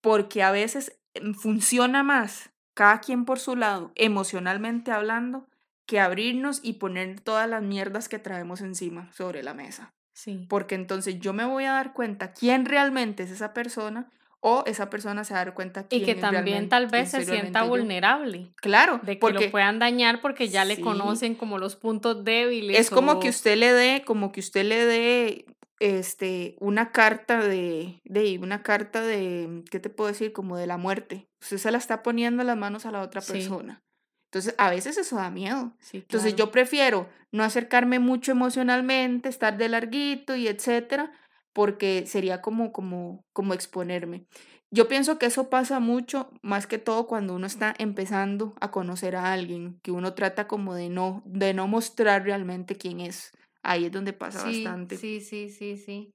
porque 0.00 0.42
a 0.42 0.50
veces 0.50 0.97
funciona 1.34 2.02
más 2.02 2.50
cada 2.74 3.00
quien 3.00 3.24
por 3.24 3.40
su 3.40 3.56
lado, 3.56 3.90
emocionalmente 3.96 4.92
hablando, 4.92 5.48
que 5.84 5.98
abrirnos 5.98 6.60
y 6.62 6.74
poner 6.74 7.18
todas 7.20 7.48
las 7.48 7.62
mierdas 7.62 8.08
que 8.08 8.18
traemos 8.18 8.60
encima 8.60 9.10
sobre 9.12 9.42
la 9.42 9.52
mesa. 9.52 9.92
Sí. 10.12 10.46
Porque 10.48 10.74
entonces 10.74 11.18
yo 11.18 11.32
me 11.32 11.44
voy 11.44 11.64
a 11.64 11.72
dar 11.72 11.92
cuenta 11.92 12.32
quién 12.32 12.66
realmente 12.66 13.24
es 13.24 13.30
esa 13.30 13.52
persona 13.52 14.08
o 14.40 14.62
esa 14.66 14.90
persona 14.90 15.24
se 15.24 15.34
va 15.34 15.40
a 15.40 15.44
dar 15.46 15.54
cuenta 15.54 15.88
quién 15.88 16.02
y 16.02 16.04
que 16.04 16.14
también 16.14 16.68
tal 16.68 16.86
vez 16.86 17.10
se 17.10 17.24
sienta 17.24 17.64
vulnerable 17.64 18.52
claro 18.56 19.00
de 19.02 19.18
que 19.18 19.30
lo 19.32 19.50
puedan 19.50 19.80
dañar 19.80 20.20
porque 20.20 20.48
ya 20.48 20.64
le 20.64 20.80
conocen 20.80 21.34
como 21.34 21.58
los 21.58 21.74
puntos 21.74 22.22
débiles 22.22 22.78
es 22.78 22.90
como 22.90 23.18
que 23.18 23.30
usted 23.30 23.56
le 23.56 23.72
dé 23.72 24.04
como 24.06 24.30
que 24.30 24.38
usted 24.38 24.64
le 24.64 24.86
dé 24.86 25.46
este 25.80 26.56
una 26.60 26.92
carta 26.92 27.40
de 27.42 28.00
de 28.04 28.38
una 28.38 28.62
carta 28.62 29.00
de 29.02 29.62
qué 29.70 29.80
te 29.80 29.90
puedo 29.90 30.08
decir 30.08 30.32
como 30.32 30.56
de 30.56 30.66
la 30.66 30.76
muerte 30.76 31.28
usted 31.40 31.58
se 31.58 31.70
la 31.70 31.78
está 31.78 32.02
poniendo 32.02 32.42
las 32.44 32.56
manos 32.56 32.86
a 32.86 32.90
la 32.90 33.02
otra 33.02 33.20
persona 33.20 33.82
entonces, 34.28 34.54
a 34.58 34.70
veces 34.70 34.98
eso 34.98 35.16
da 35.16 35.30
miedo. 35.30 35.72
Entonces, 35.92 36.36
yo 36.36 36.50
prefiero 36.50 37.08
no 37.32 37.44
acercarme 37.44 37.98
mucho 37.98 38.32
emocionalmente, 38.32 39.28
estar 39.28 39.56
de 39.56 39.70
larguito 39.70 40.36
y 40.36 40.48
etcétera, 40.48 41.12
porque 41.54 42.04
sería 42.06 42.42
como, 42.42 42.72
como, 42.72 43.24
como 43.32 43.54
exponerme. 43.54 44.26
Yo 44.70 44.86
pienso 44.86 45.18
que 45.18 45.26
eso 45.26 45.48
pasa 45.48 45.80
mucho, 45.80 46.30
más 46.42 46.66
que 46.66 46.76
todo 46.76 47.06
cuando 47.06 47.34
uno 47.34 47.46
está 47.46 47.74
empezando 47.78 48.54
a 48.60 48.70
conocer 48.70 49.16
a 49.16 49.32
alguien, 49.32 49.80
que 49.82 49.92
uno 49.92 50.12
trata 50.12 50.46
como 50.46 50.74
de 50.74 50.90
no, 50.90 51.22
de 51.24 51.54
no 51.54 51.66
mostrar 51.66 52.24
realmente 52.24 52.76
quién 52.76 53.00
es. 53.00 53.32
Ahí 53.62 53.86
es 53.86 53.92
donde 53.92 54.12
pasa 54.12 54.44
bastante. 54.44 54.96
Sí, 54.96 55.20
sí, 55.20 55.48
sí, 55.48 55.76
sí. 55.76 56.10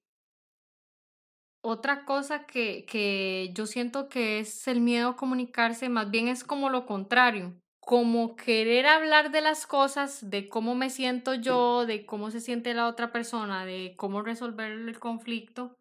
Otra 1.66 2.06
cosa 2.06 2.46
que, 2.46 2.86
que 2.86 3.52
yo 3.54 3.66
siento 3.66 4.10
que 4.10 4.40
es 4.40 4.68
el 4.68 4.82
miedo 4.82 5.10
a 5.10 5.16
comunicarse, 5.16 5.88
más 5.90 6.12
bien 6.12 6.28
es 6.28 6.44
como 6.44 6.70
lo 6.70 6.86
contrario 6.86 7.56
como 7.86 8.36
querer 8.36 8.86
hablar 8.86 9.32
de 9.32 9.42
las 9.42 9.68
cosas, 9.68 10.30
de 10.30 10.48
cómo 10.48 10.74
me 10.74 10.90
siento 10.90 11.34
yo, 11.34 11.86
de 11.86 12.06
cómo 12.06 12.32
se 12.32 12.40
siente 12.40 12.74
la 12.74 12.88
otra 12.88 13.12
persona, 13.12 13.66
de 13.66 13.94
cómo 13.98 14.22
resolver 14.22 14.72
el 14.72 15.00
conflicto, 15.00 15.76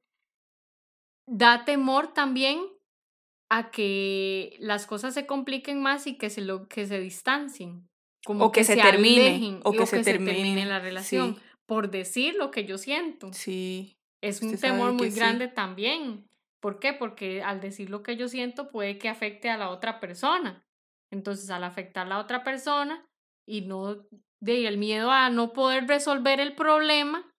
da 1.29 1.65
temor 1.65 2.13
también 2.13 2.61
a 3.51 3.71
que 3.71 4.57
las 4.59 4.87
cosas 4.87 5.15
se 5.15 5.27
compliquen 5.27 5.81
más 5.81 6.07
y 6.07 6.19
que 6.19 6.29
se, 6.29 6.41
lo, 6.41 6.67
que 6.67 6.87
se 6.87 6.99
distancien. 6.99 7.87
Como 8.25 8.47
o 8.47 8.53
que, 8.53 8.65
se, 8.65 8.77
termine. 8.77 9.61
o 9.63 9.73
que, 9.73 9.87
se, 9.87 10.03
termine. 10.03 10.65
la 10.67 10.81
relación. 10.81 11.37
Por 11.67 11.91
decir 11.91 12.35
lo 12.35 12.51
que 12.51 12.65
yo 12.65 12.79
siento. 12.79 13.33
Sí. 13.33 13.97
Es 14.21 14.41
un 14.43 14.57
temor 14.57 14.93
muy 14.93 15.11
grande 15.11 15.49
también. 15.49 16.29
¿Por 16.61 16.79
qué? 16.79 16.93
Porque 16.93 17.43
al 17.43 17.61
decir 17.61 17.91
lo 17.91 18.03
que 18.03 18.17
yo 18.17 18.29
siento 18.29 18.71
puede 18.71 18.99
que 18.99 19.09
afecte 19.09 19.51
a 19.51 19.57
la 19.57 19.71
otra 19.71 19.99
persona. 19.99 20.65
Entonces, 21.11 21.51
al 21.51 21.65
afectar 21.65 22.07
a 22.07 22.09
la 22.09 22.19
otra 22.19 22.45
persona 22.45 23.05
y 23.47 23.63
no 23.63 23.97
de 24.41 24.67
el 24.67 24.79
miedo 24.79 25.11
a 25.11 25.29
no 25.31 25.53
poder 25.53 25.87
resolver 25.87 26.41
el 26.41 26.55
problema, 26.55 27.33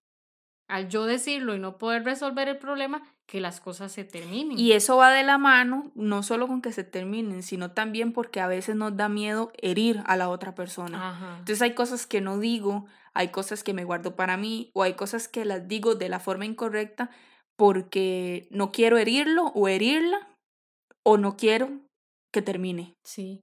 al 0.68 0.90
yo 0.90 1.06
decirlo 1.06 1.56
y 1.56 1.60
no 1.60 1.78
poder 1.78 2.04
resolver 2.04 2.48
el 2.48 2.58
problema, 2.58 3.04
que 3.26 3.42
las 3.42 3.60
cosas 3.60 3.92
se 3.92 4.04
terminen. 4.04 4.60
Y 4.60 4.74
eso 4.74 4.98
va 4.98 5.12
de 5.12 5.24
la 5.24 5.38
mano, 5.38 5.92
no 5.96 6.24
solo 6.24 6.48
con 6.48 6.62
que 6.62 6.72
se 6.72 6.84
terminen, 6.84 7.44
sino 7.44 7.72
también 7.72 8.14
porque 8.14 8.42
a 8.42 8.48
veces 8.48 8.76
nos 8.76 8.96
da 8.96 9.10
miedo 9.10 9.52
herir 9.58 10.02
a 10.06 10.18
la 10.18 10.30
otra 10.30 10.56
persona. 10.56 11.38
Entonces 11.40 11.62
hay 11.62 11.74
cosas 11.74 12.06
que 12.06 12.22
no 12.22 12.40
digo, 12.40 12.86
hay 13.14 13.30
cosas 13.30 13.64
que 13.64 13.74
me 13.74 13.84
guardo 13.84 14.16
para 14.16 14.38
mí 14.38 14.72
o 14.74 14.84
hay 14.84 14.94
cosas 14.94 15.28
que 15.28 15.46
las 15.46 15.68
digo 15.68 15.96
de 15.96 16.10
la 16.10 16.20
forma 16.20 16.46
incorrecta 16.46 17.10
porque 17.56 18.48
no 18.50 18.72
quiero 18.72 18.98
herirlo 18.98 19.48
o 19.56 19.68
herirla 19.68 20.28
o 21.04 21.18
no 21.18 21.38
quiero 21.38 21.70
que 22.32 22.42
termine. 22.42 22.96
Sí 23.04 23.42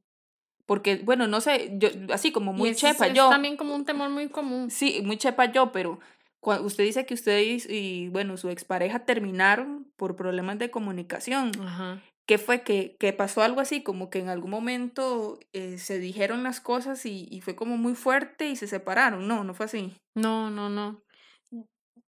porque, 0.71 1.01
bueno, 1.03 1.27
no 1.27 1.41
sé, 1.41 1.73
yo, 1.79 1.89
así 2.13 2.31
como 2.31 2.53
muy 2.53 2.77
chepa 2.77 3.09
yo. 3.09 3.25
Es 3.25 3.31
también 3.31 3.57
como 3.57 3.75
un 3.75 3.85
temor 3.85 4.09
muy 4.09 4.29
común. 4.29 4.71
Sí, 4.71 5.03
muy 5.05 5.17
chepa 5.17 5.51
yo, 5.51 5.73
pero 5.73 5.99
cuando 6.39 6.65
usted 6.65 6.85
dice 6.85 7.05
que 7.07 7.15
usted 7.15 7.43
y, 7.69 8.07
bueno, 8.11 8.37
su 8.37 8.51
expareja 8.51 9.01
terminaron 9.01 9.91
por 9.97 10.15
problemas 10.15 10.61
de 10.61 10.71
comunicación. 10.71 11.51
Ajá. 11.61 12.01
¿Qué 12.31 12.39
fue? 12.39 12.63
¿Que, 12.63 12.95
que 13.01 13.13
pasó 13.13 13.43
algo 13.43 13.61
así? 13.61 13.83
Como 13.83 14.09
que 14.09 14.21
en 14.21 14.29
algún 14.29 14.53
momento 14.53 15.41
eh, 15.53 15.79
se 15.79 15.99
dijeron 15.99 16.45
las 16.45 16.61
cosas 16.61 17.05
y, 17.05 17.27
y 17.29 17.41
fue 17.41 17.57
como 17.57 17.77
muy 17.77 17.97
fuerte 17.97 18.47
y 18.47 18.55
se 18.55 18.69
separaron. 18.69 19.27
No, 19.27 19.43
no 19.43 19.53
fue 19.53 19.67
así. 19.67 19.97
No, 20.15 20.49
no, 20.49 20.69
no. 20.71 21.03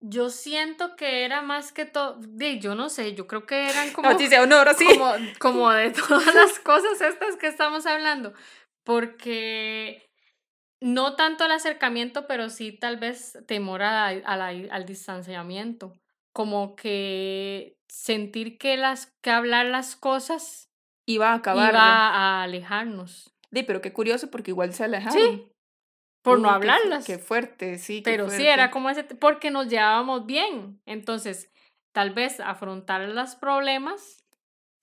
Yo 0.00 0.30
siento 0.30 0.96
que 0.96 1.24
era 1.24 1.40
más 1.40 1.70
que 1.70 1.84
todo, 1.84 2.18
yo 2.58 2.74
no 2.74 2.88
sé, 2.88 3.14
yo 3.14 3.28
creo 3.28 3.46
que 3.46 3.68
eran 3.70 3.92
como, 3.92 4.08
honor, 4.08 4.74
sí. 4.76 4.88
como, 4.88 5.12
como 5.38 5.70
de 5.70 5.90
todas 6.08 6.34
las 6.34 6.58
cosas 6.58 7.00
estas 7.00 7.36
que 7.36 7.46
estamos 7.46 7.86
hablando, 7.86 8.34
porque 8.84 10.04
no 10.82 11.14
tanto 11.14 11.44
el 11.44 11.52
acercamiento, 11.52 12.26
pero 12.26 12.50
sí 12.50 12.72
tal 12.72 12.96
vez 12.96 13.38
temor 13.46 13.82
a, 13.82 14.08
al 14.08 14.84
distanciamiento, 14.84 15.92
como 16.38 16.76
que 16.76 17.76
sentir 17.88 18.58
que, 18.58 18.76
las, 18.76 19.06
que 19.22 19.30
hablar 19.30 19.66
las 19.66 19.96
cosas 19.96 20.70
iba 21.04 21.32
a 21.32 21.34
acabar. 21.34 21.70
Iba 21.72 21.80
a 21.80 22.44
alejarnos. 22.44 23.34
Sí, 23.52 23.64
pero 23.64 23.80
qué 23.80 23.92
curioso 23.92 24.30
porque 24.30 24.52
igual 24.52 24.72
se 24.72 24.84
alejaron. 24.84 25.20
Sí, 25.20 25.52
por 26.22 26.38
no 26.38 26.48
hablarlas. 26.48 27.04
Qué, 27.04 27.18
fuerte, 27.18 27.78
sí. 27.78 28.02
Pero 28.04 28.30
sí, 28.30 28.46
era 28.46 28.70
como 28.70 28.88
ese, 28.88 29.02
porque 29.02 29.50
nos 29.50 29.66
llevábamos 29.66 30.26
bien. 30.26 30.80
Entonces, 30.86 31.50
tal 31.90 32.14
vez 32.14 32.38
afrontar 32.38 33.00
los 33.00 33.34
problemas 33.34 34.17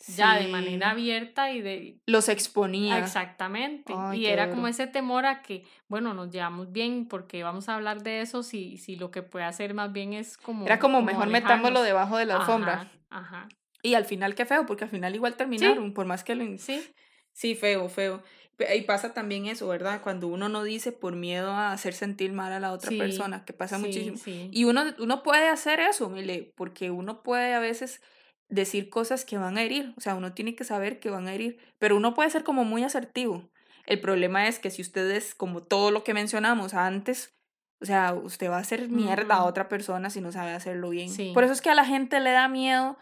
ya 0.08 0.36
de 0.36 0.48
manera 0.48 0.92
abierta 0.92 1.52
y 1.52 1.62
de... 1.62 2.00
Los 2.06 2.30
exponía. 2.30 3.00
Exactamente. 3.00 3.94
y 4.14 4.26
era 4.26 4.50
como 4.50 4.68
ese 4.68 4.88
temor 4.88 5.26
a 5.26 5.42
que, 5.42 5.66
bueno, 5.88 6.14
nos 6.14 6.32
llevamos 6.32 6.72
bien 6.72 7.08
porque 7.08 7.44
vamos 7.44 7.70
a 7.70 7.76
hablar 7.76 8.04
de 8.04 8.22
eso 8.22 8.44
si, 8.44 8.78
si 8.78 8.96
lo 8.96 9.12
que 9.12 9.24
puede 9.24 9.46
hacer 9.46 9.74
más 9.74 9.92
bien 9.92 10.14
es 10.14 10.38
como... 10.38 10.66
Era 10.66 10.80
como, 10.80 11.02
mejor 11.02 11.28
metámoslo 11.28 11.82
debajo 11.82 12.18
de 12.18 12.26
la 12.26 12.38
alfombra. 12.38 12.92
Ajá. 13.10 13.48
Y 13.82 13.94
al 13.94 14.06
final 14.06 14.36
qué 14.36 14.46
feo, 14.46 14.66
porque 14.66 14.86
al 14.86 14.90
final 14.90 15.14
igual 15.16 15.36
terminaron, 15.36 15.94
por 15.94 16.06
más 16.06 16.24
que 16.24 16.36
lo... 16.36 16.58
Sí. 16.58 16.82
Sí, 17.32 17.54
feo, 17.56 17.90
feo. 17.90 18.24
Y 18.74 18.82
pasa 18.84 19.14
también 19.14 19.48
eso, 19.48 19.68
¿verdad? 19.68 20.02
Cuando 20.02 20.28
uno 20.28 20.48
no 20.48 20.64
dice 20.64 20.94
por 20.94 21.16
miedo 21.16 21.52
a 21.52 21.74
hacer 21.74 21.94
sentir 21.94 22.32
mal 22.32 22.54
a 22.54 22.60
la 22.60 22.72
otra 22.72 22.90
persona, 22.98 23.44
que 23.44 23.52
pasa 23.52 23.78
muchísimo. 23.78 24.18
Y 24.26 24.64
uno, 24.64 24.84
uno 25.00 25.24
puede 25.24 25.50
hacer 25.50 25.82
eso, 25.82 26.10
Mile, 26.10 26.54
porque 26.56 26.92
uno 26.92 27.22
puede 27.22 27.54
a 27.54 27.60
veces 27.60 28.02
decir 28.50 28.90
cosas 28.90 29.26
que 29.26 29.38
van 29.38 29.58
a 29.58 29.64
herir, 29.64 29.94
o 29.98 30.02
sea, 30.02 30.16
uno 30.16 30.34
tiene 30.34 30.56
que 30.56 30.64
saber 30.64 31.00
que 31.00 31.10
van 31.10 31.28
a 31.28 31.34
herir, 31.34 31.58
pero 31.80 31.96
uno 31.96 32.14
puede 32.14 32.30
ser 32.30 32.44
como 32.44 32.64
muy 32.64 32.84
asertivo. 32.84 33.50
El 33.86 34.00
problema 34.00 34.48
es 34.48 34.60
que 34.60 34.72
si 34.72 34.82
ustedes, 34.82 35.36
como 35.36 35.64
todo 35.64 35.92
lo 35.92 36.04
que 36.04 36.14
mencionamos 36.14 36.74
antes, 36.74 37.34
o 37.82 37.86
sea, 37.86 38.14
usted 38.14 38.50
va 38.50 38.58
a 38.58 38.62
hacer 38.62 38.90
mierda 38.90 39.36
a 39.36 39.46
otra 39.46 39.68
persona 39.68 40.10
si 40.10 40.22
no 40.22 40.32
sabe 40.32 40.52
hacerlo 40.52 40.90
bien. 40.90 41.12
Por 41.34 41.44
eso 41.44 41.54
es 41.54 41.62
que 41.62 41.70
a 41.70 41.76
la 41.76 41.86
gente 41.86 42.20
le 42.20 42.32
da 42.32 42.48
miedo 42.48 42.98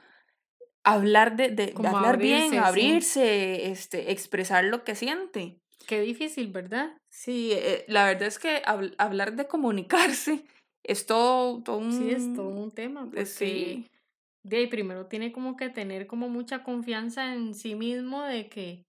hablar 0.83 1.35
de, 1.35 1.49
de, 1.49 1.73
hablar 1.85 2.17
bien, 2.17 2.57
abrirse, 2.59 3.71
este, 3.71 4.11
expresar 4.11 4.65
lo 4.65 4.83
que 4.83 4.95
siente. 4.95 5.59
Qué 5.87 6.01
difícil, 6.01 6.51
¿verdad? 6.51 6.97
Sí, 7.09 7.51
eh, 7.53 7.85
la 7.87 8.05
verdad 8.05 8.27
es 8.27 8.39
que 8.39 8.61
hablar 8.97 9.35
de 9.35 9.47
comunicarse 9.47 10.43
es 10.83 11.05
todo, 11.05 11.61
un... 11.77 11.91
Sí, 11.91 12.11
es 12.11 12.33
todo 12.33 12.49
un 12.49 12.71
tema. 12.71 13.09
sí. 13.25 13.87
De 14.43 14.57
ahí 14.57 14.67
primero 14.67 15.07
tiene 15.07 15.31
como 15.31 15.55
que 15.55 15.69
tener 15.69 16.05
como 16.07 16.27
mucha 16.29 16.63
confianza 16.63 17.33
en 17.33 17.53
sí 17.55 17.75
mismo 17.75 18.23
de 18.23 18.49
que 18.49 18.85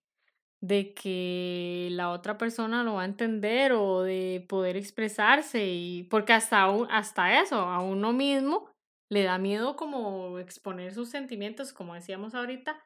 de 0.60 0.94
que 0.94 1.88
la 1.92 2.10
otra 2.10 2.38
persona 2.38 2.84
lo 2.84 2.94
va 2.94 3.02
a 3.02 3.06
entender 3.06 3.72
o 3.72 4.02
de 4.02 4.44
poder 4.48 4.76
expresarse 4.76 5.66
y 5.66 6.04
porque 6.04 6.32
hasta 6.34 6.66
hasta 6.90 7.40
eso 7.42 7.56
a 7.60 7.80
uno 7.80 8.12
mismo 8.12 8.70
le 9.10 9.24
da 9.24 9.38
miedo 9.38 9.76
como 9.76 10.38
exponer 10.40 10.94
sus 10.94 11.10
sentimientos, 11.10 11.72
como 11.72 11.94
decíamos 11.94 12.34
ahorita, 12.34 12.78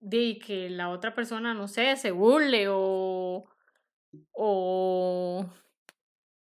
de 0.00 0.38
que 0.38 0.70
la 0.70 0.90
otra 0.90 1.14
persona, 1.14 1.54
no 1.54 1.68
sé, 1.68 1.96
se 1.96 2.12
burle 2.12 2.66
o, 2.70 3.46
o 4.32 5.46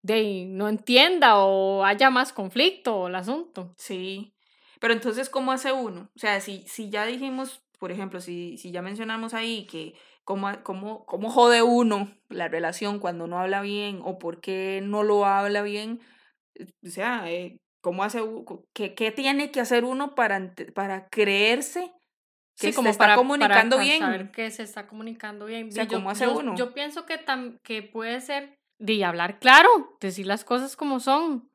de 0.02 0.46
no 0.48 0.68
entienda 0.68 1.36
o 1.38 1.84
haya 1.84 2.10
más 2.10 2.32
conflicto 2.32 3.08
el 3.08 3.14
asunto. 3.16 3.74
Sí, 3.76 4.34
pero 4.80 4.94
entonces, 4.94 5.28
¿cómo 5.30 5.52
hace 5.52 5.72
uno? 5.72 6.10
O 6.14 6.18
sea, 6.18 6.40
si, 6.40 6.64
si 6.66 6.90
ya 6.90 7.06
dijimos, 7.06 7.62
por 7.78 7.92
ejemplo, 7.92 8.20
si, 8.20 8.56
si 8.58 8.70
ya 8.70 8.82
mencionamos 8.82 9.34
ahí 9.34 9.66
que 9.66 9.94
cómo, 10.24 10.48
cómo, 10.62 11.04
cómo 11.06 11.30
jode 11.30 11.62
uno 11.62 12.10
la 12.28 12.48
relación 12.48 12.98
cuando 12.98 13.26
no 13.26 13.38
habla 13.38 13.60
bien 13.62 14.00
o 14.04 14.18
por 14.18 14.40
qué 14.40 14.80
no 14.82 15.02
lo 15.02 15.24
habla 15.24 15.62
bien, 15.62 16.00
o 16.84 16.90
sea, 16.90 17.30
eh, 17.30 17.58
¿cómo 17.80 18.04
hace, 18.04 18.22
qué, 18.74 18.94
qué 18.94 19.10
tiene 19.12 19.50
que 19.50 19.60
hacer 19.60 19.84
uno 19.84 20.14
para, 20.14 20.54
para 20.74 21.08
creerse 21.08 21.92
que 22.58 22.72
se 22.72 22.88
está 22.88 23.14
comunicando 23.14 23.78
bien? 23.78 24.00
Saber 24.00 24.30
que 24.30 24.50
se 24.50 24.64
está 24.64 24.86
comunicando 24.86 25.46
bien. 25.46 25.68
O 25.68 25.72
sea, 25.72 25.86
¿cómo 25.86 26.10
hace 26.10 26.26
uno? 26.26 26.56
Yo 26.56 26.74
pienso 26.74 27.06
que, 27.06 27.18
tam, 27.18 27.58
que 27.62 27.82
puede 27.82 28.20
ser 28.20 28.58
de 28.80 29.04
hablar 29.04 29.38
claro, 29.38 29.68
decir 30.00 30.26
las 30.26 30.44
cosas 30.44 30.76
como 30.76 31.00
son, 31.00 31.50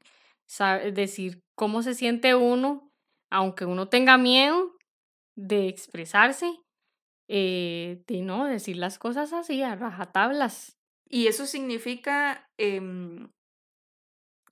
decir 0.94 1.42
cómo 1.56 1.84
se 1.84 1.94
siente 1.94 2.36
uno, 2.36 2.90
aunque 3.34 3.66
uno 3.66 3.90
tenga 3.90 4.20
miedo 4.20 4.78
de 5.36 5.68
expresarse, 5.68 6.60
eh, 7.28 8.04
de 8.06 8.22
no 8.22 8.46
decir 8.46 8.78
las 8.78 9.00
cosas 9.00 9.34
así 9.34 9.64
a 9.64 9.76
rajatablas. 9.76 10.78
Y 11.10 11.26
eso 11.26 11.48
significa, 11.48 12.48
eh, 12.60 12.80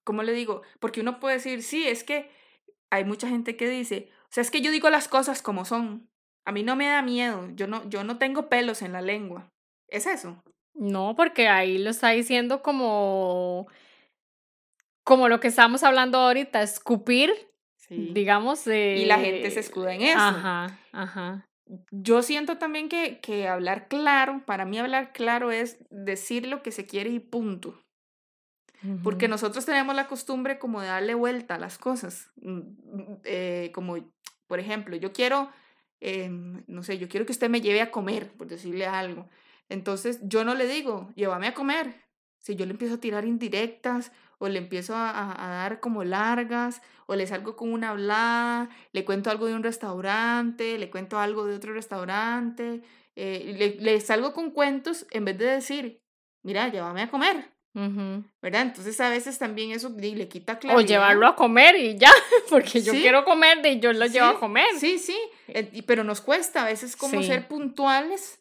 ¿cómo 0.04 0.24
le 0.24 0.34
digo? 0.34 0.64
Porque 0.80 1.02
uno 1.02 1.20
puede 1.20 1.36
decir, 1.36 1.62
sí, 1.62 1.88
es 1.88 2.04
que 2.04 2.32
hay 2.90 3.06
mucha 3.06 3.30
gente 3.30 3.56
que 3.56 3.70
dice, 3.70 4.10
o 4.24 4.34
sea, 4.34 4.42
es 4.42 4.50
que 4.50 4.62
yo 4.62 4.72
digo 4.72 4.90
las 4.90 5.08
cosas 5.08 5.44
como 5.44 5.64
son. 5.64 6.10
A 6.44 6.52
mí 6.52 6.64
no 6.64 6.76
me 6.76 6.88
da 6.88 7.04
miedo, 7.04 7.50
yo 7.54 7.68
no, 7.68 7.88
yo 7.88 8.04
no 8.04 8.18
tengo 8.18 8.50
pelos 8.50 8.82
en 8.82 8.94
la 8.94 9.02
lengua. 9.02 9.52
¿Es 9.90 10.08
eso? 10.08 10.44
No, 10.74 11.16
porque 11.16 11.50
ahí 11.50 11.78
lo 11.78 11.92
está 11.92 12.10
diciendo 12.10 12.64
como, 12.64 13.68
como 15.04 15.30
lo 15.30 15.40
que 15.40 15.50
estamos 15.50 15.84
hablando 15.84 16.18
ahorita, 16.18 16.64
escupir, 16.64 17.51
digamos. 17.98 18.66
y 18.68 19.06
la 19.06 19.20
gente 19.20 19.52
se 19.52 19.60
escuda 19.60 19.94
en 19.94 20.02
eso. 20.02 20.20
Ajá, 20.20 20.80
ajá. 20.92 21.48
Yo 21.92 22.22
siento 22.22 22.58
también 22.58 22.90
que, 22.90 23.20
que 23.22 23.48
hablar 23.48 23.88
claro, 23.88 24.42
para 24.46 24.66
mí 24.66 24.78
hablar 24.78 25.14
claro 25.14 25.52
es 25.52 25.78
decir 25.90 26.48
lo 26.48 26.62
que 26.64 26.72
se 26.72 26.86
quiere 26.86 27.10
y 27.10 27.20
punto. 27.20 27.82
Porque 29.04 29.28
nosotros 29.28 29.64
tenemos 29.64 29.96
la 29.96 30.08
costumbre 30.08 30.58
como 30.58 30.82
de 30.82 30.88
darle 30.88 31.14
vuelta 31.14 31.56
a 31.56 31.60
las 31.60 31.78
cosas. 31.78 32.32
Mm, 32.38 32.58
mm, 32.58 33.18
eh, 33.26 33.72
como, 33.76 33.98
por 34.48 34.60
ejemplo, 34.60 34.96
yo 34.96 35.14
quiero, 35.14 35.52
em, 36.00 36.64
no 36.66 36.82
sé, 36.82 36.98
yo 36.98 37.08
quiero 37.08 37.28
que 37.28 37.32
usted 37.32 37.48
me 37.48 37.62
lleve 37.62 37.82
a 37.82 37.92
comer, 37.92 38.32
por 38.34 38.48
decirle 38.48 38.88
algo. 38.88 39.30
Entonces 39.70 40.20
yo 40.24 40.44
no 40.44 40.56
le 40.56 40.66
digo, 40.66 41.12
llévame 41.16 41.48
a 41.48 41.54
comer. 41.54 41.94
Si 42.40 42.56
yo 42.56 42.66
le 42.66 42.72
empiezo 42.72 42.96
a 42.96 43.00
tirar 43.00 43.24
indirectas 43.24 44.12
o 44.42 44.50
le 44.50 44.58
empiezo 44.58 44.96
a, 44.96 45.36
dar 45.38 45.80
como 45.80 46.04
largas 46.04 46.82
o 47.06 47.16
le 47.16 47.28
salgo 47.28 47.56
con 47.56 47.72
una 47.72 47.92
hablada, 47.92 48.70
le 48.92 49.06
cuento 49.06 49.30
algo 49.30 49.46
de 49.46 49.54
un 49.54 49.62
restaurante, 49.62 50.80
le 50.80 50.90
cuento 50.90 51.20
algo 51.20 51.46
de 51.46 51.56
otro 51.56 51.74
restaurante, 51.74 52.82
eh, 53.16 53.78
le, 53.80 54.02
salgo 54.02 54.34
con 54.34 54.50
cuentos 54.50 55.06
en 55.12 55.26
vez 55.26 55.38
de 55.38 55.46
decir, 55.46 56.02
mira, 56.42 56.70
llévame 56.70 57.04
a 57.04 57.12
comer. 57.12 57.52
¿Verdad? 58.42 58.64
Entonces 58.64 59.00
a 59.00 59.10
veces 59.10 59.38
también 59.38 59.72
eso 59.72 59.96
le 59.96 60.28
quita 60.28 60.58
claridad. 60.58 60.84
O 60.84 60.86
llevarlo 60.86 61.28
a 61.28 61.36
comer 61.36 61.76
y 61.76 61.98
ya, 61.98 62.12
porque 62.50 62.82
yo 62.82 62.94
quiero 62.94 63.24
comer 63.24 63.64
y 63.64 63.80
yo 63.80 63.94
lo 63.94 64.08
llevo 64.08 64.26
a 64.26 64.40
comer. 64.40 64.68
Sí, 64.80 64.98
sí, 64.98 65.18
eh, 65.50 65.84
pero 65.86 66.04
nos 66.04 66.20
cuesta 66.20 66.64
a 66.64 66.66
veces 66.66 66.96
como 66.98 67.22
ser 67.22 67.48
puntuales 67.48 68.41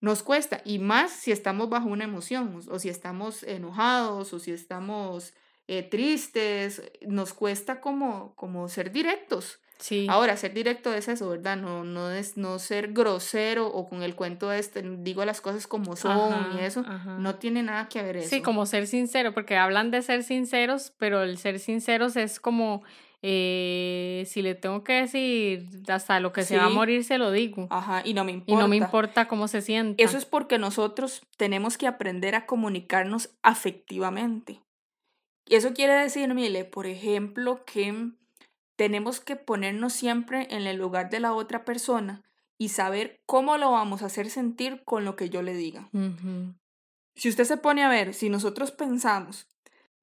nos 0.00 0.22
cuesta, 0.22 0.62
y 0.64 0.78
más 0.78 1.10
si 1.10 1.32
estamos 1.32 1.68
bajo 1.68 1.88
una 1.88 2.04
emoción, 2.04 2.60
o 2.68 2.78
si 2.78 2.88
estamos 2.88 3.42
enojados, 3.42 4.32
o 4.32 4.38
si 4.38 4.52
estamos 4.52 5.34
eh, 5.68 5.82
tristes, 5.82 6.82
nos 7.06 7.32
cuesta 7.32 7.80
como, 7.80 8.34
como 8.34 8.68
ser 8.68 8.90
directos. 8.92 9.60
Sí. 9.78 10.06
Ahora, 10.10 10.36
ser 10.36 10.52
directo 10.52 10.92
es 10.92 11.08
eso, 11.08 11.28
¿verdad? 11.30 11.56
No, 11.56 11.84
no 11.84 12.10
es 12.10 12.36
no 12.36 12.58
ser 12.58 12.92
grosero 12.92 13.66
o 13.66 13.88
con 13.88 14.02
el 14.02 14.14
cuento 14.14 14.52
este, 14.52 14.82
digo 14.82 15.24
las 15.24 15.40
cosas 15.40 15.66
como 15.66 15.96
son 15.96 16.58
y 16.58 16.64
eso, 16.64 16.82
no 17.18 17.36
tiene 17.36 17.62
nada 17.62 17.88
que 17.88 18.02
ver 18.02 18.18
eso. 18.18 18.28
Sí, 18.28 18.42
como 18.42 18.66
ser 18.66 18.86
sincero, 18.86 19.32
porque 19.32 19.56
hablan 19.56 19.90
de 19.90 20.02
ser 20.02 20.22
sinceros, 20.22 20.92
pero 20.98 21.22
el 21.22 21.38
ser 21.38 21.58
sinceros 21.58 22.16
es 22.16 22.40
como 22.40 22.82
eh, 23.22 24.24
si 24.26 24.40
le 24.40 24.54
tengo 24.54 24.82
que 24.82 24.94
decir 24.94 25.68
hasta 25.88 26.20
lo 26.20 26.32
que 26.32 26.42
se 26.42 26.56
va 26.56 26.64
a 26.64 26.68
morir, 26.70 27.04
se 27.04 27.18
lo 27.18 27.30
digo. 27.30 27.66
Ajá, 27.70 28.02
y 28.04 28.14
no 28.14 28.24
me 28.24 28.32
importa. 28.32 28.52
Y 28.52 28.56
no 28.56 28.68
me 28.68 28.76
importa 28.76 29.28
cómo 29.28 29.46
se 29.46 29.60
siente. 29.60 30.02
Eso 30.02 30.16
es 30.16 30.24
porque 30.24 30.58
nosotros 30.58 31.22
tenemos 31.36 31.76
que 31.76 31.86
aprender 31.86 32.34
a 32.34 32.46
comunicarnos 32.46 33.30
afectivamente. 33.42 34.62
Y 35.46 35.56
eso 35.56 35.74
quiere 35.74 35.94
decir, 35.94 36.32
mire, 36.32 36.64
por 36.64 36.86
ejemplo, 36.86 37.64
que 37.64 38.12
tenemos 38.76 39.20
que 39.20 39.36
ponernos 39.36 39.92
siempre 39.92 40.46
en 40.50 40.66
el 40.66 40.78
lugar 40.78 41.10
de 41.10 41.20
la 41.20 41.34
otra 41.34 41.64
persona 41.64 42.22
y 42.56 42.70
saber 42.70 43.20
cómo 43.26 43.58
lo 43.58 43.72
vamos 43.72 44.02
a 44.02 44.06
hacer 44.06 44.30
sentir 44.30 44.82
con 44.84 45.04
lo 45.04 45.16
que 45.16 45.28
yo 45.28 45.42
le 45.42 45.54
diga. 45.54 45.90
Si 47.14 47.28
usted 47.28 47.44
se 47.44 47.56
pone 47.58 47.82
a 47.82 47.88
ver, 47.88 48.14
si 48.14 48.30
nosotros 48.30 48.70
pensamos 48.70 49.48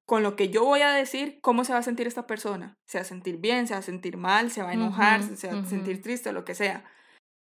con 0.08 0.22
lo 0.22 0.36
que 0.36 0.48
yo 0.48 0.64
voy 0.64 0.80
a 0.80 0.92
decir, 0.92 1.38
cómo 1.42 1.66
se 1.66 1.74
va 1.74 1.80
a 1.80 1.82
sentir 1.82 2.06
esta 2.06 2.26
persona. 2.26 2.78
Se 2.86 2.96
va 2.96 3.02
a 3.02 3.04
sentir 3.04 3.36
bien, 3.36 3.66
se 3.66 3.74
va 3.74 3.80
a 3.80 3.82
sentir 3.82 4.16
mal, 4.16 4.50
se 4.50 4.62
va 4.62 4.70
a 4.70 4.72
enojar, 4.72 5.22
se 5.22 5.52
va 5.52 5.60
a 5.60 5.66
sentir 5.66 6.00
triste, 6.00 6.32
lo 6.32 6.46
que 6.46 6.54
sea. 6.54 6.82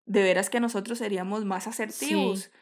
De 0.06 0.22
veras 0.22 0.50
que 0.50 0.60
nosotros 0.60 0.98
seríamos 0.98 1.44
más 1.44 1.66
asertivos. 1.66 2.52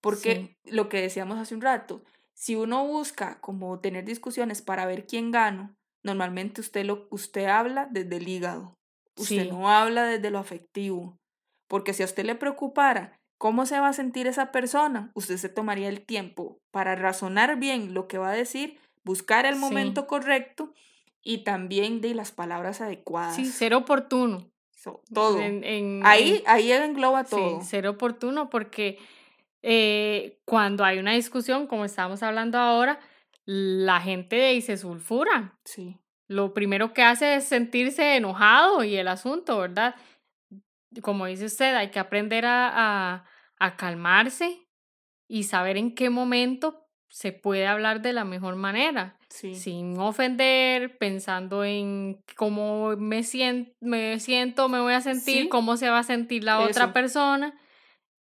porque 0.00 0.56
lo 0.66 0.88
que 0.88 1.00
decíamos 1.00 1.36
hace 1.36 1.56
un 1.56 1.62
rato, 1.62 2.04
si 2.32 2.54
uno 2.54 2.86
busca 2.86 3.40
como 3.40 3.80
tener 3.80 4.04
discusiones 4.04 4.62
para 4.62 4.86
ver 4.86 5.04
quién 5.04 5.32
gana, 5.32 5.74
normalmente 6.04 6.60
usted, 6.60 6.84
lo, 6.84 7.08
usted 7.10 7.46
habla 7.46 7.88
desde 7.90 8.18
el 8.18 8.28
hígado. 8.28 8.78
Usted 9.16 9.50
no 9.50 9.68
habla 9.68 10.04
desde 10.04 10.30
lo 10.30 10.38
afectivo. 10.38 11.18
Porque 11.66 11.92
si 11.92 12.04
a 12.04 12.06
usted 12.06 12.24
le 12.24 12.36
preocupara 12.36 13.18
cómo 13.36 13.66
se 13.66 13.80
va 13.80 13.88
a 13.88 13.94
sentir 13.94 14.28
esa 14.28 14.52
persona, 14.52 15.10
usted 15.14 15.38
se 15.38 15.48
tomaría 15.48 15.88
el 15.88 16.06
tiempo 16.06 16.60
para 16.70 16.94
razonar 16.94 17.58
bien 17.58 17.94
lo 17.94 18.06
que 18.06 18.18
va 18.18 18.30
a 18.30 18.36
decir 18.36 18.78
buscar 19.04 19.46
el 19.46 19.56
momento 19.56 20.06
correcto 20.06 20.72
y 21.22 21.44
también 21.44 22.00
de 22.00 22.14
las 22.14 22.32
palabras 22.32 22.80
adecuadas. 22.80 23.36
Sí, 23.36 23.46
ser 23.46 23.74
oportuno. 23.74 24.50
todo. 25.12 25.38
ahí, 26.04 26.42
ahí 26.46 26.72
engloba 26.72 27.24
todo. 27.24 27.60
Sí, 27.60 27.66
ser 27.66 27.86
oportuno 27.86 28.48
porque 28.50 28.98
eh, 29.62 30.40
cuando 30.44 30.84
hay 30.84 30.98
una 30.98 31.12
discusión, 31.12 31.66
como 31.66 31.84
estamos 31.84 32.22
hablando 32.22 32.58
ahora, 32.58 33.00
la 33.44 34.00
gente 34.00 34.50
dice 34.52 34.76
sulfura. 34.76 35.58
Sí. 35.64 35.98
Lo 36.28 36.54
primero 36.54 36.92
que 36.94 37.02
hace 37.02 37.34
es 37.36 37.44
sentirse 37.44 38.16
enojado 38.16 38.84
y 38.84 38.96
el 38.96 39.08
asunto, 39.08 39.58
¿verdad? 39.58 39.96
Como 41.02 41.26
dice 41.26 41.46
usted, 41.46 41.74
hay 41.74 41.90
que 41.90 41.98
aprender 41.98 42.46
a, 42.46 42.70
a, 42.72 43.24
a 43.58 43.76
calmarse 43.76 44.66
y 45.28 45.44
saber 45.44 45.76
en 45.76 45.94
qué 45.94 46.08
momento 46.10 46.79
se 47.10 47.32
puede 47.32 47.66
hablar 47.66 48.02
de 48.02 48.12
la 48.12 48.24
mejor 48.24 48.54
manera, 48.54 49.16
sin 49.28 49.98
ofender, 49.98 50.96
pensando 50.96 51.64
en 51.64 52.22
cómo 52.36 52.96
me 52.96 53.24
siento, 53.24 53.72
me, 53.80 54.20
siento, 54.20 54.68
me 54.68 54.80
voy 54.80 54.94
a 54.94 55.00
sentir, 55.00 55.48
cómo 55.48 55.76
se 55.76 55.90
va 55.90 55.98
a 55.98 56.04
sentir 56.04 56.44
la 56.44 56.60
otra 56.60 56.92
persona. 56.92 57.58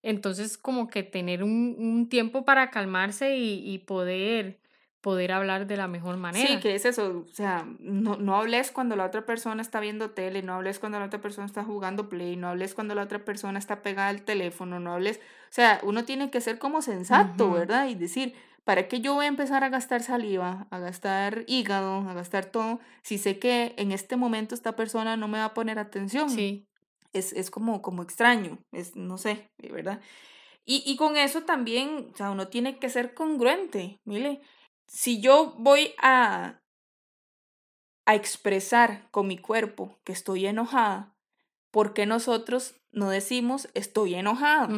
Entonces, 0.02 0.58
como 0.58 0.88
que 0.88 1.02
tener 1.02 1.42
un, 1.42 1.76
un 1.78 2.10
tiempo 2.10 2.44
para 2.44 2.70
calmarse 2.70 3.38
y, 3.38 3.62
y, 3.66 3.78
poder, 3.78 4.60
poder 5.00 5.32
hablar 5.32 5.66
de 5.66 5.78
la 5.78 5.88
mejor 5.88 6.18
manera. 6.18 6.46
Sí, 6.46 6.60
que 6.60 6.74
es 6.74 6.84
eso, 6.84 7.24
o 7.26 7.32
sea, 7.32 7.66
no, 7.78 8.16
no 8.16 8.36
hables 8.36 8.70
cuando 8.70 8.96
la 8.96 9.06
otra 9.06 9.24
persona 9.24 9.62
está 9.62 9.80
viendo 9.80 10.10
tele, 10.10 10.42
no 10.42 10.52
hables 10.52 10.78
cuando 10.78 10.98
la 10.98 11.06
otra 11.06 11.22
persona 11.22 11.46
está 11.46 11.64
jugando 11.64 12.10
play, 12.10 12.36
no 12.36 12.48
hables 12.48 12.74
cuando 12.74 12.94
la 12.94 13.02
otra 13.02 13.24
persona 13.24 13.58
está 13.58 13.80
pegada 13.80 14.10
al 14.10 14.22
teléfono, 14.22 14.78
no 14.78 14.92
hables, 14.92 15.18
o 15.18 15.54
sea, 15.54 15.80
uno 15.84 16.04
tiene 16.04 16.30
que 16.30 16.42
ser 16.42 16.58
como 16.58 16.82
sensato, 16.82 17.50
¿verdad? 17.52 17.88
Y 17.88 17.94
decir, 17.94 18.34
¿Para 18.64 18.88
qué 18.88 19.00
yo 19.00 19.14
voy 19.14 19.26
a 19.26 19.28
empezar 19.28 19.62
a 19.62 19.68
gastar 19.68 20.02
saliva, 20.02 20.66
a 20.70 20.78
gastar 20.78 21.44
hígado, 21.46 22.08
a 22.08 22.14
gastar 22.14 22.46
todo, 22.46 22.80
si 23.02 23.18
sé 23.18 23.38
que 23.38 23.74
en 23.76 23.92
este 23.92 24.16
momento 24.16 24.54
esta 24.54 24.74
persona 24.74 25.16
no 25.16 25.28
me 25.28 25.38
va 25.38 25.46
a 25.46 25.54
poner 25.54 25.78
atención? 25.78 26.30
Sí. 26.30 26.66
Es, 27.12 27.32
es 27.32 27.50
como, 27.50 27.82
como 27.82 28.02
extraño, 28.02 28.58
es, 28.72 28.96
no 28.96 29.18
sé, 29.18 29.50
¿verdad? 29.58 30.00
Y, 30.64 30.82
y 30.86 30.96
con 30.96 31.16
eso 31.16 31.42
también, 31.42 32.10
o 32.12 32.16
sea, 32.16 32.30
uno 32.30 32.48
tiene 32.48 32.78
que 32.78 32.88
ser 32.88 33.14
congruente. 33.14 34.00
Mire, 34.04 34.40
si 34.88 35.20
yo 35.20 35.54
voy 35.58 35.94
a, 36.02 36.60
a 38.06 38.14
expresar 38.14 39.08
con 39.10 39.26
mi 39.26 39.38
cuerpo 39.38 39.98
que 40.04 40.12
estoy 40.12 40.46
enojada, 40.46 41.14
¿por 41.70 41.92
qué 41.92 42.06
nosotros 42.06 42.76
no 42.94 43.10
decimos 43.10 43.68
estoy 43.74 44.14
enojado? 44.14 44.68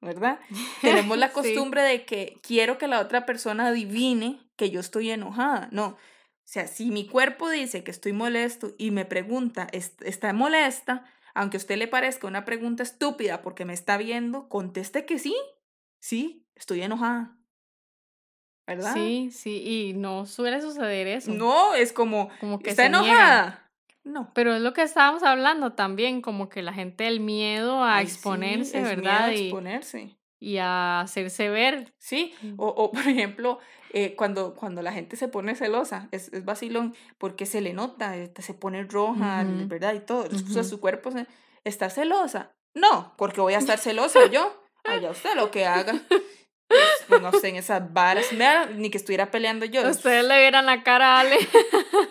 ¿Verdad? 0.00 0.40
Tenemos 0.80 1.18
la 1.18 1.32
costumbre 1.32 1.82
de 1.82 2.04
que 2.04 2.38
quiero 2.42 2.78
que 2.78 2.88
la 2.88 3.00
otra 3.00 3.26
persona 3.26 3.68
adivine 3.68 4.40
que 4.56 4.70
yo 4.70 4.80
estoy 4.80 5.10
enojada. 5.10 5.68
No, 5.72 5.86
O 5.86 5.98
sea, 6.44 6.66
si 6.66 6.90
mi 6.90 7.06
cuerpo 7.06 7.50
dice 7.50 7.84
que 7.84 7.90
estoy 7.90 8.12
molesto 8.12 8.72
y 8.78 8.90
me 8.90 9.04
pregunta, 9.04 9.66
¿está 9.72 10.32
molesta? 10.32 11.04
Aunque 11.34 11.56
a 11.56 11.58
usted 11.58 11.76
le 11.76 11.88
parezca 11.88 12.26
una 12.26 12.44
pregunta 12.44 12.82
estúpida 12.82 13.42
porque 13.42 13.64
me 13.64 13.74
está 13.74 13.98
viendo, 13.98 14.48
conteste 14.48 15.04
que 15.04 15.18
sí. 15.18 15.36
Sí, 15.98 16.46
estoy 16.54 16.82
enojada. 16.82 17.36
¿Verdad? 18.66 18.94
Sí, 18.94 19.30
sí, 19.32 19.62
y 19.64 19.92
no 19.92 20.26
suele 20.26 20.60
suceder 20.60 21.06
eso. 21.06 21.32
No, 21.32 21.74
es 21.74 21.92
como, 21.92 22.30
como 22.40 22.58
que 22.58 22.70
está 22.70 22.86
enojada. 22.86 23.65
No. 24.06 24.30
Pero 24.34 24.54
es 24.54 24.62
lo 24.62 24.72
que 24.72 24.82
estábamos 24.82 25.24
hablando 25.24 25.72
también, 25.72 26.22
como 26.22 26.48
que 26.48 26.62
la 26.62 26.72
gente 26.72 27.08
el 27.08 27.20
miedo 27.20 27.82
a 27.82 28.00
exponerse, 28.02 28.80
¿verdad? 28.80 29.28
Miedo 29.28 29.32
a 29.32 29.32
exponerse. 29.32 30.16
Y, 30.38 30.58
a 30.58 31.00
hacerse 31.00 31.48
ver. 31.48 31.92
Sí, 31.98 32.32
mm. 32.40 32.54
o, 32.56 32.68
o 32.68 32.92
por 32.92 33.08
ejemplo, 33.08 33.58
eh, 33.98 34.14
cuando, 34.14 34.54
cuando 34.54 34.82
la 34.82 34.92
gente 34.92 35.16
se 35.16 35.26
pone 35.26 35.54
celosa, 35.54 36.08
es, 36.12 36.32
es 36.32 36.44
vacilón, 36.44 36.94
porque 37.18 37.46
se 37.46 37.60
le 37.60 37.72
nota, 37.72 38.16
este, 38.16 38.42
se 38.42 38.54
pone 38.54 38.84
roja, 38.84 39.44
¿verdad? 39.44 39.94
Y 39.94 40.00
todo, 40.00 40.28
su 40.64 40.80
cuerpo 40.80 41.10
está 41.64 41.90
celosa. 41.90 42.52
No, 42.74 43.14
porque 43.16 43.40
voy 43.40 43.54
a 43.54 43.58
estar 43.58 43.78
celosa 43.80 44.26
yo. 44.26 44.62
Allá 44.84 45.10
usted 45.10 45.34
lo 45.34 45.50
que 45.50 45.66
haga. 45.66 45.94
Pues, 47.08 47.22
no 47.22 47.32
sé, 47.32 47.48
en 47.48 47.56
esas 47.56 47.92
varas, 47.92 48.26
ni 48.74 48.90
que 48.90 48.98
estuviera 48.98 49.30
peleando 49.30 49.64
yo. 49.64 49.88
Ustedes 49.88 50.24
le 50.24 50.38
vieran 50.38 50.66
la 50.66 50.82
cara 50.82 51.16
a 51.16 51.20
Ale. 51.20 51.38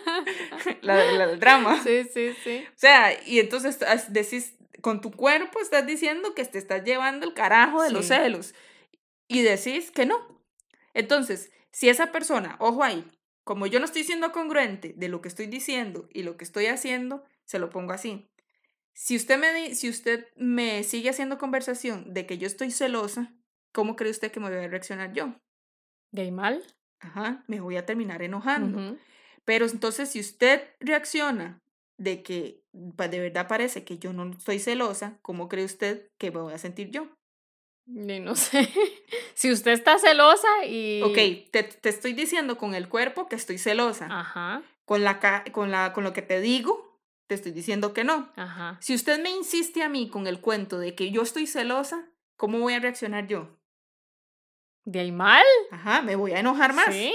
la, 0.80 0.96
del 0.96 1.38
drama. 1.38 1.82
Sí, 1.82 2.04
sí, 2.12 2.34
sí. 2.42 2.64
O 2.66 2.78
sea, 2.78 3.12
y 3.24 3.38
entonces 3.40 3.78
decís, 4.08 4.54
con 4.80 5.00
tu 5.00 5.10
cuerpo 5.10 5.60
estás 5.60 5.86
diciendo 5.86 6.34
que 6.34 6.44
te 6.44 6.58
estás 6.58 6.84
llevando 6.84 7.26
el 7.26 7.34
carajo 7.34 7.82
de 7.82 7.90
los 7.90 8.06
celos. 8.06 8.54
Y 9.28 9.42
decís 9.42 9.90
que 9.90 10.06
no. 10.06 10.42
Entonces, 10.94 11.50
si 11.72 11.88
esa 11.88 12.10
persona, 12.12 12.56
ojo 12.58 12.82
ahí, 12.82 13.04
como 13.44 13.66
yo 13.66 13.78
no 13.78 13.84
estoy 13.84 14.04
siendo 14.04 14.32
congruente 14.32 14.94
de 14.96 15.08
lo 15.08 15.20
que 15.20 15.28
estoy 15.28 15.46
diciendo 15.46 16.08
y 16.12 16.22
lo 16.22 16.36
que 16.36 16.44
estoy 16.44 16.66
haciendo, 16.66 17.24
se 17.44 17.58
lo 17.58 17.70
pongo 17.70 17.92
así. 17.92 18.30
Si 18.92 19.14
usted 19.14 19.38
me, 19.38 19.74
si 19.74 19.90
usted 19.90 20.26
me 20.36 20.82
sigue 20.84 21.10
haciendo 21.10 21.36
conversación 21.36 22.14
de 22.14 22.26
que 22.26 22.38
yo 22.38 22.46
estoy 22.46 22.70
celosa, 22.70 23.34
¿cómo 23.76 23.94
cree 23.94 24.10
usted 24.10 24.32
que 24.32 24.40
me 24.40 24.48
voy 24.48 24.64
a 24.64 24.68
reaccionar 24.68 25.12
yo? 25.12 25.34
¿De 26.10 26.32
mal? 26.32 26.64
Ajá, 26.98 27.44
me 27.46 27.60
voy 27.60 27.76
a 27.76 27.84
terminar 27.84 28.22
enojando. 28.22 28.96
Pero 29.44 29.66
entonces, 29.66 30.08
si 30.08 30.18
usted 30.18 30.62
reacciona 30.80 31.60
de 31.98 32.22
que 32.22 32.64
pues, 32.96 33.10
de 33.10 33.20
verdad 33.20 33.46
parece 33.48 33.84
que 33.84 33.98
yo 33.98 34.14
no 34.14 34.30
estoy 34.30 34.60
celosa, 34.60 35.18
¿cómo 35.20 35.50
cree 35.50 35.66
usted 35.66 36.10
que 36.16 36.30
me 36.30 36.40
voy 36.40 36.54
a 36.54 36.58
sentir 36.58 36.90
yo? 36.90 37.06
no 37.84 38.34
sé. 38.34 38.66
si 39.34 39.52
usted 39.52 39.72
está 39.72 39.98
celosa 39.98 40.48
y. 40.66 41.02
Ok, 41.02 41.50
te, 41.50 41.62
te, 41.62 41.90
estoy 41.90 42.14
diciendo 42.14 42.56
con 42.56 42.74
el 42.74 42.88
cuerpo 42.88 43.28
que 43.28 43.36
estoy 43.36 43.58
celosa. 43.58 44.08
Ajá. 44.10 44.62
Con, 44.86 45.04
la, 45.04 45.20
con, 45.52 45.70
la, 45.70 45.92
con 45.92 46.02
lo 46.02 46.14
que 46.14 46.22
te 46.22 46.40
digo, 46.40 46.98
te 47.26 47.34
estoy 47.34 47.52
diciendo 47.52 47.92
que 47.92 48.04
no. 48.04 48.32
Ajá. 48.36 48.78
Si 48.80 48.94
usted 48.94 49.22
me 49.22 49.30
insiste 49.30 49.82
a 49.82 49.90
mí 49.90 50.08
con 50.08 50.26
el 50.26 50.40
cuento 50.40 50.78
de 50.78 50.94
que 50.94 51.10
yo 51.10 51.20
estoy 51.20 51.46
celosa, 51.46 52.08
¿cómo 52.38 52.58
voy 52.58 52.72
a 52.72 52.80
reaccionar 52.80 53.26
yo? 53.26 53.50
¿De 54.86 55.00
ahí 55.00 55.12
mal? 55.12 55.44
Ajá, 55.70 56.00
me 56.00 56.16
voy 56.16 56.32
a 56.32 56.38
enojar 56.40 56.72
más. 56.72 56.94
Sí. 56.94 57.12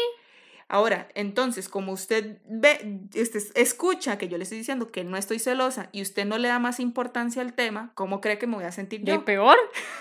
Ahora, 0.67 1.09
entonces, 1.15 1.67
como 1.67 1.91
usted 1.91 2.39
ve, 2.45 2.99
este, 3.13 3.39
escucha 3.59 4.17
que 4.17 4.28
yo 4.28 4.38
le 4.38 4.43
estoy 4.43 4.57
diciendo 4.57 4.91
que 4.91 5.03
no 5.03 5.17
estoy 5.17 5.39
celosa 5.39 5.89
y 5.91 6.01
usted 6.01 6.26
no 6.26 6.38
le 6.38 6.49
da 6.49 6.59
más 6.59 6.80
importancia 6.80 7.41
al 7.41 7.53
tema, 7.53 7.91
¿cómo 7.95 8.22
cree 8.22 8.38
que 8.38 8.47
me 8.47 8.55
voy 8.55 8.65
a 8.65 8.72
sentir 8.72 9.03
yo? 9.03 9.13
¿De 9.13 9.19
peor? 9.19 9.57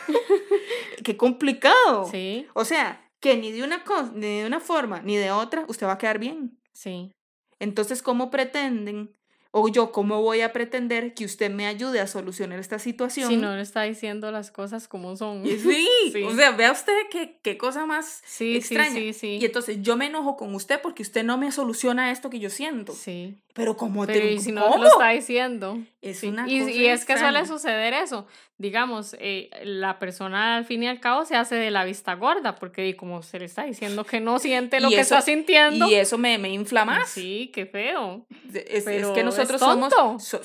Qué 1.05 1.17
complicado. 1.17 2.07
Sí. 2.11 2.47
O 2.55 2.65
sea, 2.65 3.09
que 3.21 3.37
ni 3.37 3.53
de 3.53 3.63
una 3.63 3.85
cosa, 3.85 4.13
ni 4.15 4.41
de 4.41 4.47
una 4.47 4.61
forma, 4.61 5.01
ni 5.01 5.17
de 5.17 5.31
otra, 5.31 5.65
usted 5.69 5.87
va 5.87 5.93
a 5.93 5.99
quedar 5.99 6.19
bien. 6.19 6.61
Sí. 6.73 7.13
Entonces, 7.59 8.03
¿cómo 8.03 8.31
pretenden 8.31 9.17
o 9.53 9.69
yo, 9.69 9.91
¿cómo 9.91 10.23
voy 10.23 10.43
a 10.43 10.53
pretender 10.53 11.13
que 11.15 11.25
usted 11.25 11.51
me 11.51 11.67
ayude 11.67 12.01
a 12.01 12.07
solucionar 12.07 12.61
esta 12.61 12.79
situación? 12.79 13.29
Si 13.29 13.37
no 13.37 13.55
le 13.57 13.63
está 13.63 13.83
diciendo 13.83 14.31
las 14.31 14.51
cosas 14.51 14.87
como 14.87 15.17
son. 15.17 15.43
Sí, 15.61 15.89
sí. 16.13 16.23
o 16.23 16.35
sea, 16.35 16.53
vea 16.53 16.73
usted 16.73 16.93
qué, 17.11 17.39
qué 17.43 17.59
cosa 17.59 17.85
más 17.87 18.23
sí, 18.25 18.57
extraña. 18.57 18.95
Sí, 18.95 19.13
sí, 19.13 19.39
Y 19.41 19.45
entonces 19.45 19.79
yo 19.83 19.97
me 19.97 20.07
enojo 20.07 20.37
con 20.37 20.55
usted 20.55 20.81
porque 20.81 21.03
usted 21.03 21.25
no 21.25 21.37
me 21.37 21.51
soluciona 21.53 22.11
esto 22.13 22.31
que 22.31 22.39
yo 22.39 22.51
siento. 22.51 22.95
Sí. 22.95 23.37
Pero 23.53 23.77
como 23.77 24.07
Pero 24.07 24.21
te... 24.21 24.33
y 24.33 24.41
si 24.41 24.53
no 24.53 24.77
lo 24.77 24.87
está 24.87 25.11
diciendo. 25.11 25.79
Es 26.01 26.23
una 26.23 26.49
y, 26.49 26.63
y 26.71 26.87
es 26.87 27.05
que 27.05 27.19
suele 27.19 27.45
suceder 27.47 27.93
eso. 27.93 28.27
Digamos, 28.59 29.17
eh, 29.19 29.51
la 29.65 29.99
persona 29.99 30.57
al 30.57 30.65
fin 30.65 30.83
y 30.83 30.89
al 30.89 31.01
cabo 31.01 31.25
se 31.25 31.35
hace 31.35 31.55
de 31.57 31.71
la 31.71 31.85
vista 31.85 32.15
gorda 32.15 32.57
porque 32.57 32.95
como 32.97 33.23
se 33.23 33.39
le 33.39 33.47
está 33.47 33.65
diciendo 33.65 34.05
que 34.05 34.21
no 34.21 34.39
siente 34.39 34.81
lo 34.81 34.89
que 34.89 35.01
está 35.01 35.21
sintiendo. 35.21 35.89
Y 35.89 35.95
eso 35.95 36.19
me, 36.19 36.39
me 36.39 36.51
inflama. 36.51 37.05
Sí, 37.07 37.51
qué 37.55 37.67
feo. 37.67 38.27
Es, 38.53 38.87
es 38.87 39.07
que 39.09 39.25
nosotros 39.25 39.61
somos... 39.61 39.93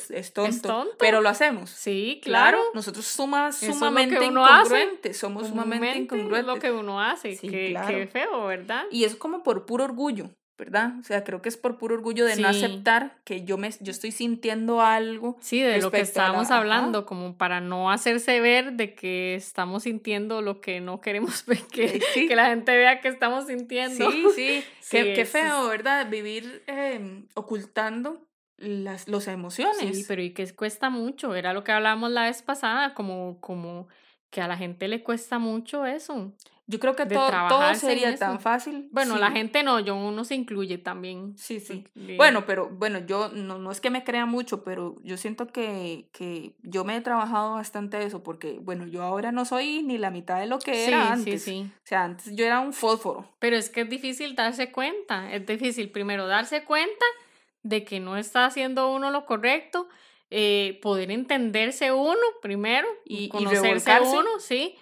es, 0.10 0.34
tonto, 0.34 0.88
Pero 0.98 1.22
lo 1.22 1.30
hacemos. 1.30 1.70
Sí, 1.70 2.20
claro. 2.24 2.60
Nosotros 2.74 3.06
somos 3.06 3.58
sumamente 3.58 4.24
incongruentes. 4.26 5.18
Somos 5.18 5.48
sumamente 5.48 5.98
incongruentes. 5.98 6.40
Es 6.40 6.46
lo 6.46 6.60
que 6.60 6.72
uno 6.72 7.02
hace. 7.02 7.36
Sí, 7.36 7.50
qué, 7.50 7.78
qué 7.88 8.08
feo, 8.08 8.46
¿verdad? 8.48 8.86
Y 8.92 9.04
es 9.04 9.16
como 9.16 9.44
por 9.44 9.66
puro 9.66 9.84
orgullo. 9.84 10.32
¿Verdad? 10.58 10.94
O 11.00 11.04
sea, 11.04 11.24
creo 11.24 11.42
que 11.42 11.50
es 11.50 11.58
por 11.58 11.78
puro 11.78 11.96
orgullo 11.96 12.26
de 12.26 12.38
no 12.38 12.48
aceptar 12.48 13.18
que 13.24 13.44
yo 13.44 13.58
me 13.58 13.70
yo 13.82 13.92
estoy 13.92 14.12
sintiendo 14.12 14.82
algo. 14.82 15.38
Sí, 15.42 15.62
de 15.62 15.82
lo 15.82 15.92
que 15.92 16.00
estábamos 16.00 16.50
hablando, 16.52 17.06
como 17.06 17.38
para 17.38 17.60
no 17.60 17.92
hacerse 17.92 18.40
ver 18.40 18.74
de 18.74 18.96
que 18.96 19.36
estamos 19.36 19.84
sintiendo 19.84 20.42
lo 20.42 20.62
que 20.62 20.80
no 20.80 21.02
queremos 21.02 21.44
que, 21.72 22.02
que 22.14 22.36
la 22.36 22.48
gente 22.48 22.76
vea 22.76 23.02
que 23.02 23.10
estamos 23.10 23.48
sintiendo. 23.48 24.12
Sí, 24.12 24.26
sí, 24.36 24.64
qué, 24.92 25.14
qué, 25.14 25.26
feo, 25.26 25.68
¿verdad? 25.68 26.10
Vivir 26.10 26.64
em, 26.68 27.28
ocultando 27.34 28.26
las, 28.58 29.08
las 29.08 29.28
emociones. 29.28 29.98
Sí, 29.98 30.06
pero 30.08 30.22
y 30.22 30.32
que 30.32 30.54
cuesta 30.56 30.90
mucho, 30.90 31.36
era 31.36 31.54
lo 31.54 31.64
que 31.64 31.72
hablábamos 31.72 32.12
la 32.12 32.24
vez 32.24 32.42
pasada, 32.42 32.94
como, 32.94 33.40
como 33.42 33.88
que 34.30 34.42
a 34.42 34.48
la 34.48 34.58
gente 34.58 34.88
le 34.88 35.04
cuesta 35.04 35.40
mucho 35.40 35.86
eso. 35.86 36.34
Yo 36.68 36.80
creo 36.80 36.96
que 36.96 37.06
todo, 37.06 37.30
todo 37.48 37.76
sería 37.76 38.16
tan 38.16 38.40
fácil. 38.40 38.90
Bueno, 38.92 39.18
la 39.18 39.30
gente 39.30 39.62
no, 39.62 39.80
yo 39.80 39.96
uno 39.96 40.24
se 40.24 40.34
incluye 40.34 40.80
también. 40.80 41.38
Sí, 41.38 41.60
sí. 41.60 41.86
Bueno, 42.18 42.46
pero 42.48 42.70
bueno, 42.70 43.00
yo 43.06 43.30
no, 43.30 43.60
no 43.60 43.72
es 43.72 43.80
que 43.80 43.92
me 43.92 44.04
crea 44.04 44.26
mucho, 44.26 44.64
pero 44.64 44.96
yo 45.04 45.16
siento 45.18 45.46
que, 45.48 46.10
que 46.12 46.56
yo 46.64 46.84
me 46.84 46.96
he 46.96 47.02
trabajado 47.02 47.54
bastante 47.54 48.04
eso, 48.04 48.24
porque 48.24 48.58
bueno, 48.60 48.88
yo 48.88 49.04
ahora 49.04 49.32
no 49.32 49.46
soy 49.46 49.84
ni 49.84 50.00
la 50.00 50.10
mitad 50.10 50.40
de 50.40 50.48
lo 50.48 50.58
que 50.58 50.88
era 50.88 51.12
antes. 51.12 51.44
Sí, 51.44 51.52
sí. 51.52 51.72
O 51.72 51.88
sea, 51.88 52.04
antes 52.04 52.36
yo 52.36 52.46
era 52.46 52.60
un 52.60 52.74
fósforo. 52.74 53.30
Pero 53.38 53.58
es 53.58 53.70
que 53.70 53.82
es 53.82 53.90
difícil 53.90 54.36
darse 54.36 54.72
cuenta, 54.72 55.32
es 55.32 55.46
difícil 55.46 55.92
primero 55.92 56.26
darse 56.26 56.64
cuenta 56.64 57.06
de 57.62 57.84
que 57.84 58.00
no 58.00 58.18
está 58.18 58.46
haciendo 58.46 58.92
uno 58.92 59.12
lo 59.12 59.28
correcto, 59.28 59.88
eh, 60.32 60.80
poder 60.82 61.12
entenderse 61.12 61.92
uno 61.92 62.16
primero 62.42 62.88
y 63.06 63.30
conocerse 63.30 63.92
y 63.92 64.08
uno, 64.18 64.40
sí 64.40 64.76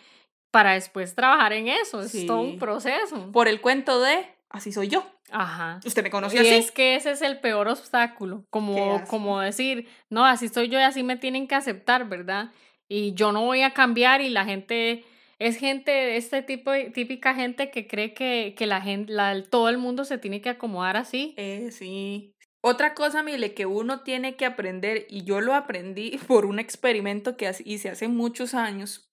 para 0.54 0.74
después 0.74 1.16
trabajar 1.16 1.52
en 1.54 1.68
eso. 1.68 2.04
Es 2.04 2.28
todo 2.28 2.42
un 2.42 2.60
proceso. 2.60 3.32
Por 3.32 3.48
el 3.48 3.60
cuento 3.60 4.00
de 4.00 4.24
así 4.50 4.72
soy 4.72 4.88
yo. 4.88 5.04
Ajá. 5.32 5.80
Usted 5.84 6.04
me 6.04 6.12
conoció 6.12 6.42
así. 6.42 6.50
Y 6.50 6.54
es 6.54 6.70
que 6.70 6.96
ese 6.96 7.10
es 7.10 7.24
el 7.24 7.40
peor 7.40 7.68
obstáculo. 7.68 8.46
Como, 8.52 9.04
como 9.08 9.40
decir, 9.40 9.88
no, 10.12 10.28
así 10.28 10.50
soy 10.50 10.70
yo 10.70 10.78
y 10.78 10.84
así 10.84 11.02
me 11.02 11.18
tienen 11.18 11.48
que 11.48 11.56
aceptar, 11.56 12.08
¿verdad? 12.08 12.52
Y 12.88 13.16
yo 13.16 13.32
no 13.32 13.42
voy 13.42 13.64
a 13.64 13.74
cambiar 13.74 14.22
y 14.22 14.30
la 14.30 14.46
gente. 14.46 15.04
Es 15.40 15.58
gente, 15.58 16.18
este 16.18 16.44
tipo, 16.44 16.72
típica 16.94 17.34
gente 17.34 17.72
que 17.72 17.88
cree 17.88 18.14
que, 18.14 18.54
que 18.56 18.68
la 18.68 18.80
gente, 18.80 19.12
la, 19.12 19.44
todo 19.50 19.70
el 19.70 19.80
mundo 19.80 20.06
se 20.06 20.20
tiene 20.20 20.40
que 20.40 20.50
acomodar 20.50 20.98
así. 20.98 21.34
Eh, 21.36 21.70
sí. 21.72 22.36
Otra 22.62 22.94
cosa, 22.94 23.24
Mile, 23.24 23.56
que 23.56 23.66
uno 23.66 24.02
tiene 24.02 24.36
que 24.36 24.46
aprender, 24.46 25.08
y 25.10 25.24
yo 25.24 25.42
lo 25.42 25.56
aprendí 25.56 26.18
por 26.28 26.46
un 26.46 26.60
experimento 26.60 27.38
que 27.38 27.52
hice 27.66 27.90
hace 27.90 28.08
muchos 28.08 28.54
años, 28.54 29.12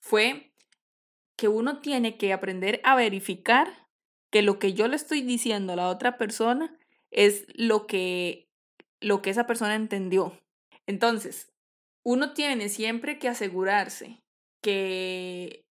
fue 0.00 0.49
que 1.40 1.48
uno 1.48 1.80
tiene 1.80 2.18
que 2.18 2.34
aprender 2.34 2.82
a 2.84 2.94
verificar 2.94 3.88
que 4.30 4.42
lo 4.42 4.58
que 4.58 4.74
yo 4.74 4.88
le 4.88 4.96
estoy 4.96 5.22
diciendo 5.22 5.72
a 5.72 5.76
la 5.76 5.88
otra 5.88 6.18
persona 6.18 6.78
es 7.10 7.46
lo 7.54 7.86
que, 7.86 8.50
lo 9.00 9.22
que 9.22 9.30
esa 9.30 9.46
persona 9.46 9.74
entendió. 9.74 10.38
Entonces, 10.86 11.50
uno 12.02 12.34
tiene 12.34 12.68
siempre 12.68 13.18
que 13.18 13.28
asegurarse 13.28 14.20
que 14.60 15.64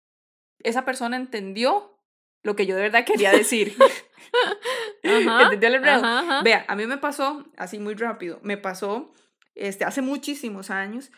esa 0.64 0.86
persona 0.86 1.18
entendió 1.18 2.00
lo 2.42 2.56
que 2.56 2.66
yo 2.66 2.76
de 2.76 2.82
verdad 2.82 3.06
quería 3.06 3.32
decir. 3.32 3.76
¿Entendió 5.04 5.70
el 5.70 5.82
Vea, 5.82 6.66
a 6.68 6.76
mí 6.76 6.88
me 6.88 6.98
pasó, 6.98 7.46
así 7.58 7.78
muy 7.78 7.94
rápido, 7.94 8.40
me 8.42 8.58
pasó 8.58 9.14
este, 9.54 9.86
hace 9.86 10.02
muchísimos 10.02 10.72
años 10.72 11.12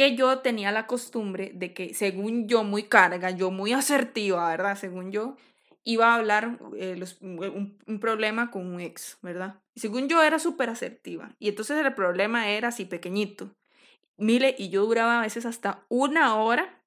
que 0.00 0.16
yo 0.16 0.38
tenía 0.38 0.72
la 0.72 0.86
costumbre 0.86 1.52
de 1.54 1.74
que, 1.74 1.92
según 1.92 2.48
yo, 2.48 2.64
muy 2.64 2.84
carga, 2.84 3.32
yo 3.32 3.50
muy 3.50 3.74
asertiva, 3.74 4.48
¿verdad? 4.48 4.74
Según 4.78 5.12
yo, 5.12 5.36
iba 5.84 6.06
a 6.06 6.14
hablar 6.14 6.58
eh, 6.78 6.94
los, 6.96 7.20
un, 7.20 7.76
un, 7.86 8.00
problema 8.00 8.50
con 8.50 8.64
un 8.64 8.80
ex, 8.80 9.18
¿verdad? 9.20 9.56
Y 9.74 9.80
según 9.80 10.08
yo 10.08 10.22
era 10.22 10.38
súper 10.38 10.70
asertiva. 10.70 11.36
Y 11.38 11.50
entonces 11.50 11.84
el 11.84 11.92
problema 11.92 12.48
era 12.48 12.68
así 12.68 12.86
pequeñito. 12.86 13.54
Mire, 14.16 14.54
y 14.56 14.70
yo 14.70 14.86
duraba 14.86 15.18
a 15.18 15.22
veces 15.22 15.44
hasta 15.44 15.84
una 15.90 16.34
hora 16.36 16.82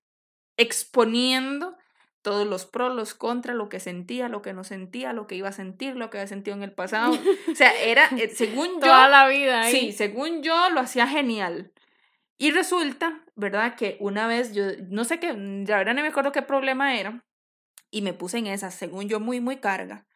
exponiendo 0.57 1.77
todos 2.23 2.47
los 2.47 2.65
pros, 2.65 2.95
los 2.95 3.13
contras, 3.13 3.55
lo 3.55 3.69
que 3.69 3.79
sentía, 3.79 4.27
lo 4.27 4.41
que 4.41 4.53
no 4.53 4.63
sentía, 4.63 5.13
lo 5.13 5.27
que 5.27 5.35
iba 5.35 5.49
a 5.49 5.51
sentir, 5.51 5.97
lo 5.97 6.09
que 6.09 6.17
había 6.17 6.27
sentido 6.27 6.57
en 6.57 6.63
el 6.63 6.71
pasado. 6.71 7.13
O 7.51 7.55
sea, 7.55 7.79
era, 7.79 8.09
eh, 8.17 8.31
según 8.33 8.67
yo... 8.73 8.79
Toda 8.79 9.07
la 9.07 9.27
vida. 9.27 9.65
Sí, 9.65 9.91
según 9.91 10.41
yo 10.41 10.71
lo 10.71 10.79
hacía 10.79 11.05
genial. 11.05 11.71
Y 12.37 12.51
resulta, 12.51 13.23
¿verdad? 13.35 13.75
Que 13.75 13.97
una 13.99 14.27
vez 14.27 14.53
yo, 14.53 14.63
no 14.89 15.05
sé 15.05 15.19
qué, 15.19 15.27
ya 15.65 15.77
verdad 15.77 15.93
no 15.93 16.01
me 16.01 16.07
acuerdo 16.07 16.31
qué 16.31 16.41
problema 16.41 16.97
era, 16.97 17.23
y 17.91 18.01
me 18.01 18.13
puse 18.13 18.39
en 18.39 18.47
esa, 18.47 18.71
según 18.71 19.07
yo, 19.07 19.19
muy, 19.19 19.39
muy 19.39 19.57
carga. 19.57 20.07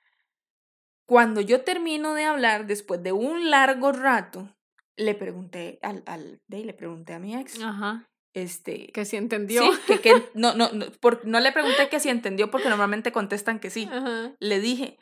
Cuando 1.05 1.41
yo 1.41 1.61
termino 1.61 2.15
de 2.15 2.25
hablar, 2.25 2.65
después 2.65 3.01
de 3.03 3.11
un 3.11 3.49
largo 3.49 3.91
rato, 3.91 4.53
le 4.97 5.13
pregunté 5.13 5.79
al, 5.83 6.03
al 6.07 6.41
de, 6.47 6.65
le 6.65 6.73
pregunté 6.73 7.13
a 7.13 7.19
mi 7.19 7.35
ex. 7.35 7.61
Ajá. 7.61 8.09
Este, 8.33 8.87
que 8.87 9.05
si 9.05 9.15
entendió. 9.15 9.61
Sí, 9.61 9.79
que, 9.87 10.01
que 10.01 10.11
no, 10.33 10.53
no, 10.55 10.71
no, 10.71 10.87
por, 10.99 11.25
no 11.25 11.39
le 11.39 11.51
pregunté 11.51 11.87
que 11.89 11.99
si 11.99 12.09
entendió 12.09 12.51
porque 12.51 12.69
normalmente 12.69 13.11
contestan 13.11 13.59
que 13.59 13.69
sí. 13.69 13.87
Ajá. 13.91 14.35
Le 14.39 14.59
dije, 14.59 14.97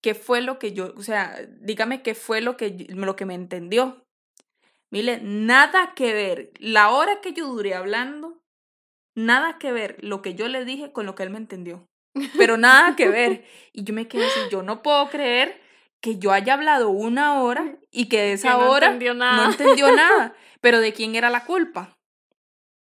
¿qué 0.00 0.14
fue 0.14 0.40
lo 0.40 0.58
que 0.58 0.72
yo, 0.72 0.94
o 0.96 1.02
sea, 1.02 1.36
dígame 1.60 2.02
qué 2.02 2.14
fue 2.14 2.40
lo 2.40 2.56
que, 2.56 2.86
lo 2.90 3.16
que 3.16 3.26
me 3.26 3.34
entendió? 3.34 4.03
Mire, 4.94 5.18
nada 5.20 5.92
que 5.96 6.12
ver. 6.12 6.52
La 6.60 6.90
hora 6.90 7.20
que 7.20 7.32
yo 7.32 7.48
duré 7.48 7.74
hablando, 7.74 8.40
nada 9.16 9.58
que 9.58 9.72
ver 9.72 9.96
lo 10.04 10.22
que 10.22 10.36
yo 10.36 10.46
le 10.46 10.64
dije 10.64 10.92
con 10.92 11.04
lo 11.04 11.16
que 11.16 11.24
él 11.24 11.30
me 11.30 11.38
entendió. 11.38 11.88
Pero 12.38 12.56
nada 12.56 12.94
que 12.94 13.08
ver. 13.08 13.44
Y 13.72 13.82
yo 13.82 13.92
me 13.92 14.06
quedé 14.06 14.24
así, 14.26 14.38
yo 14.52 14.62
no 14.62 14.82
puedo 14.82 15.08
creer 15.10 15.60
que 16.00 16.18
yo 16.18 16.30
haya 16.30 16.54
hablado 16.54 16.90
una 16.90 17.42
hora 17.42 17.76
y 17.90 18.08
que 18.08 18.20
de 18.22 18.32
esa 18.34 18.52
Que 18.52 18.58
no 18.62 18.70
hora 18.70 18.86
entendió 18.86 19.14
nada. 19.14 19.36
no 19.36 19.50
entendió 19.50 19.90
nada. 19.96 20.32
Pero 20.60 20.78
¿de 20.78 20.92
quién 20.92 21.16
era 21.16 21.28
la 21.28 21.44
culpa? 21.44 21.98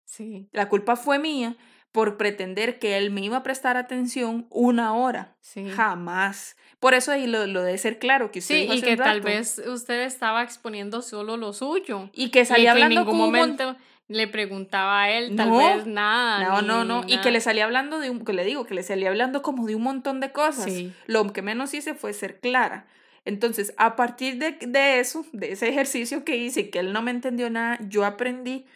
Sí, 0.06 0.48
La 0.52 0.70
culpa 0.70 0.96
fue 0.96 1.18
mía 1.18 1.56
por 1.98 2.16
pretender 2.16 2.78
que 2.78 2.96
él 2.96 3.10
me 3.10 3.22
iba 3.22 3.38
a 3.38 3.42
prestar 3.42 3.76
atención 3.76 4.46
una 4.50 4.94
hora. 4.94 5.34
sí. 5.40 5.68
Jamás. 5.68 6.56
Por 6.78 6.94
eso 6.94 7.10
ahí 7.10 7.26
lo, 7.26 7.44
lo 7.48 7.62
de 7.64 7.76
ser 7.76 7.98
claro 7.98 8.30
que 8.30 8.38
usted 8.38 8.54
Sí, 8.54 8.60
dijo 8.60 8.74
y 8.74 8.76
hace 8.76 8.86
que 8.86 8.92
un 8.92 8.98
tal 8.98 9.20
vez 9.20 9.60
usted 9.66 10.02
estaba 10.02 10.44
exponiendo 10.44 11.02
solo 11.02 11.36
lo 11.36 11.52
suyo. 11.52 12.08
Y 12.12 12.30
que 12.30 12.42
Y 12.42 12.44
salía 12.44 12.72
que 12.74 12.78
en 12.78 12.84
hablando 12.84 13.00
ningún 13.00 13.04
con 13.06 13.14
un 13.14 13.32
mon- 13.32 13.40
momento 13.40 13.76
le 14.06 14.28
preguntaba 14.28 15.02
a 15.02 15.10
él, 15.10 15.34
tal 15.34 15.48
No, 15.50 15.56
vez 15.58 15.86
nada. 15.88 16.44
No, 16.44 16.62
no, 16.62 16.84
no. 16.84 17.02
Y 17.08 17.20
que 17.20 17.32
le 17.32 17.40
salía 17.40 17.64
hablando 17.64 17.98
de 17.98 18.10
un, 18.10 18.24
que 18.24 18.32
le 18.32 18.44
digo, 18.44 18.64
que 18.64 18.74
le 18.74 18.84
salía 18.84 19.08
hablando 19.08 19.42
como 19.42 19.66
de 19.66 19.74
un 19.74 19.82
montón 19.82 20.20
de 20.20 20.30
cosas. 20.30 20.66
Sí. 20.66 20.92
Lo 21.08 21.32
que 21.32 21.42
menos 21.42 21.74
hice 21.74 21.94
fue 21.94 22.12
ser 22.12 22.38
clara. 22.38 22.86
Entonces, 23.24 23.74
a 23.76 23.96
partir 23.96 24.38
de, 24.38 24.52
de 24.64 25.00
eso, 25.00 25.26
de 25.32 25.50
ese 25.50 25.68
ejercicio 25.68 26.24
que 26.24 26.36
hice 26.36 26.70
que 26.70 26.78
él 26.78 26.92
no 26.92 27.02
me 27.02 27.10
entendió 27.10 27.50
nada, 27.50 27.76
yo 27.88 28.04
aprendí 28.04 28.66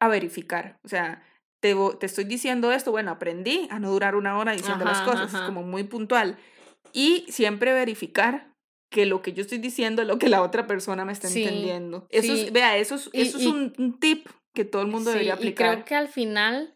a 0.00 0.08
verificar. 0.08 0.78
O 0.84 0.88
sea, 0.88 1.22
te, 1.62 1.76
estoy 2.04 2.24
diciendo 2.24 2.72
esto, 2.72 2.90
bueno, 2.90 3.12
aprendí 3.12 3.68
a 3.70 3.78
no 3.78 3.90
durar 3.92 4.16
una 4.16 4.36
hora 4.36 4.52
diciendo 4.52 4.84
las 4.84 5.00
cosas, 5.02 5.32
ajá. 5.32 5.46
como 5.46 5.62
muy 5.62 5.84
puntual. 5.84 6.36
Y 6.92 7.24
siempre 7.28 7.72
verificar 7.72 8.52
que 8.90 9.06
lo 9.06 9.22
que 9.22 9.32
yo 9.32 9.42
estoy 9.42 9.58
diciendo 9.58 10.02
es 10.02 10.08
lo 10.08 10.18
que 10.18 10.28
la 10.28 10.42
otra 10.42 10.66
persona 10.66 11.04
me 11.04 11.12
está 11.12 11.28
Sí, 11.28 11.44
entendiendo. 11.44 12.06
Eso 12.10 12.34
sí. 12.34 12.42
es, 12.46 12.52
vea, 12.52 12.76
eso 12.76 12.96
es, 12.96 13.08
Y- 13.12 13.22
eso 13.22 13.38
es 13.38 13.44
y- 13.44 13.48
un, 13.48 13.96
tip 14.00 14.26
que 14.52 14.64
todo 14.64 14.82
el 14.82 14.88
mundo 14.88 15.10
Sí, 15.10 15.12
debería 15.12 15.34
y 15.34 15.36
aplicar. 15.36 15.74
creo 15.74 15.84
que 15.84 15.94
al 15.94 16.08
final, 16.08 16.74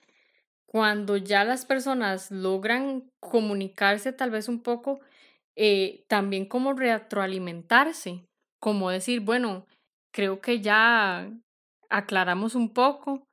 cuando 0.66 1.16
ya 1.16 1.44
las 1.44 1.66
personas 1.66 2.30
logran 2.30 3.10
comunicarse 3.20 4.12
tal 4.12 4.30
vez 4.30 4.48
un 4.48 4.62
poco, 4.62 5.00
eh, 5.56 6.04
también 6.08 6.46
como 6.46 6.74
retroalimentarse, 6.74 8.24
como 8.60 8.90
decir, 8.90 9.20
bueno, 9.20 9.66
creo 10.14 10.40
que 10.40 10.60
ya 10.60 11.28
aclaramos 11.90 12.54
un 12.54 12.72
poco 12.72 13.24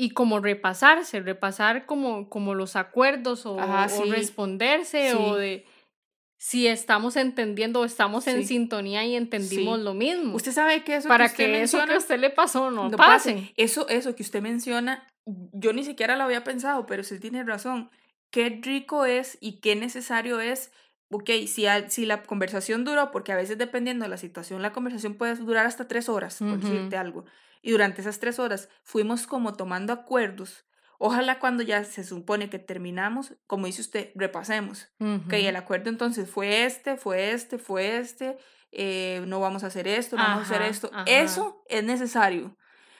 y 0.00 0.10
como 0.10 0.40
repasarse, 0.40 1.20
repasar 1.20 1.84
como, 1.86 2.28
como 2.30 2.54
los 2.54 2.74
acuerdos 2.76 3.44
o, 3.44 3.60
Ajá, 3.60 3.86
o 3.86 4.04
sí. 4.04 4.10
responderse 4.10 5.14
o 5.14 5.34
Sí. 5.34 5.40
de 5.40 5.66
si 6.38 6.66
estamos 6.66 7.16
entendiendo 7.16 7.80
o 7.80 7.84
estamos 7.84 8.26
en 8.26 8.38
Sí. 8.42 8.48
sintonía 8.48 9.04
y 9.04 9.14
entendimos 9.14 9.78
lo 9.80 9.92
mismo. 9.92 10.34
Usted 10.34 10.52
sabe 10.52 10.84
que 10.84 10.96
eso 10.96 11.08
para 11.08 11.26
que 11.26 11.32
usted 11.32 11.44
que 11.44 11.62
eso 11.62 11.76
que 11.76 11.82
menciona 11.82 11.94
a 11.94 11.98
usted 11.98 12.18
le 12.18 12.30
pasó 12.30 12.70
no, 12.70 12.88
no 12.88 12.96
pase. 12.96 13.34
pase. 13.34 13.52
Eso, 13.58 13.86
eso 13.90 14.14
que 14.16 14.22
usted 14.22 14.40
menciona, 14.40 15.06
yo 15.26 15.74
ni 15.74 15.84
siquiera 15.84 16.16
lo 16.16 16.24
había 16.24 16.44
pensado, 16.44 16.86
pero 16.86 17.02
usted 17.02 17.20
tiene 17.20 17.44
razón. 17.44 17.90
Qué 18.30 18.58
rico 18.62 19.04
es 19.04 19.36
y 19.42 19.60
qué 19.60 19.76
necesario 19.76 20.40
es. 20.40 20.72
Ok, 21.12 21.28
si, 21.46 21.66
al- 21.66 21.90
si 21.90 22.06
la 22.06 22.22
conversación 22.22 22.84
duró, 22.84 23.10
porque 23.10 23.32
a 23.32 23.36
veces 23.36 23.58
dependiendo 23.58 24.04
de 24.04 24.08
la 24.08 24.16
situación, 24.16 24.62
la 24.62 24.72
conversación 24.72 25.14
puede 25.16 25.34
durar 25.34 25.66
hasta 25.66 25.88
tres 25.88 26.08
horas, 26.08 26.38
por 26.38 26.48
Ujú. 26.56 26.58
decirte 26.58 26.96
algo. 26.96 27.26
Y 27.62 27.72
durante 27.72 28.00
esas 28.00 28.18
tres 28.20 28.38
horas 28.38 28.68
fuimos 28.82 29.26
como 29.26 29.54
tomando 29.54 29.92
acuerdos. 29.92 30.64
Ojalá 30.98 31.38
cuando 31.38 31.62
ya 31.62 31.82
se 31.84 32.04
supone 32.04 32.50
que 32.50 32.58
terminamos, 32.58 33.34
como 33.46 33.66
dice 33.66 33.80
usted, 33.80 34.10
repasemos. 34.14 34.88
Ok, 34.98 35.32
el 35.32 35.56
acuerdo 35.56 35.88
entonces 35.88 36.28
fue 36.28 36.64
este, 36.64 36.96
fue 36.98 37.32
este, 37.32 37.58
fue 37.58 37.96
este, 37.98 38.36
eh, 38.70 39.22
no 39.26 39.40
vamos 39.40 39.64
a 39.64 39.68
hacer 39.68 39.88
esto, 39.88 40.16
no 40.16 40.22
vamos 40.22 40.50
a 40.50 40.54
hacer 40.54 40.62
esto. 40.62 40.90
ajá. 40.92 41.04
Eso 41.06 41.64
es 41.68 41.82
necesario. 41.84 42.56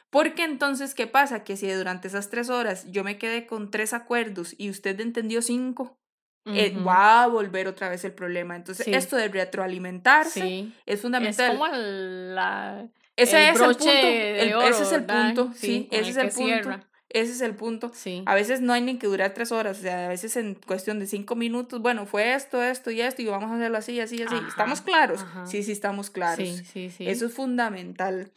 Porque 0.08 0.44
entonces, 0.44 0.94
¿qué 0.94 1.06
pasa? 1.06 1.44
Que 1.44 1.56
si 1.56 1.70
durante 1.70 2.08
esas 2.08 2.30
tres 2.30 2.48
horas 2.50 2.90
yo 2.90 3.04
me 3.04 3.16
quedé 3.18 3.46
con 3.46 3.70
tres 3.70 3.92
acuerdos 3.92 4.54
y 4.58 4.70
usted 4.70 4.98
entendió 5.00 5.40
cinco, 5.42 6.00
eh, 6.46 6.72
Ujú. 6.74 6.84
va 6.86 7.22
a 7.22 7.26
volver 7.26 7.68
otra 7.68 7.90
vez 7.90 8.02
el 8.04 8.12
problema. 8.14 8.56
Entonces, 8.56 8.86
Sí. 8.86 8.94
esto 8.94 9.14
de 9.16 9.28
retroalimentarse 9.28 10.40
Sí. 10.40 10.74
es 10.86 10.94
Es 10.96 11.02
fundamental. 11.02 11.52
como 11.52 11.66
el, 11.66 12.34
la, 12.34 12.88
ese 13.22 13.48
el 13.48 13.54
es 13.54 13.60
el 13.60 13.66
punto. 13.68 13.84
de 13.84 14.40
el- 14.42 14.54
oro, 14.54 14.66
ese 14.68 14.82
es 14.82 14.92
el 14.92 15.00
¿verdad? 15.00 15.34
punto. 15.34 15.52
Sí, 15.56 15.88
ese 15.90 16.10
es 16.10 16.16
el 16.16 16.28
punto. 16.30 16.44
cierra. 16.44 16.86
Ese 17.12 17.32
es 17.32 17.40
el 17.40 17.56
punto. 17.56 17.90
Sí. 17.92 18.22
A 18.26 18.36
veces 18.36 18.60
no 18.60 18.72
hay 18.72 18.82
ni 18.82 18.96
que 18.96 19.08
durar 19.08 19.34
tres 19.34 19.50
horas, 19.50 19.78
o 19.78 19.82
sea, 19.82 20.06
a 20.06 20.08
veces 20.08 20.36
en 20.36 20.54
cuestión 20.54 21.00
de 21.00 21.08
cinco 21.08 21.34
minutos, 21.34 21.80
bueno, 21.82 22.06
fue 22.06 22.34
esto, 22.34 22.62
esto 22.62 22.92
y 22.92 23.00
esto, 23.00 23.20
y 23.22 23.26
vamos 23.26 23.50
a 23.50 23.56
hacerlo 23.56 23.78
así, 23.78 23.98
así, 23.98 24.22
así. 24.22 24.34
Ajá, 24.36 24.46
¿Estamos 24.48 24.80
claros? 24.80 25.20
ajá. 25.22 25.44
Sí, 25.46 25.64
sí, 25.64 25.72
estamos 25.72 26.08
claros. 26.10 26.46
Sí, 26.48 26.64
sí, 26.64 26.90
sí. 26.90 27.08
Eso 27.08 27.26
es 27.26 27.34
fundamental. 27.34 28.30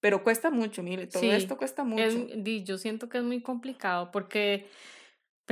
Pero 0.00 0.22
cuesta 0.24 0.50
mucho, 0.50 0.82
mire, 0.82 1.06
todo 1.06 1.22
esto 1.32 1.56
cuesta 1.56 1.84
mucho. 1.84 2.02
Es- 2.02 2.64
yo 2.64 2.76
siento 2.76 3.08
que 3.08 3.18
es 3.18 3.24
muy 3.24 3.40
complicado 3.40 4.10
porque 4.10 4.68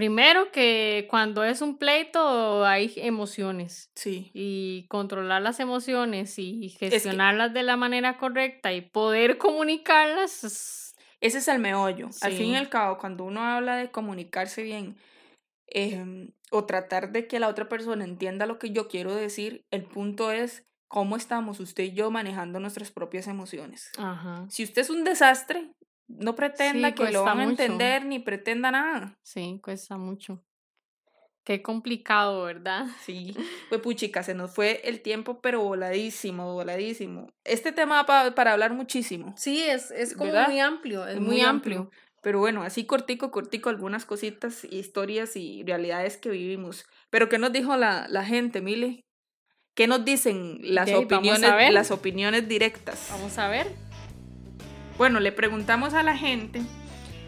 primero 0.01 0.51
que 0.51 1.07
cuando 1.11 1.44
es 1.44 1.61
un 1.61 1.76
pleito 1.76 2.64
hay 2.64 2.90
emociones 2.96 3.90
Sí, 3.94 4.30
y 4.32 4.86
controlar 4.88 5.42
las 5.42 5.61
emociones 5.61 6.38
y 6.38 6.70
gestionarlas 6.70 7.53
de 7.53 7.62
la 7.62 7.76
manera 7.76 8.16
correcta 8.16 8.72
y 8.72 8.80
poder 8.80 9.36
comunicarlas 9.36 10.42
es- 10.44 10.94
ese 11.20 11.36
es 11.36 11.48
el 11.48 11.59
meollo. 11.59 12.09
Al 12.22 12.32
fin 12.32 12.46
y 12.46 12.57
al 12.57 12.70
cabo, 12.70 12.96
cuando 12.96 13.24
uno 13.24 13.42
habla 13.42 13.76
de 13.76 13.90
comunicarse 13.90 14.62
bien 14.62 14.96
em, 15.66 16.32
o 16.51 16.64
tratar 16.64 17.12
de 17.12 17.26
que 17.28 17.38
la 17.38 17.48
otra 17.48 17.68
persona 17.68 18.03
entienda 18.05 18.46
lo 18.46 18.59
que 18.59 18.70
yo 18.70 18.88
quiero 18.88 19.14
decir, 19.14 19.66
el 19.70 19.84
punto 19.84 20.32
es 20.32 20.64
cómo 20.88 21.16
estamos 21.16 21.61
usted 21.61 21.84
y 21.84 21.92
yo 21.92 22.11
manejando 22.11 22.59
nuestras 22.59 22.90
propias 22.90 23.26
emociones. 23.28 23.92
Ajá. 23.98 24.46
Si 24.48 24.64
usted 24.64 24.80
es 24.82 24.88
un 24.90 25.05
desastre, 25.05 25.70
no 26.18 26.34
pretenda 26.34 26.88
Sí, 26.90 26.94
que 26.94 27.11
lo 27.12 27.22
van 27.24 27.40
a 27.40 27.46
mucho. 27.46 27.62
entender 27.62 28.04
ni 28.06 28.18
pretenda 28.18 28.70
nada. 28.70 29.18
Sí, 29.22 29.61
cuesta 29.62 29.96
mucho. 29.96 30.42
Qué 31.44 31.62
complicado, 31.62 32.44
¿verdad? 32.44 32.86
Sí, 33.02 33.34
pues 33.70 33.80
puchica, 33.80 34.22
se 34.22 34.34
nos 34.34 34.54
fue 34.54 34.82
el 34.84 35.00
tiempo, 35.00 35.40
pero 35.40 35.62
voladísimo, 35.62 36.52
voladísimo. 36.52 37.28
Este 37.44 37.72
tema 37.72 38.02
va 38.02 38.06
pa- 38.06 38.34
para 38.34 38.52
hablar 38.52 38.72
muchísimo, 38.74 39.34
Sí, 39.36 39.62
es, 39.62 39.90
es 39.90 40.14
como 40.14 40.32
¿Verdad? 40.32 40.48
muy 40.48 40.61
amplio, 40.61 41.06
es 41.06 41.16
muy, 41.18 41.26
muy 41.26 41.40
amplio. 41.40 41.90
pero 42.22 42.38
bueno, 42.40 42.62
así 42.62 42.84
cortico, 42.84 43.30
cortico, 43.30 43.70
algunas 43.70 44.04
cositas, 44.04 44.64
historias 44.64 45.34
y 45.36 45.62
realidades 45.64 46.18
que 46.18 46.28
vivimos. 46.30 46.84
Pero 47.08 47.28
¿qué 47.30 47.38
nos 47.38 47.52
dijo 47.52 47.74
la, 47.76 48.06
la 48.08 48.24
gente, 48.24 48.61
Mile? 48.61 49.00
¿Qué 49.74 49.86
nos 49.86 50.04
dicen 50.04 50.58
las 50.61 50.92
opiniones, 50.92 51.72
las 51.72 51.90
opiniones 51.90 52.46
directas? 52.48 53.08
Vamos 53.11 53.38
a 53.38 53.48
ver. 53.48 53.66
Bueno, 55.01 55.18
le 55.18 55.32
preguntamos 55.32 55.94
a 55.94 56.03
la 56.03 56.14
gente, 56.14 56.61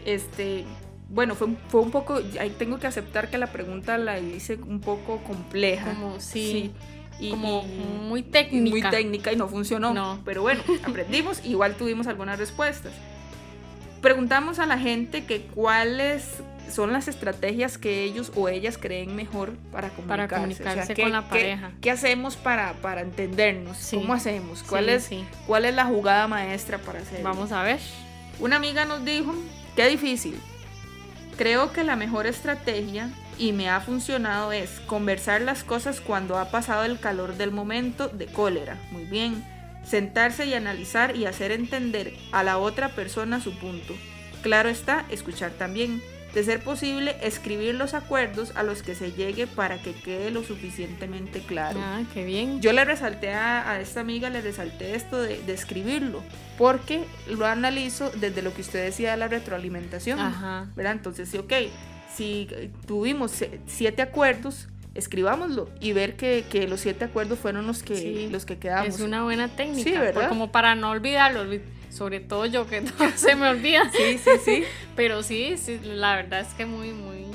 este, 0.05 0.63
bueno, 1.09 1.33
fue, 1.33 1.47
un- 1.47 1.57
fue 1.69 1.81
un 1.81 1.89
poco, 1.89 2.21
ahí 2.39 2.51
tengo 2.51 2.77
que 2.77 2.85
aceptar 2.85 3.31
que 3.31 3.39
la 3.39 3.47
pregunta 3.47 3.97
la 3.97 4.19
hice 4.19 4.57
un 4.57 4.79
poco 4.79 5.23
compleja. 5.23 5.95
Como, 5.95 6.19
sí, 6.19 6.71
y, 7.19 7.31
como 7.31 7.63
muy 7.63 8.21
técnica. 8.21 8.69
muy 8.69 8.81
técnica 8.83 9.33
y 9.33 9.37
no 9.37 9.47
funcionó. 9.47 9.91
No. 9.91 10.21
Pero 10.23 10.43
bueno, 10.43 10.61
aprendimos, 10.87 11.43
igual 11.43 11.73
tuvimos 11.75 12.05
algunas 12.05 12.37
respuestas. 12.37 12.93
Preguntamos 14.03 14.59
a 14.59 14.67
la 14.67 14.77
gente 14.77 15.25
que 15.25 15.41
cuáles 15.41 16.43
son 16.71 16.91
las 16.93 17.07
estrategias 17.07 17.77
que 17.77 18.03
ellos 18.03 18.31
o 18.35 18.49
ellas 18.49 18.77
creen 18.77 19.15
mejor 19.15 19.53
para 19.71 19.89
comunicarse. 19.89 20.07
Para 20.07 20.25
O 20.25 20.27
sea, 20.27 20.37
comunicarse 20.37 20.93
¿qué- 20.95 21.03
con 21.03 21.11
la 21.11 21.27
pareja. 21.29 21.71
¿Qué 21.81 21.91
hacemos 21.91 22.35
para, 22.35 22.73
para 22.81 23.01
entendernos? 23.01 23.77
Sí. 23.77 23.97
¿Cómo 23.97 24.13
hacemos? 24.13 24.63
¿Cuál, 24.63 24.85
Sí, 24.85 24.91
es, 24.91 25.03
sí. 25.03 25.25
¿Cuál 25.45 25.65
es 25.65 25.75
la 25.75 25.85
jugada 25.85 26.27
maestra 26.27 26.77
para 26.79 26.99
hacerlo? 26.99 27.23
Vamos 27.23 27.51
a 27.51 27.61
ver. 27.63 27.79
Una 28.39 28.55
amiga 28.55 28.85
nos 28.85 29.05
dijo, 29.05 29.33
qué 29.75 29.87
difícil. 29.87 30.39
Creo 31.37 31.71
que 31.73 31.83
la 31.83 31.95
mejor 31.95 32.27
estrategia 32.27 33.09
y 33.39 33.51
me 33.53 33.69
ha 33.69 33.79
funcionado 33.81 34.51
es 34.51 34.79
conversar 34.85 35.41
las 35.41 35.63
cosas 35.63 35.99
cuando 36.01 36.37
ha 36.37 36.49
pasado 36.51 36.83
el 36.83 36.99
calor 36.99 37.35
del 37.37 37.51
momento 37.51 38.07
de 38.07 38.27
cólera. 38.27 38.77
Muy 38.91 39.05
bien. 39.05 39.43
Sentarse 39.83 40.45
y 40.45 40.53
analizar 40.53 41.15
y 41.15 41.25
hacer 41.25 41.51
entender 41.51 42.13
a 42.31 42.43
la 42.43 42.57
otra 42.57 42.89
persona 42.89 43.41
su 43.41 43.57
punto. 43.57 43.93
Claro 44.43 44.69
está, 44.69 45.05
escuchar 45.09 45.51
también. 45.51 46.01
De 46.33 46.43
ser 46.43 46.63
posible, 46.63 47.15
escribir 47.21 47.75
los 47.75 47.93
acuerdos 47.93 48.53
a 48.55 48.63
los 48.63 48.81
que 48.81 48.95
se 48.95 49.11
llegue 49.11 49.45
para 49.45 49.77
que 49.77 49.93
quede 49.93 50.31
lo 50.31 50.43
suficientemente 50.43 51.41
claro. 51.41 51.79
Ah, 51.81 52.01
qué 52.13 52.25
bien. 52.25 52.59
Yo 52.59 52.73
le 52.73 52.85
resalté 52.85 53.29
a, 53.33 53.79
esta 53.79 53.99
amiga, 53.99 54.29
le 54.31 54.41
resalté 54.41 54.95
esto 54.95 55.21
de, 55.21 55.41
escribirlo, 55.53 56.23
porque 56.57 57.03
lo 57.29 57.45
analizo 57.45 58.09
desde 58.09 58.41
lo 58.41 58.53
que 58.53 58.61
usted 58.61 58.83
decía 58.83 59.11
de 59.11 59.17
la 59.17 59.27
retroalimentación. 59.27 60.19
Ajá. 60.19 60.67
¿verdad? 60.75 60.93
Entonces, 60.93 61.29
sí, 61.29 61.37
ok, 61.37 61.53
si 62.15 62.47
tuvimos 62.87 63.31
siete 63.67 64.01
acuerdos, 64.01 64.67
escribámoslo 64.95 65.69
y 65.79 65.93
ver 65.93 66.15
que, 66.15 66.67
los 66.69 66.81
siete 66.81 67.05
acuerdos 67.05 67.39
fueron 67.39 67.65
los 67.65 67.83
que, 67.83 68.29
los 68.31 68.45
que 68.45 68.57
quedamos. 68.57 68.95
Es 68.95 69.01
una 69.01 69.23
buena 69.23 69.47
técnica, 69.49 69.89
sí, 69.89 69.97
¿verdad? 69.97 70.29
como 70.29 70.51
para 70.51 70.75
no 70.75 70.91
olvidarlo, 70.91 71.45
sobre 71.93 72.19
todo 72.19 72.45
yo 72.45 72.67
que 72.67 72.81
no 72.81 72.91
se 73.15 73.35
me 73.35 73.49
olvida. 73.49 73.89
Sí, 73.91 74.17
sí, 74.17 74.31
sí. 74.43 74.63
Pero 74.95 75.23
sí, 75.23 75.55
sí, 75.57 75.79
la 75.83 76.15
verdad 76.15 76.41
es 76.41 76.53
que 76.55 76.65
muy, 76.65 76.89
muy, 76.91 77.25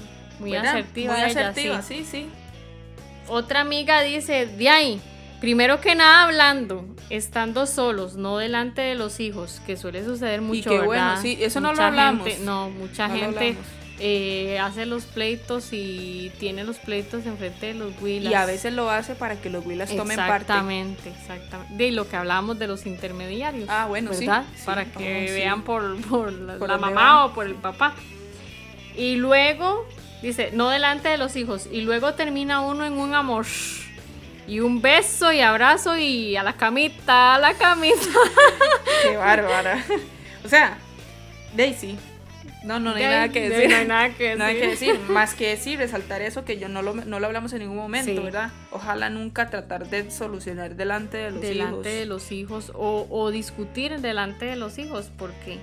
muy 0.41 0.55
asertiva. 0.57 1.15
Muy 1.15 1.23
asertiva, 1.23 1.83
sí. 1.83 2.05
sí, 2.05 2.29
Otra 3.29 3.61
amiga 3.61 4.03
dice, 4.03 4.47
de 4.47 4.69
ahí, 4.69 5.01
primero 5.41 5.81
que 5.81 5.95
nada 5.95 6.25
hablando, 6.25 6.85
estando 7.11 7.67
solos, 7.67 8.17
no 8.17 8.39
delante 8.39 8.83
de 8.83 8.95
los 8.95 9.21
hijos, 9.21 9.61
que 9.67 9.77
suele 9.77 10.05
suceder 10.05 10.41
mucho, 10.41 10.73
y 10.73 10.79
bueno, 10.79 11.21
sí, 11.21 11.39
eso 11.41 11.61
no 11.61 11.73
lo 11.73 11.83
hablamos. 11.83 12.39
no, 12.41 12.71
mucha 12.71 13.09
gente 13.09 13.57
eh, 14.01 14.59
hace 14.61 14.86
los 14.86 15.05
pleitos 15.05 15.72
y 15.72 16.30
tiene 16.38 16.62
los 16.62 16.78
pleitos 16.78 17.26
enfrente 17.26 17.66
de 17.66 17.74
los 17.74 17.92
Willas. 18.01 18.32
Y 18.32 18.34
a 18.34 18.46
veces 18.46 18.72
lo 18.72 18.90
hace 18.90 19.14
para 19.14 19.36
que 19.40 19.51
los 19.51 19.66
Willas 19.66 19.88
tomen 19.94 20.16
parte. 20.16 20.53
Exactamente, 20.53 21.11
exactamente. 21.11 21.74
De 21.74 21.90
lo 21.90 22.09
que 22.09 22.16
hablamos 22.16 22.59
de 22.59 22.68
los 22.68 22.86
intermediarios. 22.86 23.68
Ah, 23.68 23.86
bueno, 23.88 24.11
¿verdad? 24.11 24.44
para 24.64 24.84
que 24.84 25.32
vean 25.32 25.62
por, 25.62 26.01
por 26.03 26.32
la, 26.32 26.78
mamá 26.78 27.26
o 27.26 27.32
por 27.32 27.46
el 27.46 27.57
papá. 27.57 27.94
Y 28.96 29.16
luego, 29.16 29.86
dice, 30.22 30.51
no 30.53 30.70
delante 30.70 31.09
de 31.09 31.18
los 31.18 31.34
hijos. 31.34 31.68
Y 31.70 31.80
luego 31.80 32.14
termina 32.14 32.61
uno 32.61 32.84
en 32.84 32.92
un 32.94 33.14
amor. 33.14 33.46
Y 34.46 34.61
un 34.61 34.80
beso 34.80 35.32
y 35.32 35.40
abrazo 35.40 35.96
y 35.96 36.36
a 36.36 36.42
la 36.42 36.55
camita, 36.55 37.34
a 37.34 37.38
la 37.38 37.55
camita. 37.55 37.96
Qué 39.03 39.16
bárbara. 39.16 39.84
O 40.44 40.49
sea, 40.49 40.78
Daisy, 41.55 41.99
no, 42.65 42.81
no, 42.81 42.95
hay 42.95 43.05
nada 43.05 43.29
que 43.29 43.49
decir. 43.49 43.71
No 43.71 43.77
hay 43.77 43.87
nada 43.87 44.11
que 44.11 44.25
decir. 44.37 44.39
nada 44.39 44.53
que 44.53 44.67
decir. 44.67 45.01
Más 45.09 45.35
que 45.35 45.49
decir, 45.49 45.79
resaltar 45.79 46.23
eso 46.23 46.45
que 46.45 46.59
yo 46.59 46.69
no 46.69 46.83
lo, 46.83 46.95
no 46.95 47.21
lo 47.21 47.27
hablamos 47.27 47.53
en 47.53 47.61
ningún 47.61 47.77
momento, 47.77 48.23
¿verdad? 48.23 48.51
Ojalá 48.71 49.11
nunca 49.11 49.49
tratar 49.51 49.89
de 49.89 50.11
solucionar 50.11 50.75
delante 50.75 51.19
de 51.19 51.31
los 51.31 51.45
hijos. 51.45 51.57
Delante 51.57 51.89
de 51.89 52.07
los 52.07 52.33
hijos 52.33 52.73
o, 52.75 53.07
o, 53.11 53.31
discutir 53.31 54.01
delante 54.01 54.47
de 54.47 54.57
los 54.57 54.79
hijos 54.79 55.11
porque 55.17 55.59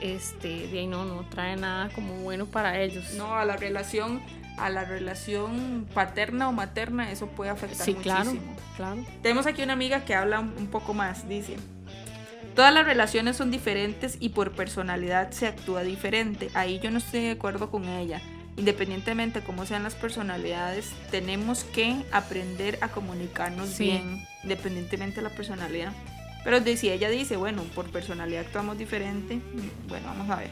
este, 0.00 0.68
de 0.68 0.78
ahí 0.80 0.86
no, 0.86 1.04
no 1.04 1.24
trae 1.28 1.56
nada 1.56 1.90
como 1.94 2.14
bueno 2.16 2.46
para 2.46 2.80
ellos. 2.80 3.14
No, 3.14 3.36
a 3.36 3.44
la 3.44 3.56
relación 3.56 4.20
a 4.58 4.70
la 4.70 4.84
relación 4.84 5.86
paterna 5.94 6.48
o 6.48 6.52
materna 6.52 7.12
eso 7.12 7.28
puede 7.28 7.50
afectar 7.50 7.84
sí, 7.84 7.94
muchísimo. 7.94 8.56
Claro, 8.76 9.02
claro. 9.02 9.06
Tenemos 9.22 9.46
aquí 9.46 9.62
una 9.62 9.74
amiga 9.74 10.04
que 10.04 10.16
habla 10.16 10.40
un 10.40 10.66
poco 10.66 10.94
más, 10.94 11.28
dice. 11.28 11.56
Todas 12.58 12.74
las 12.74 12.86
relaciones 12.86 13.36
son 13.36 13.52
diferentes 13.52 14.16
y 14.18 14.30
por 14.30 14.50
personalidad 14.50 15.30
se 15.30 15.46
actúa 15.46 15.84
diferente. 15.84 16.50
Ahí 16.54 16.80
yo 16.80 16.90
no 16.90 16.98
estoy 16.98 17.20
de 17.20 17.30
acuerdo 17.30 17.70
con 17.70 17.84
ella. 17.84 18.20
Independientemente 18.56 19.38
de 19.38 19.46
cómo 19.46 19.64
sean 19.64 19.84
las 19.84 19.94
personalidades, 19.94 20.90
tenemos 21.12 21.62
que 21.62 21.94
aprender 22.10 22.76
a 22.80 22.88
comunicarnos 22.88 23.78
bien, 23.78 24.26
independientemente 24.42 25.18
de 25.18 25.22
la 25.22 25.30
personalidad. 25.30 25.92
Pero 26.42 26.58
si 26.76 26.90
ella 26.90 27.08
dice, 27.10 27.36
bueno, 27.36 27.62
por 27.76 27.92
personalidad 27.92 28.40
actuamos 28.46 28.76
diferente, 28.76 29.38
bueno, 29.86 30.08
vamos 30.08 30.28
a 30.28 30.40
ver. 30.40 30.50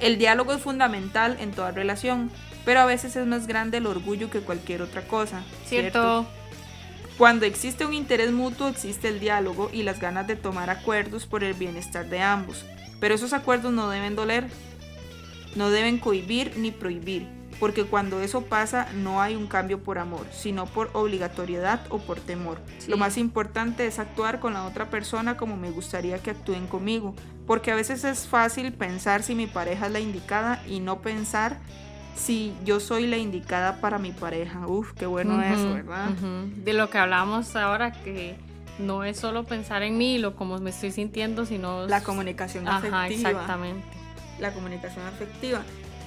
El 0.00 0.16
diálogo 0.16 0.54
es 0.54 0.62
fundamental 0.62 1.36
en 1.38 1.50
toda 1.50 1.70
relación, 1.70 2.30
pero 2.64 2.80
a 2.80 2.86
veces 2.86 3.14
es 3.14 3.26
más 3.26 3.46
grande 3.46 3.76
el 3.76 3.86
orgullo 3.86 4.30
que 4.30 4.40
cualquier 4.40 4.80
otra 4.80 5.02
cosa. 5.02 5.42
¿cierto? 5.66 6.26
Cuando 7.18 7.44
existe 7.44 7.84
un 7.84 7.92
interés 7.92 8.32
mutuo 8.32 8.68
existe 8.68 9.08
el 9.08 9.20
diálogo 9.20 9.70
y 9.72 9.82
las 9.82 10.00
ganas 10.00 10.26
de 10.26 10.34
tomar 10.34 10.70
acuerdos 10.70 11.26
por 11.26 11.44
el 11.44 11.52
bienestar 11.54 12.08
de 12.08 12.20
ambos, 12.22 12.64
pero 13.00 13.14
esos 13.14 13.32
acuerdos 13.34 13.72
no 13.72 13.90
deben 13.90 14.16
doler, 14.16 14.48
no 15.54 15.70
deben 15.70 15.98
cohibir 15.98 16.56
ni 16.56 16.70
prohibir, 16.70 17.28
porque 17.60 17.84
cuando 17.84 18.22
eso 18.22 18.46
pasa 18.46 18.88
no 18.94 19.20
hay 19.20 19.36
un 19.36 19.46
cambio 19.46 19.82
por 19.82 19.98
amor, 19.98 20.26
sino 20.32 20.64
por 20.64 20.90
obligatoriedad 20.94 21.80
o 21.90 21.98
por 21.98 22.18
temor. 22.18 22.58
Lo 22.88 22.96
más 22.96 23.18
importante 23.18 23.86
es 23.86 23.98
actuar 23.98 24.40
con 24.40 24.54
la 24.54 24.66
otra 24.66 24.88
persona 24.88 25.36
como 25.36 25.56
me 25.56 25.70
gustaría 25.70 26.18
que 26.18 26.30
actúen 26.30 26.66
conmigo, 26.66 27.14
porque 27.46 27.70
a 27.70 27.76
veces 27.76 28.04
es 28.04 28.26
fácil 28.26 28.72
pensar 28.72 29.22
si 29.22 29.34
mi 29.34 29.46
pareja 29.46 29.86
es 29.86 29.92
la 29.92 30.00
indicada 30.00 30.62
y 30.66 30.80
no 30.80 31.02
pensar 31.02 31.60
si 32.16 32.54
yo 32.64 32.80
soy 32.80 33.06
la 33.06 33.16
indicada 33.16 33.80
para 33.80 33.98
mi 33.98 34.12
pareja. 34.12 34.66
Uf, 34.66 34.92
qué 34.92 35.06
bueno 35.06 35.42
eso, 35.42 35.74
¿verdad? 35.74 36.10
De 36.10 36.72
lo 36.72 36.90
que 36.90 36.98
hablamos 36.98 37.56
ahora, 37.56 37.92
que 37.92 38.36
no 38.78 39.04
es 39.04 39.18
solo 39.18 39.44
pensar 39.44 39.82
en 39.82 39.98
mí, 39.98 40.18
lo 40.18 40.34
como 40.34 40.58
me 40.58 40.70
estoy 40.70 40.90
sintiendo, 40.92 41.46
sino... 41.46 41.86
La 41.86 42.02
comunicación 42.02 42.66
Ajá, 42.68 43.08
exactamente. 43.08 43.86
La 44.38 44.52
comunicación 44.52 45.06
afectiva. 45.06 45.62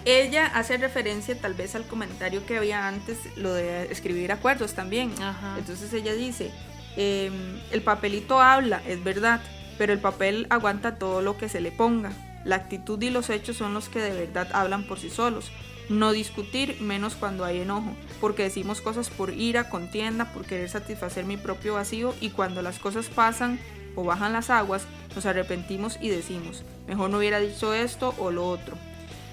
Ella 0.05 0.45
hace 0.53 0.77
referencia 0.77 1.39
tal 1.39 1.55
vez 1.55 1.73
al 1.75 1.83
comentario 1.87 2.45
que 2.45 2.57
había 2.57 2.87
antes, 2.87 3.17
lo 3.37 3.53
de 3.53 3.91
escribir 3.91 4.31
acuerdos 4.31 4.73
también. 4.73 5.11
Ajá. 5.19 5.55
Entonces 5.57 5.91
ella 5.93 6.13
dice, 6.13 6.51
em, 6.95 7.33
el 7.71 7.81
papelito 7.81 8.39
habla, 8.39 8.83
es 8.87 9.03
verdad, 9.03 9.41
pero 9.79 9.93
el 9.93 9.99
papel 9.99 10.45
aguanta 10.51 10.99
todo 10.99 11.21
lo 11.21 11.37
que 11.37 11.49
se 11.49 11.59
le 11.59 11.71
ponga. 11.71 12.11
La 12.43 12.57
actitud 12.57 13.01
y 13.01 13.09
los 13.09 13.31
hechos 13.31 13.57
son 13.57 13.73
los 13.73 13.89
que 13.89 13.99
de 13.99 14.11
verdad 14.11 14.47
hablan 14.53 14.83
por 14.83 14.99
sí 14.99 15.09
solos. 15.09 15.51
No 15.89 16.11
discutir, 16.11 16.81
menos 16.81 17.15
cuando 17.15 17.45
hay 17.45 17.59
enojo, 17.59 17.95
porque 18.19 18.43
decimos 18.43 18.81
cosas 18.81 19.09
por 19.09 19.31
ira, 19.31 19.69
contienda, 19.69 20.25
por 20.33 20.45
querer 20.45 20.69
satisfacer 20.69 21.25
mi 21.25 21.37
propio 21.37 21.75
vacío 21.75 22.13
y 22.21 22.29
cuando 22.29 22.61
las 22.61 22.79
cosas 22.79 23.07
pasan 23.07 23.59
o 23.95 24.03
bajan 24.03 24.33
las 24.33 24.49
aguas, 24.49 24.85
nos 25.15 25.25
arrepentimos 25.25 25.97
y 26.01 26.09
decimos, 26.09 26.63
mejor 26.87 27.09
no 27.09 27.19
hubiera 27.19 27.39
dicho 27.39 27.73
esto 27.73 28.13
o 28.17 28.31
lo 28.31 28.47
otro. 28.47 28.75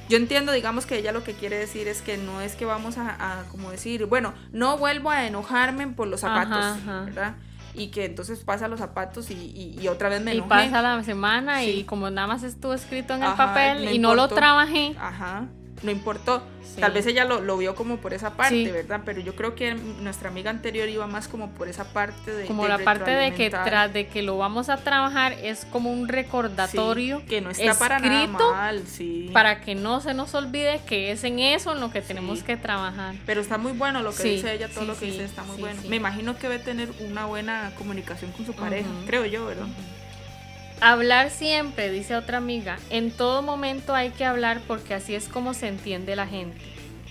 Yo 0.09 0.19
entiendo, 0.19 0.53
digamos 0.53 0.85
que 0.85 0.99
ella 0.99 1.13
lo 1.13 1.25
que 1.25 1.33
quiere 1.33 1.57
decir 1.57 1.89
es 1.89 2.03
que 2.03 2.19
no 2.19 2.41
es 2.43 2.55
que 2.55 2.67
vamos 2.67 2.97
a, 2.99 3.45
como 3.51 3.71
decir, 3.71 4.05
bueno, 4.07 4.35
no 4.53 4.77
vuelvo 4.77 5.11
a 5.11 5.27
enojarme 5.27 5.87
por 5.89 6.09
los 6.09 6.21
zapatos, 6.21 6.85
¿verdad? 6.85 7.37
y 7.75 7.87
que 7.87 8.05
entonces 8.05 8.41
pasa 8.41 8.69
los 8.69 8.81
zapatos 8.81 9.31
y, 9.31 9.75
y, 9.81 9.89
otra 9.89 10.11
vez 10.11 10.21
me 10.21 10.33
enojé. 10.33 10.47
Y 10.47 10.51
pasa 10.51 10.83
la 10.83 11.03
semana 11.03 11.65
y 11.65 11.85
como 11.85 12.11
nada 12.11 12.27
más 12.27 12.43
estuvo 12.43 12.75
escrito 12.75 13.15
en 13.15 13.23
el 13.23 13.33
papel 13.33 13.91
y 13.91 13.99
no 13.99 14.15
lo 14.15 14.29
trabajé. 14.29 14.95
Ajá 15.01 15.47
no 15.83 15.91
importó. 15.91 16.43
Tal 16.81 16.93
vez 16.93 17.07
ella 17.07 17.25
lo, 17.25 17.57
vio 17.59 17.75
como 17.75 17.99
por 17.99 18.15
esa 18.15 18.35
parte, 18.35 18.73
¿verdad? 18.73 19.03
Pero 19.05 19.21
yo 19.21 19.35
creo 19.35 19.55
que 19.55 19.75
nuestra 19.75 20.31
amiga 20.31 20.51
anterior 20.51 20.89
iba 20.89 21.07
más 21.07 21.29
como 21.29 21.51
por 21.51 21.69
esa 21.69 21.85
parte 21.93 22.31
de... 22.31 22.47
Como 22.47 22.67
la 22.67 22.79
parte 22.79 23.11
de 23.11 23.35
que 23.35 23.51
tras 23.51 23.93
de 23.93 24.07
que 24.07 24.23
lo 24.23 24.39
vamos 24.39 24.69
a 24.69 24.79
trabajar 24.79 25.33
es 25.35 25.67
como 25.67 25.93
un 25.93 26.09
recordatorio. 26.09 27.23
que 27.27 27.41
no 27.41 27.51
está 27.51 27.79
para 27.79 27.99
nada 27.99 28.27
mal, 28.27 28.87
sí. 28.87 29.31
Para 29.33 29.61
que 29.61 29.75
no 29.75 30.01
se 30.01 30.15
nos 30.15 30.35
olvide 30.35 30.81
que 30.87 31.13
es 31.13 31.25
en 31.25 31.39
eso 31.41 31.73
en 31.73 31.81
lo 31.81 31.91
que 31.91 32.01
tenemos 32.01 32.43
que 32.43 32.57
trabajar. 32.57 33.17
Pero 33.27 33.41
está 33.41 33.59
muy 33.59 33.73
bueno 33.73 34.03
lo 34.03 34.15
que 34.15 34.23
dice 34.23 34.55
ella, 34.55 34.69
todo 34.69 34.85
lo 34.85 34.99
que 34.99 35.07
dice 35.07 35.25
está 35.25 35.43
muy 35.43 35.59
bueno. 35.59 35.81
Me 35.89 35.97
imagino 35.97 36.37
que 36.37 36.49
debe 36.49 36.63
tener 36.63 36.89
una 37.01 37.27
buena 37.27 37.73
comunicación 37.77 38.33
con 38.33 38.47
su 38.47 38.55
pareja, 38.55 38.89
creo 39.07 39.27
yo, 39.27 39.47
¿verdad? 39.47 39.67
Hablar 40.85 41.31
siempre, 41.31 41.93
dice 41.93 42.17
otra 42.17 42.39
amiga. 42.39 42.77
En 42.91 43.13
todo 43.13 43.41
momento 43.41 43.95
hay 43.95 44.11
que 44.11 44.25
hablar 44.25 44.61
porque 44.67 44.95
así 44.95 45.15
es 45.15 45.29
como 45.29 45.55
se 45.55 45.69
entiende 45.69 46.17
la 46.17 46.27
gente. 46.27 46.61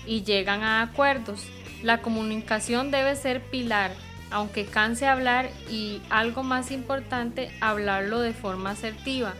Y 0.05 0.23
llegan 0.23 0.61
a 0.61 0.81
acuerdos. 0.81 1.47
La 1.81 2.01
comunicación 2.01 2.91
debe 2.91 3.15
ser 3.15 3.39
pilar, 3.39 3.93
aunque 4.29 4.65
canse 4.65 5.07
hablar 5.07 5.49
y 5.69 6.01
algo 6.09 6.43
más 6.43 6.69
importante, 6.69 7.49
hablarlo 7.61 8.19
de 8.19 8.33
forma 8.33 8.71
asertiva. 8.71 9.35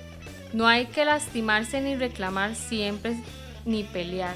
No 0.54 0.66
hay 0.66 0.86
que 0.86 1.04
lastimarse 1.04 1.82
ni 1.82 1.98
reclamar 1.98 2.56
siempre 2.56 3.18
ni 3.66 3.84
pelear. 3.84 4.36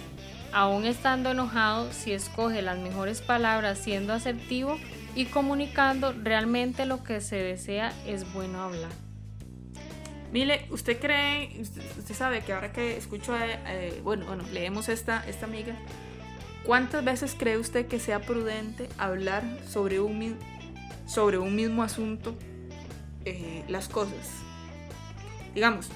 Aún 0.52 0.86
estando 0.86 1.32
enojado, 1.32 1.90
si 1.94 2.12
escoge 2.12 2.62
las 2.62 2.80
mejores 2.80 3.22
palabras 3.22 3.80
siendo 3.80 4.12
asertivo 4.12 4.78
y 5.16 5.28
comunicando, 5.28 6.12
realmente 6.12 6.86
lo 6.86 7.02
que 7.02 7.22
se 7.22 7.38
desea 7.38 7.94
es 8.06 8.34
bueno 8.34 8.62
hablar. 8.62 9.05
Mire, 10.36 10.66
¿usted 10.70 11.00
cree, 11.00 11.50
usted, 11.62 12.14
sabe 12.14 12.42
que 12.42 12.52
ahora 12.52 12.74
que 12.74 12.98
escucho, 12.98 13.34
eh, 13.40 14.02
bueno, 14.04 14.26
bueno, 14.26 14.44
leemos 14.52 14.90
esta, 14.90 15.24
esta 15.30 15.46
amiga, 15.46 15.74
¿cuántas 16.66 17.06
veces 17.06 17.38
cree 17.40 17.58
usted 17.58 17.88
que 17.88 18.00
sea 18.00 18.20
prudente 18.20 18.90
hablar 18.98 19.44
sobre 19.66 20.02
un, 20.02 20.38
sobre 21.06 21.38
un 21.38 21.56
mismo 21.56 21.84
asunto 21.84 22.36
eh, 23.24 23.64
las 23.70 23.88
cosas? 23.88 24.30
Digamos. 25.54 25.88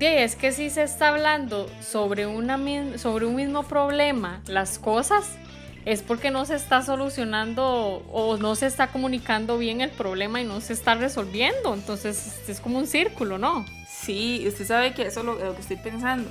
es 0.00 0.34
que 0.34 0.50
si 0.50 0.68
se 0.68 0.82
está 0.82 1.10
hablando 1.10 1.68
sobre, 1.80 2.26
una, 2.26 2.58
sobre 2.98 3.26
un 3.26 3.36
mismo 3.36 3.62
problema, 3.62 4.42
las 4.48 4.80
cosas, 4.80 5.38
es 5.84 6.02
porque 6.02 6.30
no 6.30 6.44
se 6.44 6.54
está 6.54 6.82
solucionando 6.82 8.04
o 8.12 8.36
no 8.36 8.54
se 8.54 8.66
está 8.66 8.88
comunicando 8.88 9.58
bien 9.58 9.80
el 9.80 9.90
problema 9.90 10.40
y 10.40 10.44
no 10.44 10.60
se 10.60 10.72
está 10.72 10.94
resolviendo. 10.94 11.74
Entonces 11.74 12.40
es 12.48 12.60
como 12.60 12.78
un 12.78 12.86
círculo, 12.86 13.38
¿no? 13.38 13.64
Sí, 13.88 14.44
usted 14.46 14.66
sabe 14.66 14.94
que 14.94 15.02
eso 15.02 15.20
es 15.20 15.26
lo, 15.26 15.38
que 15.54 15.60
estoy 15.60 15.76
pensando. 15.76 16.30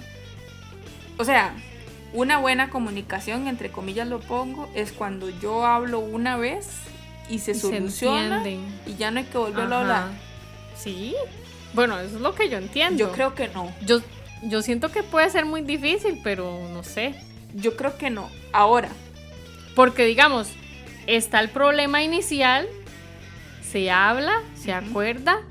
O 1.18 1.26
sea, 1.26 1.54
una 2.14 2.38
buena 2.38 2.70
comunicación, 2.70 3.47
entre 3.47 3.72
comillas 3.72 4.08
lo 4.08 4.20
pongo, 4.20 4.70
es 4.74 4.91
cuando 4.91 5.30
yo 5.30 5.66
hablo 5.66 5.99
una 5.99 6.38
vez 6.38 6.68
y 7.30 7.39
se 7.39 7.54
soluciona 7.54 8.43
y 8.47 8.95
ya 8.97 9.12
no 9.12 9.20
hay 9.20 9.26
que 9.26 9.38
volverlo 9.38 9.76
a 9.76 9.82
hablar. 9.82 10.08
Sí. 10.76 11.14
Bueno, 11.74 11.99
eso 11.99 12.16
es 12.16 12.22
lo 12.22 12.36
que 12.36 12.49
yo 12.49 12.58
entiendo. 12.58 12.97
Yo 12.97 13.12
creo 13.12 13.36
que 13.36 13.47
no. 13.49 13.72
Yo, 13.86 14.02
yo 14.43 14.62
siento 14.62 14.91
que 14.91 15.04
puede 15.04 15.30
ser 15.30 15.45
muy 15.45 15.62
difícil, 15.62 16.20
pero 16.24 16.68
no 16.74 16.84
sé. 16.84 17.16
Yo 17.54 17.76
creo 17.76 17.97
que 17.97 18.10
no. 18.10 18.30
Ahora. 18.54 18.89
Porque 19.76 20.05
digamos, 20.05 20.51
está 21.07 21.39
el 21.39 21.49
problema 21.49 22.03
inicial, 22.03 22.67
se 23.61 23.89
habla, 23.91 24.41
se 24.55 24.74
acuerda, 24.74 25.41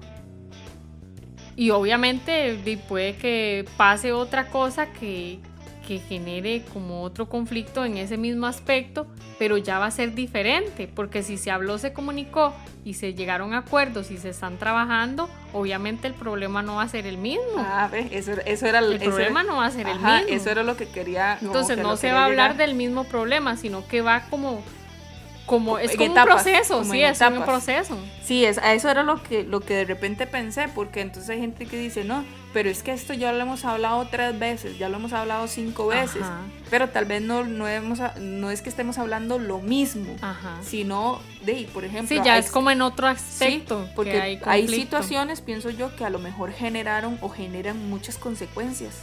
y 1.57 1.71
obviamente 1.71 2.59
puede 2.89 3.17
que 3.17 3.67
pase 3.77 4.13
otra 4.13 4.49
cosa 4.49 4.93
que, 4.93 5.41
que 5.87 5.99
genere 5.99 6.63
como 6.73 7.03
otro 7.03 7.29
conflicto 7.29 7.85
en 7.85 7.97
ese 7.97 8.17
mismo 8.17 8.47
aspecto, 8.47 9.07
pero 9.39 9.57
ya 9.57 9.79
va 9.79 9.87
a 9.87 9.91
ser 9.91 10.15
diferente, 10.15 10.89
porque 10.95 11.23
si 11.23 11.37
se 11.37 11.51
habló, 11.51 11.79
se 11.79 11.93
comunicó 11.93 12.55
y 12.85 12.95
se 12.95 13.15
llegaron 13.15 13.55
a 13.55 13.59
acuerdos 13.59 14.11
y 14.11 14.19
se 14.19 14.31
están 14.31 14.59
trabajando, 14.59 15.29
obviamente 15.53 16.07
el 16.07 16.15
problema 16.15 16.63
no 16.63 16.77
va 16.77 16.83
a 16.83 16.89
ser 16.89 17.07
el 17.07 17.19
mismo. 17.19 17.43
Ah, 17.57 17.91
eso, 18.11 18.33
eso 18.45 18.67
era 18.67 18.79
el, 18.81 18.99
problema 18.99 19.43
no 19.43 19.57
va 19.57 19.67
a 19.67 19.71
ser 19.71 19.89
el 19.89 19.97
mismo. 19.97 20.29
Eso 20.29 20.51
era 20.51 20.63
lo 20.63 20.77
que 20.77 20.89
quería. 20.89 21.39
Entonces 21.41 21.79
no 21.79 21.97
se 21.97 22.13
va 22.13 22.23
a 22.23 22.25
hablar 22.27 22.57
del 22.57 22.75
mismo 22.75 23.05
problema, 23.05 23.57
sino 23.57 23.87
que 23.87 24.01
va 24.03 24.23
como 24.31 24.63
como 25.51 25.79
es 25.79 25.97
como 25.97 26.15
un 26.15 26.23
proceso, 26.23 26.85
sí, 26.85 27.03
es 27.03 27.21
un 27.21 27.43
proceso. 27.43 27.99
Sí, 28.23 28.45
es, 28.45 28.59
a 28.59 28.73
eso 28.73 28.89
era 28.89 29.03
lo 29.03 29.21
que, 29.21 29.43
lo 29.43 29.59
que 29.59 29.75
de 29.75 29.85
repente 29.85 30.29
pensé, 30.29 30.69
porque 30.73 31.01
entonces 31.01 31.29
hay 31.31 31.41
gente 31.41 31.67
que 31.67 31.77
dice, 31.77 32.05
no, 32.05 32.25
pero 32.53 32.69
es 32.69 32.83
que 32.83 32.93
esto 32.93 33.15
ya 33.15 33.33
lo 33.33 33.41
hemos 33.41 33.65
hablado 33.65 34.07
tres 34.11 34.39
veces, 34.39 34.79
ya 34.79 34.89
lo 34.89 34.97
hemos 34.97 35.13
hablado 35.13 35.47
cinco 35.47 35.87
veces, 35.87 36.23
pero 36.69 36.89
tal 36.89 37.05
vez 37.05 37.23
no, 37.23 37.45
no, 37.45 37.69
hemos, 37.69 38.01
no 38.21 38.51
es 38.51 38.63
que 38.63 38.69
estemos 38.69 38.99
hablando 38.99 39.39
lo 39.39 39.61
mismo, 39.61 40.17
sino 40.63 41.21
de, 41.45 41.69
por 41.73 41.85
ejemplo... 41.85 42.17
Sí, 42.17 42.23
ya 42.25 42.39
es 42.39 42.51
como 42.51 42.71
en 42.71 42.83
otro 42.83 43.07
aspecto. 43.07 43.89
porque 43.95 44.21
hay, 44.21 44.41
hay, 44.45 44.69
situaciones, 44.69 45.41
pienso 45.41 45.71
yo, 45.71 45.95
que 45.95 46.05
a 46.05 46.11
lo 46.11 46.19
mejor 46.19 46.53
generaron 46.53 47.19
o 47.21 47.29
generan 47.29 47.89
muchas 47.89 48.17
consecuencias. 48.17 48.99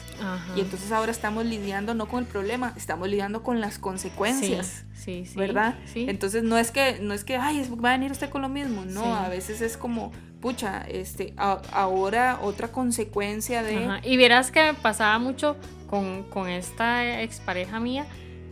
Y 0.56 0.62
entonces 0.62 0.92
ahora 0.92 1.12
estamos 1.12 1.46
lidiando 1.46 1.94
no 1.94 2.08
con 2.08 2.24
el 2.24 2.26
problema, 2.26 2.74
estamos 2.76 3.08
lidiando 3.08 3.44
con 3.44 3.62
las 3.62 3.80
consecuencias. 3.80 4.84
Sí, 4.94 5.26
sí, 5.26 5.38
¿Verdad? 5.38 5.76
Entonces 5.96 6.44
no 6.44 6.58
es 6.58 6.72
que, 6.72 7.00
no 7.00 7.14
es 7.14 7.24
que, 7.24 7.38
ay, 7.38 7.66
va 7.84 7.90
a 7.90 7.92
venir 7.94 8.12
usted 8.12 8.30
con 8.30 8.42
lo 8.42 8.50
mismo, 8.50 8.84
no, 8.86 9.16
a 9.16 9.30
veces 9.30 9.62
es 9.62 9.78
como 9.78 10.12
pucha, 10.42 10.86
este, 10.88 11.34
ahora 11.38 12.40
otra 12.42 12.70
consecuencia 12.70 13.64
de... 13.64 14.00
Y 14.04 14.18
verás 14.18 14.52
que 14.52 14.64
me 14.64 14.74
pasaba 14.74 15.18
mucho 15.20 15.56
con, 15.90 16.24
con 16.24 16.50
esta 16.50 17.22
expareja 17.22 17.80
mía, 17.80 18.06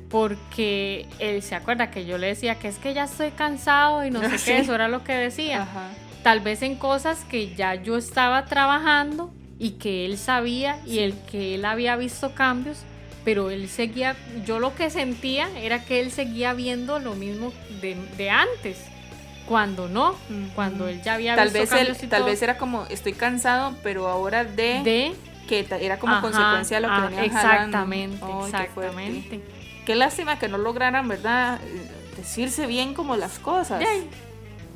porque 0.10 1.06
él 1.20 1.42
se 1.42 1.56
acuerda 1.56 1.92
que 1.92 2.06
yo 2.06 2.18
le 2.18 2.28
decía 2.28 2.56
que 2.56 2.68
es 2.68 2.78
que 2.78 2.94
ya 2.94 3.04
estoy 3.04 3.32
cansado 3.32 4.06
y 4.06 4.12
no 4.12 4.22
sé 4.22 4.38
qué, 4.46 4.60
eso 4.60 4.74
era 4.74 4.88
lo 4.88 5.04
que 5.04 5.14
decía. 5.14 5.68
Tal 6.24 6.40
vez 6.40 6.62
en 6.64 6.76
cosas 6.76 7.24
que 7.26 7.54
ya 7.54 7.76
yo 7.76 7.98
estaba 7.98 8.46
trabajando 8.46 9.32
y 9.60 9.72
que 9.72 10.06
él 10.06 10.18
sabía 10.18 10.80
y 10.86 11.00
el 11.00 11.14
que 11.32 11.56
él 11.56 11.66
había 11.66 11.96
visto 11.96 12.34
cambios, 12.34 12.80
pero 13.24 13.52
él 13.52 13.70
seguía, 13.70 14.16
yo 14.46 14.60
lo 14.60 14.76
que 14.76 14.90
sentía 14.90 15.48
era 15.60 15.84
que 15.84 16.00
él 16.00 16.12
seguía 16.12 16.54
viendo 16.54 17.00
lo 17.00 17.14
mismo 17.14 17.54
de, 17.82 17.96
de 18.18 18.30
antes 18.30 18.95
cuando 19.48 19.88
no, 19.88 20.16
cuando 20.56 20.88
él 20.88 21.02
ya 21.04 21.14
había 21.14 21.36
tal 21.36 21.50
visto 21.50 21.76
vez 21.76 22.02
él, 22.02 22.10
tal 22.10 22.24
vez 22.24 22.42
era 22.42 22.58
como 22.58 22.86
estoy 22.90 23.14
cansado, 23.14 23.76
pero 23.84 24.08
ahora 24.08 24.44
de, 24.44 24.82
de 24.84 25.16
que 25.48 25.66
era 25.82 26.00
como 26.00 26.20
consecuencia 26.22 26.78
de 26.78 26.82
lo 26.82 26.88
que 26.88 26.94
ah, 26.94 27.06
venían 27.06 27.26
exactamente, 27.26 28.26
exactamente. 28.44 29.30
Qué, 29.30 29.42
qué, 29.86 29.96
lástima 29.96 30.40
que 30.40 30.48
no 30.48 30.58
lograran, 30.58 31.08
¿verdad? 31.08 31.60
Decirse 32.18 32.66
bien 32.66 32.94
como 32.94 33.16
las 33.16 33.40
cosas. 33.40 33.84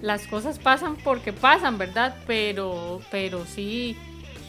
las 0.02 0.28
cosas 0.28 0.60
pasan 0.60 0.96
porque 0.98 1.34
pasan, 1.34 1.78
¿verdad? 1.78 2.16
Pero 2.28 3.02
pero 3.10 3.46
sí 3.46 3.98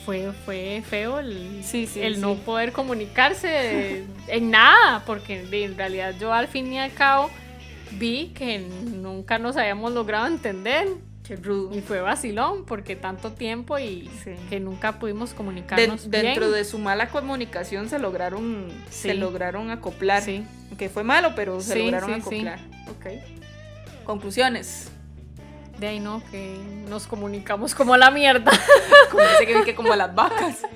fue 0.05 0.33
fue 0.45 0.83
feo 0.89 1.19
el, 1.19 1.63
el 1.97 2.21
no 2.21 2.35
poder 2.35 2.73
comunicarse 2.73 4.05
en 4.29 4.51
nada, 4.51 5.03
porque 5.07 5.41
en 5.65 5.77
realidad 5.77 6.15
yo 6.21 6.33
al 6.33 6.49
fin 6.49 6.73
y 6.73 6.79
al 6.79 6.93
cabo 6.93 7.31
vi 7.93 8.29
que 8.35 8.59
nunca 8.59 9.39
nos 9.39 9.57
habíamos 9.57 9.93
logrado 9.93 10.27
entender. 10.27 10.89
Y 11.73 11.81
fue 11.83 12.01
vacilón 12.01 12.65
porque 12.65 12.97
tanto 12.97 13.31
tiempo 13.31 13.79
y 13.79 14.11
que 14.49 14.59
nunca 14.59 14.99
pudimos 14.99 15.33
comunicarnos 15.33 16.11
Dentro 16.11 16.51
de 16.51 16.65
su 16.65 16.77
mala 16.79 17.09
comunicación 17.09 17.89
se 17.89 18.01
lograron, 18.01 18.67
se 18.91 19.15
lograron 19.15 19.71
acoplar. 19.71 20.25
Sí. 20.25 20.45
Que 20.77 20.89
fue 20.89 21.05
malo, 21.05 21.35
pero 21.37 21.61
se 21.61 21.79
lograron 21.79 22.15
acoplar. 22.15 22.59
Okay. 22.99 23.21
Conclusiones. 24.03 24.91
De 25.79 25.87
ahí 25.87 26.01
no, 26.01 26.21
que 26.33 26.59
nos 26.89 27.07
comunicamos 27.07 27.77
como 27.77 27.95
a 27.95 27.99
la 27.99 28.11
mierda. 28.11 28.51
como 29.13 29.23
que, 29.39 29.65
que 29.65 29.75
como 29.77 29.93
a 29.93 29.97
las 29.97 30.15
vacas. 30.15 30.63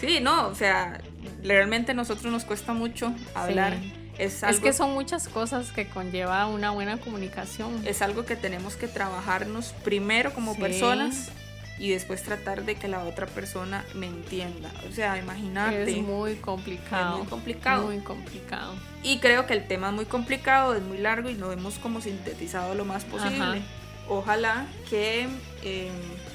Sí, 0.00 0.18
no, 0.18 0.48
o 0.48 0.54
sea, 0.54 0.98
realmente 1.42 1.92
a 1.92 1.94
nosotros 1.94 2.32
nos 2.32 2.46
cuesta 2.46 2.72
mucho 2.72 3.14
hablar. 3.34 3.76
Es, 4.20 4.60
que 4.60 4.74
son 4.74 4.92
muchas 4.92 5.28
cosas 5.28 5.72
que 5.72 5.88
conlleva 5.88 6.46
una 6.46 6.70
buena 6.70 6.98
comunicación. 6.98 7.86
Es 7.86 8.02
algo 8.02 8.26
que 8.26 8.36
tenemos 8.36 8.76
que 8.76 8.86
trabajarnos 8.86 9.72
primero 9.82 10.34
como 10.34 10.54
personas 10.56 11.30
y 11.78 11.88
después 11.88 12.22
tratar 12.22 12.64
de 12.66 12.74
que 12.74 12.86
la 12.86 13.02
otra 13.04 13.26
persona 13.26 13.82
me 13.94 14.06
entienda. 14.06 14.70
O 14.86 14.92
sea, 14.92 15.16
imagínate. 15.16 15.90
Es 15.90 16.02
muy 16.02 16.34
complicado. 16.34 17.14
Es 17.14 17.18
muy 17.20 17.28
complicado. 17.28 17.86
Muy 17.86 17.98
complicado. 18.00 18.74
Y 19.02 19.20
creo 19.20 19.46
que 19.46 19.54
el 19.54 19.66
tema 19.66 19.88
es 19.88 19.94
muy 19.94 20.04
complicado, 20.04 20.74
es 20.74 20.82
muy 20.82 20.98
largo 20.98 21.30
y 21.30 21.34
lo 21.34 21.50
hemos 21.50 21.78
como 21.78 22.02
sintetizado 22.02 22.74
lo 22.74 22.84
más 22.84 23.04
posible. 23.04 23.62
Ojalá 24.06 24.66
que, 24.90 25.28
eh, 25.62 25.90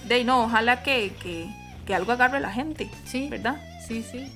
de 0.08 0.24
no, 0.24 0.46
ojalá 0.46 0.82
que, 0.82 1.14
que, 1.22 1.48
que 1.86 1.94
algo 1.94 2.14
agarre 2.14 2.38
a 2.38 2.40
la 2.42 2.52
gente. 2.52 2.90
Sí. 3.06 3.28
¿Verdad? 3.30 3.62
Sí, 3.88 4.04
sí 4.10 4.32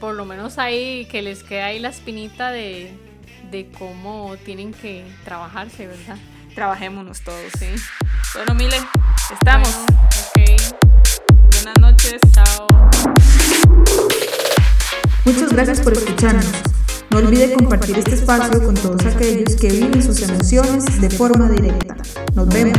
por 0.00 0.14
lo 0.14 0.24
menos 0.24 0.58
ahí 0.58 1.06
que 1.06 1.22
les 1.22 1.42
queda 1.42 1.66
ahí 1.66 1.78
la 1.78 1.88
espinita 1.88 2.50
de, 2.50 2.96
cómo 3.78 4.36
tienen 4.44 4.72
que 4.72 5.04
trabajarse, 5.24 5.86
¿verdad? 5.86 6.16
Trabajémonos 6.54 7.20
todos, 7.22 7.52
sí. 7.58 7.66
Bueno, 8.34 8.54
Mile, 8.54 8.76
estamos. 9.32 9.68
ok. 9.68 10.40
Buenas 11.52 11.80
noches. 11.80 12.20
Chao. 12.32 12.66
Muchas 15.24 15.52
gracias 15.52 15.80
por 15.80 15.92
escucharnos. 15.94 16.46
No 17.10 17.18
olvide 17.18 17.54
compartir 17.54 17.98
este 17.98 18.14
espacio 18.14 18.62
con 18.62 18.74
todos 18.74 19.04
aquellos 19.06 19.56
que 19.56 19.68
viven 19.70 20.02
sus 20.02 20.20
emociones 20.22 21.00
de 21.00 21.10
forma 21.10 21.48
directa. 21.48 21.96
Nos 22.34 22.48
vemos. 22.48 22.78